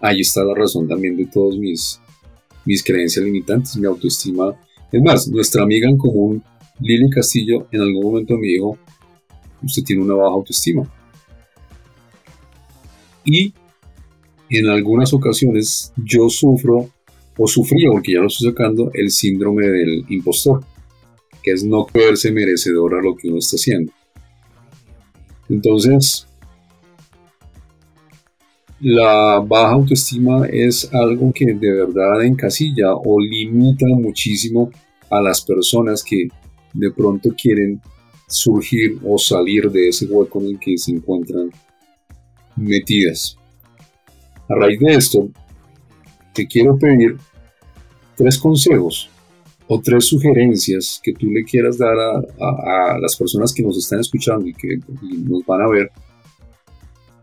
[0.01, 1.99] ahí está la razón también de todos mis,
[2.65, 3.77] mis creencias limitantes.
[3.77, 4.53] Mi autoestima
[4.91, 6.43] es más, nuestra amiga en común,
[6.79, 8.77] Lili Castillo, en algún momento me dijo,
[9.61, 10.89] usted tiene una baja autoestima.
[13.25, 13.53] Y
[14.49, 16.89] en algunas ocasiones yo sufro
[17.37, 20.63] o sufría, porque ya lo estoy sacando, el síndrome del impostor,
[21.43, 23.91] que es no creerse merecedor a lo que uno está haciendo.
[25.47, 26.27] Entonces,
[28.81, 34.69] la baja autoestima es algo que de verdad encasilla o limita muchísimo
[35.09, 36.27] a las personas que
[36.73, 37.81] de pronto quieren
[38.27, 41.49] surgir o salir de ese hueco en el que se encuentran
[42.55, 43.37] metidas.
[44.47, 45.29] A raíz de esto,
[46.33, 47.17] te quiero pedir
[48.15, 49.09] tres consejos
[49.67, 54.47] o tres sugerencias que tú le quieras dar a, las personas que nos están escuchando
[54.47, 54.79] y que
[55.27, 55.91] nos van a ver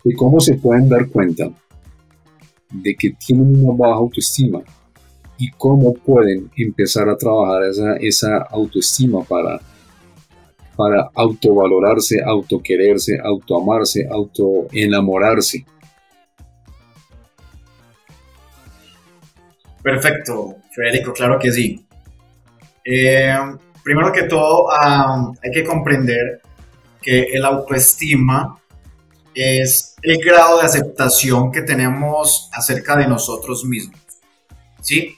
[0.06, 1.50] de cómo se pueden dar cuenta
[2.70, 4.62] de que tienen una baja autoestima
[5.36, 9.58] y cómo pueden empezar a trabajar esa, esa autoestima para,
[10.76, 15.66] para autovalorarse, autoquererse, autoamarse, autoenamorarse.
[19.82, 21.84] Perfecto, Federico, claro que sí.
[22.84, 23.34] Eh,
[23.82, 26.42] primero que todo, hay que comprender
[27.02, 28.56] que el autoestima
[29.36, 34.00] es el grado de aceptación que tenemos acerca de nosotros mismos.
[34.80, 35.14] ¿Sí?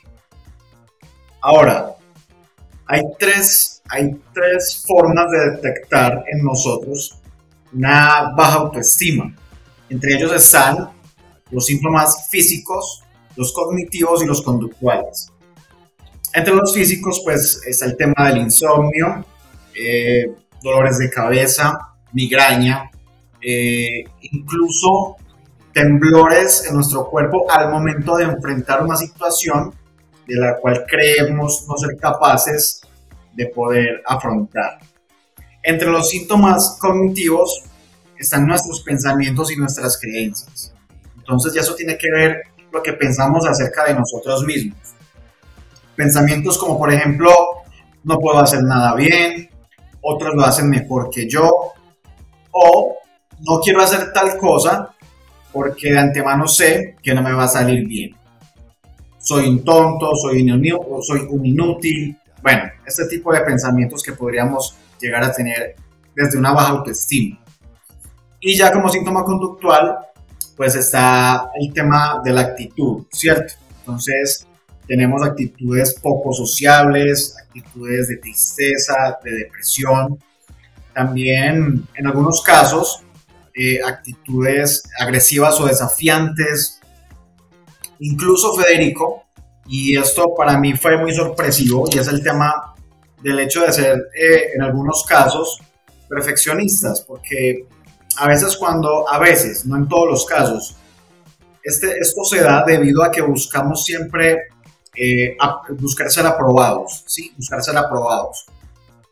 [1.41, 1.95] Ahora,
[2.85, 7.17] hay tres, hay tres formas de detectar en nosotros
[7.73, 9.37] una baja autoestima.
[9.89, 10.91] Entre ellos están
[11.53, 13.05] los síntomas físicos,
[13.37, 15.31] los cognitivos y los conductuales.
[16.35, 19.25] Entre los físicos, pues está el tema del insomnio,
[19.75, 21.79] eh, dolores de cabeza,
[22.13, 22.91] migraña,
[23.41, 25.17] eh, incluso
[25.73, 29.73] temblores en nuestro cuerpo al momento de enfrentar una situación
[30.27, 32.81] de la cual creemos no ser capaces
[33.33, 34.79] de poder afrontar.
[35.63, 37.63] Entre los síntomas cognitivos
[38.19, 40.75] están nuestros pensamientos y nuestras creencias.
[41.17, 42.43] Entonces ya eso tiene que ver
[42.73, 44.79] lo que pensamos acerca de nosotros mismos.
[45.95, 47.31] Pensamientos como por ejemplo,
[48.05, 49.51] no puedo hacer nada bien,
[50.01, 51.73] otros lo hacen mejor que yo,
[52.51, 52.98] o
[53.47, 54.95] no quiero hacer tal cosa
[55.53, 58.15] porque de antemano sé que no me va a salir bien.
[59.19, 62.17] Soy un tonto, soy un, soy un inútil.
[62.43, 65.77] Bueno, este tipo de pensamientos que podríamos llegar a tener
[66.15, 67.39] desde una baja autoestima.
[68.41, 69.99] Y ya como síntoma conductual,
[70.57, 73.55] pues está el tema de la actitud, ¿cierto?
[73.81, 74.47] Entonces,
[74.87, 80.19] tenemos actitudes poco sociables, actitudes de tristeza, de depresión.
[80.95, 83.03] También, en algunos casos,
[83.85, 86.81] actitudes agresivas o desafiantes.
[88.01, 89.25] Incluso Federico,
[89.67, 92.75] y esto para mí fue muy sorpresivo, y es el tema
[93.23, 95.61] del hecho de ser, eh, en algunos casos,
[96.09, 97.67] perfeccionistas, porque
[98.17, 100.77] a veces cuando, a veces, no en todos los casos,
[101.63, 104.49] este, esto se da debido a que buscamos siempre
[104.95, 105.37] eh,
[105.79, 107.33] buscar ser aprobados, ¿sí?
[107.37, 108.47] Buscar ser aprobados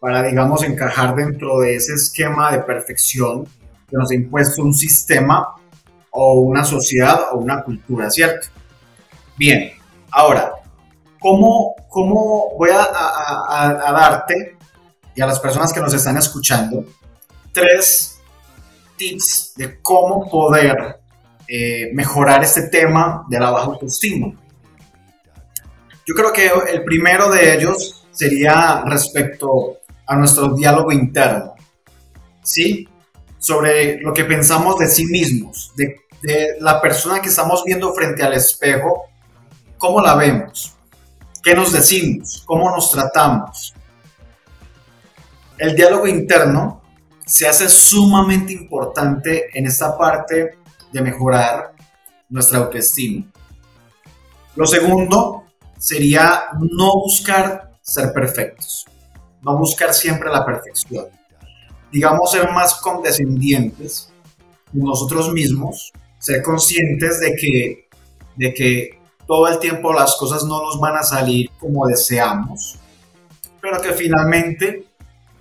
[0.01, 3.47] para, digamos, encajar dentro de ese esquema de perfección
[3.89, 5.55] que nos ha impuesto un sistema
[6.11, 8.49] o una sociedad o una cultura, ¿cierto?
[9.37, 9.73] Bien,
[10.11, 10.53] ahora,
[11.19, 14.57] ¿cómo, cómo voy a, a, a darte
[15.15, 16.85] y a las personas que nos están escuchando
[17.53, 18.21] tres
[18.97, 21.01] tips de cómo poder
[21.49, 24.33] eh, mejorar este tema de la baja autoestima.
[26.05, 31.55] Yo creo que el primero de ellos sería respecto a nuestro diálogo interno,
[32.43, 32.89] ¿sí?
[33.47, 36.01] Sobre lo que pensamos de sí mismos, de,
[36.59, 39.05] la persona que estamos viendo frente al espejo,
[39.79, 40.75] cómo la vemos,
[41.45, 43.73] qué nos decimos, cómo nos tratamos.
[45.59, 46.83] El diálogo interno
[47.25, 50.59] se hace sumamente importante en esta parte
[50.91, 51.73] de mejorar
[52.29, 53.27] nuestra autoestima.
[54.57, 55.45] Lo segundo
[55.79, 58.87] sería no buscar ser perfectos,
[59.41, 61.16] no buscar siempre la perfección.
[61.97, 64.13] Digamos, ser más condescendientes
[64.71, 67.89] con nosotros mismos, ser conscientes de que,
[68.37, 72.79] de que todo el tiempo las cosas no nos van a salir como deseamos,
[73.63, 74.85] pero que finalmente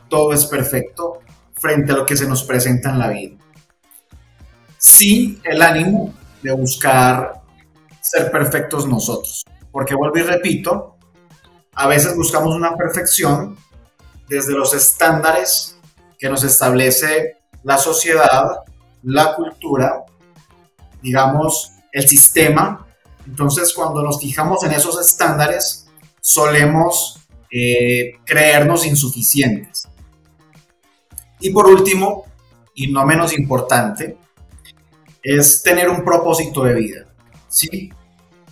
[0.08, 1.20] todo es perfecto
[1.56, 3.36] frente a lo que se nos presenta en la vida.
[4.78, 7.42] Sin el ánimo de buscar
[8.00, 9.44] ser perfectos nosotros.
[9.74, 10.96] Porque vuelvo y repito,
[11.74, 13.58] a veces buscamos una perfección
[14.30, 15.75] desde los estándares
[16.26, 18.62] que nos establece la sociedad,
[19.04, 20.06] la cultura,
[21.00, 22.88] digamos, el sistema.
[23.28, 25.86] Entonces, cuando nos fijamos en esos estándares,
[26.20, 27.20] solemos
[27.52, 29.88] eh, creernos insuficientes.
[31.42, 32.26] Y por último,
[32.74, 34.18] y no menos importante,
[35.22, 37.06] es tener un propósito de vida.
[37.50, 37.94] ¿sí?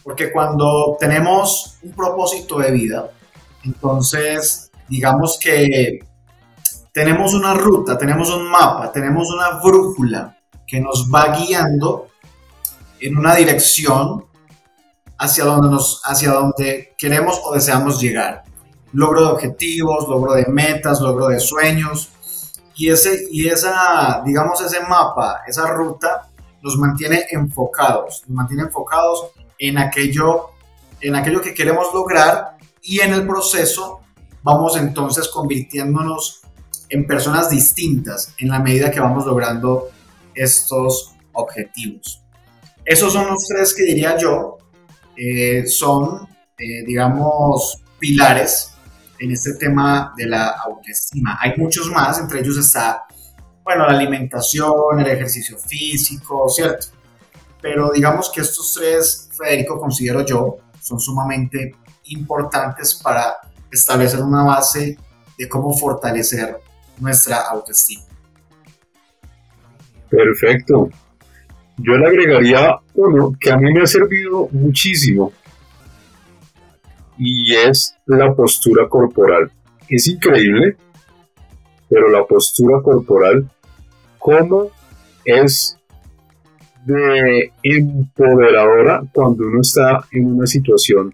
[0.03, 3.09] Porque cuando tenemos un propósito de vida,
[3.63, 6.12] entonces digamos que
[6.93, 12.07] tenemos una ruta, tenemos un mapa, tenemos una brújula que nos va guiando
[12.99, 14.25] en una dirección
[15.17, 18.43] hacia donde, nos, hacia donde queremos o deseamos llegar.
[18.91, 22.11] Logro de objetivos, logro de metas, logro de sueños.
[22.75, 26.29] Y, ese, y esa, digamos, ese mapa, esa ruta,
[26.61, 30.51] nos mantiene enfocados, nos mantiene enfocados en aquello,
[31.01, 33.99] en aquello que queremos lograr y en el proceso
[34.43, 36.42] vamos entonces convirtiéndonos
[36.93, 39.89] en personas distintas en la medida que vamos logrando
[40.35, 42.21] estos objetivos.
[42.85, 44.59] Esos son los tres que diría yo,
[45.17, 48.75] eh, son, eh, digamos, pilares
[49.17, 51.39] en este tema de la autoestima.
[51.41, 53.05] Hay muchos más, entre ellos está,
[53.63, 56.87] bueno, la alimentación, el ejercicio físico, ¿cierto?
[57.59, 61.75] Pero digamos que estos tres, Federico, considero yo, son sumamente
[62.05, 63.37] importantes para
[63.71, 64.95] establecer una base
[65.39, 66.61] de cómo fortalecer
[66.99, 68.03] nuestra autoestima.
[70.09, 70.89] Perfecto.
[71.77, 75.33] Yo le agregaría uno que a mí me ha servido muchísimo
[77.17, 79.51] y es la postura corporal.
[79.89, 80.77] Es increíble,
[81.89, 83.49] pero la postura corporal,
[84.19, 84.69] ¿cómo
[85.25, 85.77] es
[86.85, 91.13] de empoderadora cuando uno está en una situación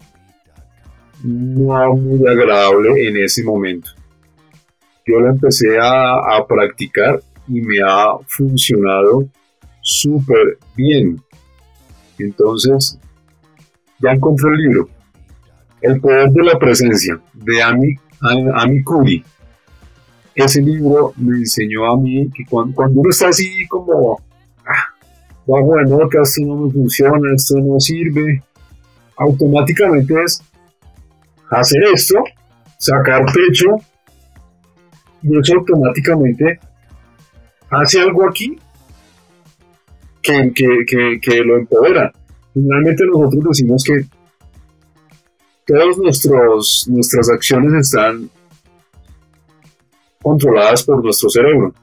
[1.22, 3.90] no muy agradable en ese momento?
[5.10, 9.26] Yo la empecé a, practicar y me ha funcionado
[9.82, 11.20] súper bien.
[12.18, 12.98] Entonces,
[13.98, 14.88] ya encontré el libro.
[15.80, 17.94] El poder de la presencia, de Ami,
[18.54, 19.24] Ami Curi.
[20.34, 24.20] Ese libro me enseñó a mí que cuando, uno está así como,
[24.64, 24.94] ah,
[25.46, 28.42] bajo de nota, esto no me funciona, esto no sirve,
[29.16, 30.40] automáticamente es
[31.50, 32.22] hacer esto,
[32.78, 33.76] sacar pecho,
[35.22, 36.58] y eso automáticamente
[37.70, 38.58] hace algo aquí
[40.22, 40.52] que,
[41.22, 42.12] que, lo empodera.
[42.52, 44.04] Finalmente nosotros decimos que
[45.66, 48.30] todas nuestros, nuestras acciones están
[50.22, 51.74] controladas por nuestro cerebro.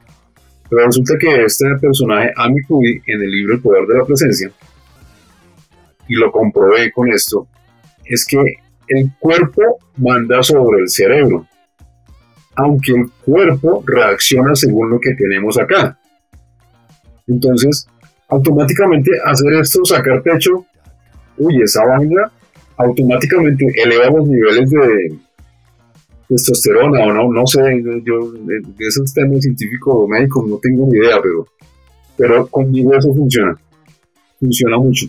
[0.68, 2.58] Pero resulta que este personaje, Amy
[3.06, 4.50] en el libro El Poder de la Presencia,
[6.06, 7.46] y lo comprobé con esto,
[8.04, 8.56] es que
[8.88, 11.46] el cuerpo manda sobre el cerebro,
[12.58, 15.96] aunque el cuerpo reacciona según lo que tenemos acá.
[17.28, 17.86] Entonces,
[18.28, 20.66] automáticamente hacer esto, sacar pecho,
[21.36, 22.32] uy, esa vaina
[22.76, 25.18] automáticamente eleva los niveles de
[26.28, 27.60] testosterona o no, no sé,
[28.04, 31.46] yo de, esos temas científicos o médicos no tengo ni idea, pero,
[32.16, 33.56] pero conmigo eso funciona,
[34.40, 35.06] funciona mucho.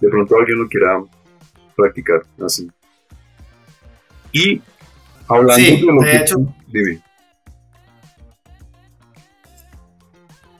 [0.00, 1.02] De pronto alguien lo quiera
[1.76, 2.68] practicar así.
[4.32, 4.60] Y
[5.28, 6.16] hablando de lo que...
[6.16, 7.02] Hecho, dime.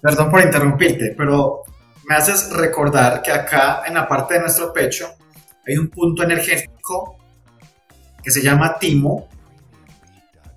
[0.01, 1.63] Perdón por interrumpirte, pero
[2.09, 5.09] me haces recordar que acá en la parte de nuestro pecho
[5.67, 7.17] hay un punto energético
[8.23, 9.29] que se llama timo.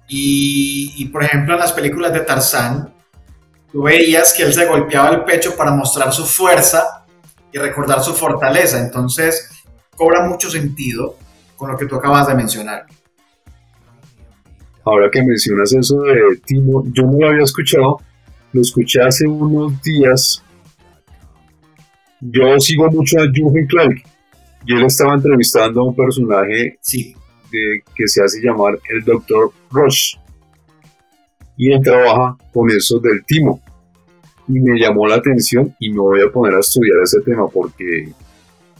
[0.07, 2.93] Y, por ejemplo, en las películas de Tarzán,
[3.71, 7.05] tú veías que él se golpeaba el pecho para mostrar su fuerza
[7.51, 8.79] y recordar su fortaleza.
[8.79, 9.49] Entonces,
[9.95, 11.17] cobra mucho sentido
[11.55, 12.85] con lo que tú acabas de mencionar.
[14.85, 17.99] Ahora que mencionas eso de Timo, yo no lo había escuchado,
[18.53, 20.43] lo escuché hace unos días.
[22.21, 24.03] Yo sigo mucho a Jürgen Clark
[24.67, 26.77] y él estaba entrevistando a un personaje
[27.51, 29.49] que se hace llamar el Dr.
[29.71, 30.17] Rush.
[31.57, 33.59] Y él trabaja con eso del timo.
[34.47, 38.13] Y me llamó la atención y me voy a poner a estudiar ese tema porque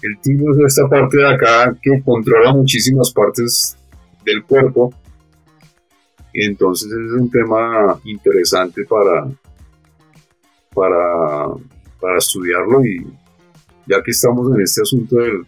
[0.04, 3.76] el timo es esta parte de acá que controla muchísimas partes
[4.24, 4.94] del cuerpo
[6.44, 9.28] entonces es un tema interesante para
[10.76, 11.48] para,
[12.00, 13.08] para estudiarlo y
[13.88, 15.48] ya que estamos en este asunto del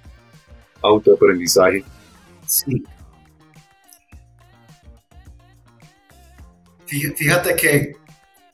[0.81, 1.83] autoaprendizaje.
[2.45, 2.83] Sí.
[6.85, 7.97] Fíjate que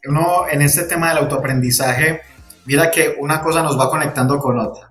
[0.05, 2.21] uno en este tema del autoaprendizaje,
[2.65, 4.89] mira que una cosa nos va conectando con otra.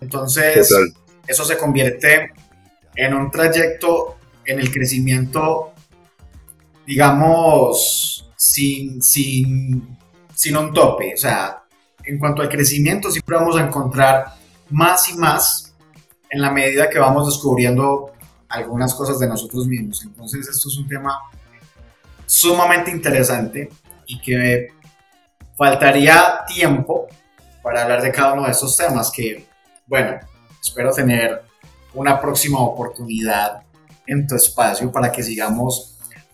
[0.00, 0.74] Entonces,
[1.26, 2.32] eso se convierte
[2.96, 5.69] en un trayecto en el crecimiento,
[6.90, 9.96] digamos, sin, sin,
[10.34, 11.14] sin un tope.
[11.14, 11.62] O sea,
[12.02, 14.34] en cuanto al crecimiento, siempre vamos a encontrar
[14.70, 15.72] más y más
[16.28, 18.10] en la medida que vamos descubriendo
[18.48, 20.02] algunas cosas de nosotros mismos.
[20.02, 21.16] Entonces, esto es un tema
[22.26, 23.70] sumamente interesante
[24.06, 24.72] y que
[25.56, 27.06] faltaría tiempo
[27.62, 29.46] para hablar de cada uno de estos temas que
[29.86, 30.18] bueno,
[30.60, 31.42] espero tener
[31.94, 33.62] una próxima oportunidad
[34.08, 35.89] en tu espacio para que sigamos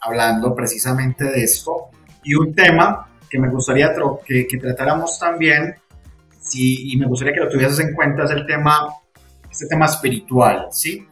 [0.06, 1.90] hablando precisamente de esto.
[2.22, 3.92] Y un tema que me gustaría
[4.24, 5.76] que, que tratáramos también,
[6.40, 8.88] sí, y me gustaría que lo tuvieses en cuenta, es el tema,
[9.50, 11.06] este tema espiritual, ¿sí?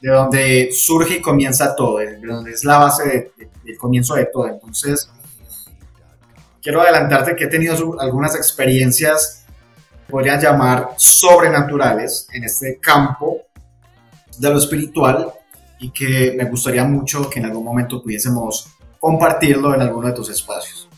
[0.00, 3.32] De donde surge y comienza todo, de donde es la base
[3.64, 4.48] del comienzo de todo.
[4.48, 5.10] Entonces,
[6.62, 9.44] quiero adelantarte que he tenido algunas experiencias,
[10.08, 13.42] podrían llamar sobrenaturales, en este campo
[14.38, 15.32] de lo espiritual
[15.80, 20.28] y que me gustaría mucho que en algún momento pudiésemos compartirlo en alguno de tus
[20.30, 20.88] espacios.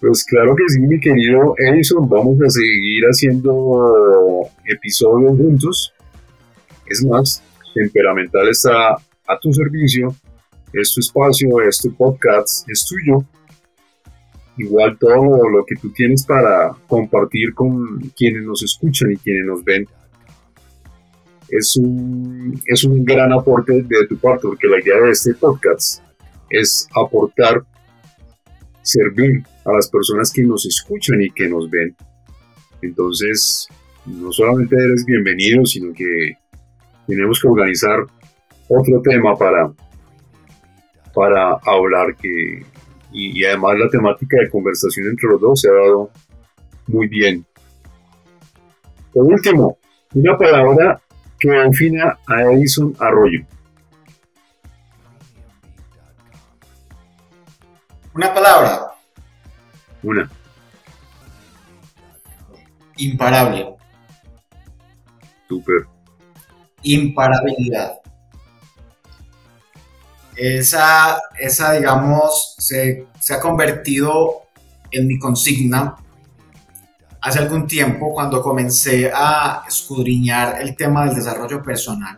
[0.00, 5.92] Pues claro que sí, mi querido Edison, vamos a seguir haciendo episodios juntos.
[6.86, 7.42] Es más,
[7.74, 10.14] Temperamental está a tu servicio,
[10.72, 13.24] es tu espacio, es tu podcast, es tuyo.
[14.58, 19.64] Igual todo lo que tú tienes para compartir con quienes nos escuchan y quienes nos
[19.64, 19.86] ven
[21.48, 26.02] es un, es un gran aporte de tu parte, porque la idea de este podcast
[26.50, 27.62] es aportar,
[28.82, 31.96] servir a las personas que nos escuchan y que nos ven.
[32.82, 33.68] Entonces,
[34.06, 36.34] no solamente eres bienvenido, sino que
[37.06, 38.00] tenemos que organizar
[38.68, 39.72] otro tema para,
[41.14, 42.64] para hablar que,
[43.12, 46.10] y, y además la temática de conversación entre los dos se ha dado
[46.88, 47.44] muy bien.
[49.12, 49.78] Por último,
[50.14, 51.00] una palabra
[51.50, 53.44] que defina a Edison Arroyo.
[58.14, 58.94] Una palabra.
[60.02, 60.30] Una.
[62.96, 63.76] Imparable.
[65.48, 65.86] Super.
[66.82, 67.98] Imparabilidad.
[70.34, 74.42] Esa, esa digamos, se, se ha convertido
[74.90, 75.96] en mi consigna
[77.26, 82.16] hace algún tiempo cuando comencé a escudriñar el tema del desarrollo personal.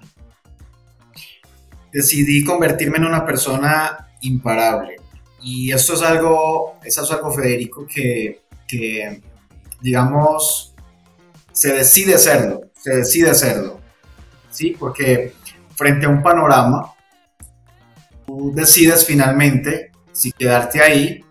[1.91, 4.97] Decidí convertirme en una persona imparable.
[5.41, 9.23] Y esto es algo, es algo Federico, que, que,
[9.81, 10.75] digamos,
[11.53, 13.81] se decide serlo, se decide serlo.
[14.51, 14.77] ¿Sí?
[14.79, 15.33] Porque
[15.75, 16.93] frente a un panorama,
[18.27, 21.25] tú decides finalmente si quedarte ahí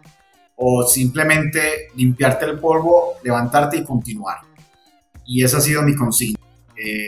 [0.58, 4.40] o simplemente limpiarte el polvo, levantarte y continuar.
[5.26, 6.40] Y esa ha sido mi consigna.
[6.76, 7.08] Eh,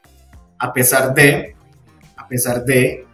[0.59, 1.55] a pesar de,
[2.15, 3.05] a pesar de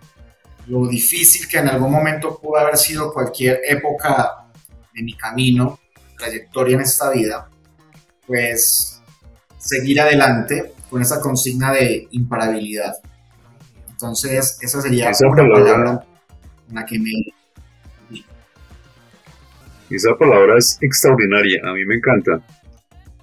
[0.67, 4.47] lo difícil que en algún momento pudo haber sido cualquier época
[4.93, 5.79] de mi camino,
[6.17, 7.49] trayectoria en esta vida,
[8.27, 9.01] pues
[9.57, 12.95] seguir adelante con esa consigna de imparabilidad.
[13.89, 16.05] Entonces, esa sería una palabra
[16.67, 17.11] en la que me
[19.89, 22.41] esa palabra es extraordinaria, a mí me encanta.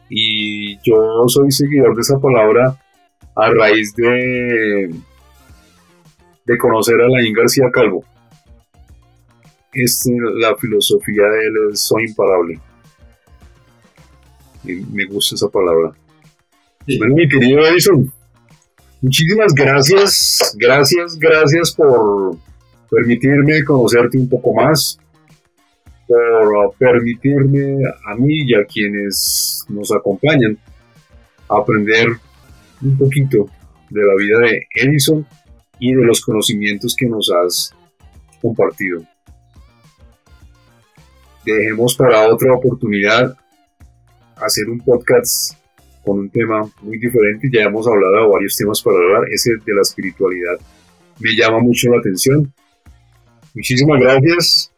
[0.09, 2.77] Y yo soy seguidor de esa palabra
[3.35, 4.91] a raíz de,
[6.45, 8.05] de conocer a Laín García Calvo.
[9.73, 12.61] Es, la filosofía de él es soy imparable.
[14.65, 15.93] Y me gusta esa palabra.
[16.99, 18.13] Bueno, mi querido Edison,
[19.01, 22.37] muchísimas gracias, gracias, gracias por
[22.91, 24.99] permitirme conocerte un poco más,
[26.13, 30.59] por permitirme a mí y a quienes nos acompañan
[31.49, 32.09] aprender
[32.83, 33.49] un poquito
[33.91, 35.27] de la vida de Edison
[35.79, 37.75] y de los conocimientos que nos has
[38.41, 39.03] compartido.
[41.45, 43.37] Dejemos para otra oportunidad
[44.37, 45.59] hacer un podcast
[46.05, 47.49] con un tema muy diferente.
[47.53, 49.25] Ya hemos hablado de varios temas para hablar.
[49.31, 50.59] Ese de la espiritualidad
[51.19, 52.53] me llama mucho la atención.
[53.55, 54.72] Muchísimas gracias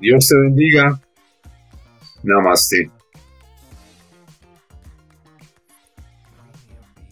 [0.00, 1.00] Dios te bendiga.
[2.22, 2.90] Namaste.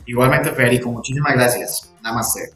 [0.06, 1.92] Igualmente, Federico, muchísimas gracias.
[2.02, 2.50] Namaste.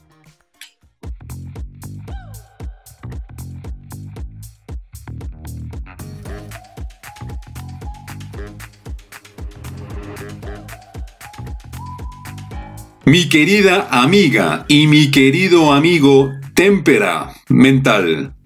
[13.05, 18.40] Mi querida amiga y mi querido amigo Témpera Mental.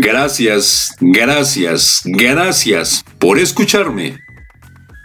[0.00, 4.20] Gracias, gracias, gracias por escucharme.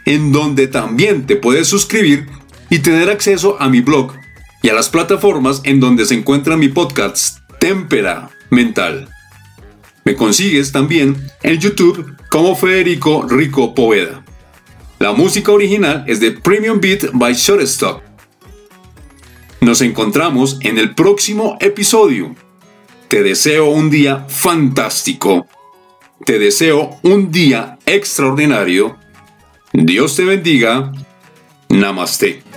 [0.06, 2.28] en donde también te puedes suscribir
[2.70, 4.22] y tener acceso a mi blog
[4.64, 9.10] y a las plataformas en donde se encuentra mi podcast Témpera Mental.
[10.06, 14.24] Me consigues también en YouTube como Federico Rico Poveda.
[15.00, 18.02] La música original es de Premium Beat by Shortstop.
[19.60, 22.34] Nos encontramos en el próximo episodio.
[23.10, 25.46] Te deseo un día fantástico.
[26.26, 28.98] Te deseo un día extraordinario.
[29.74, 30.92] Dios te bendiga.
[31.68, 32.53] Namaste.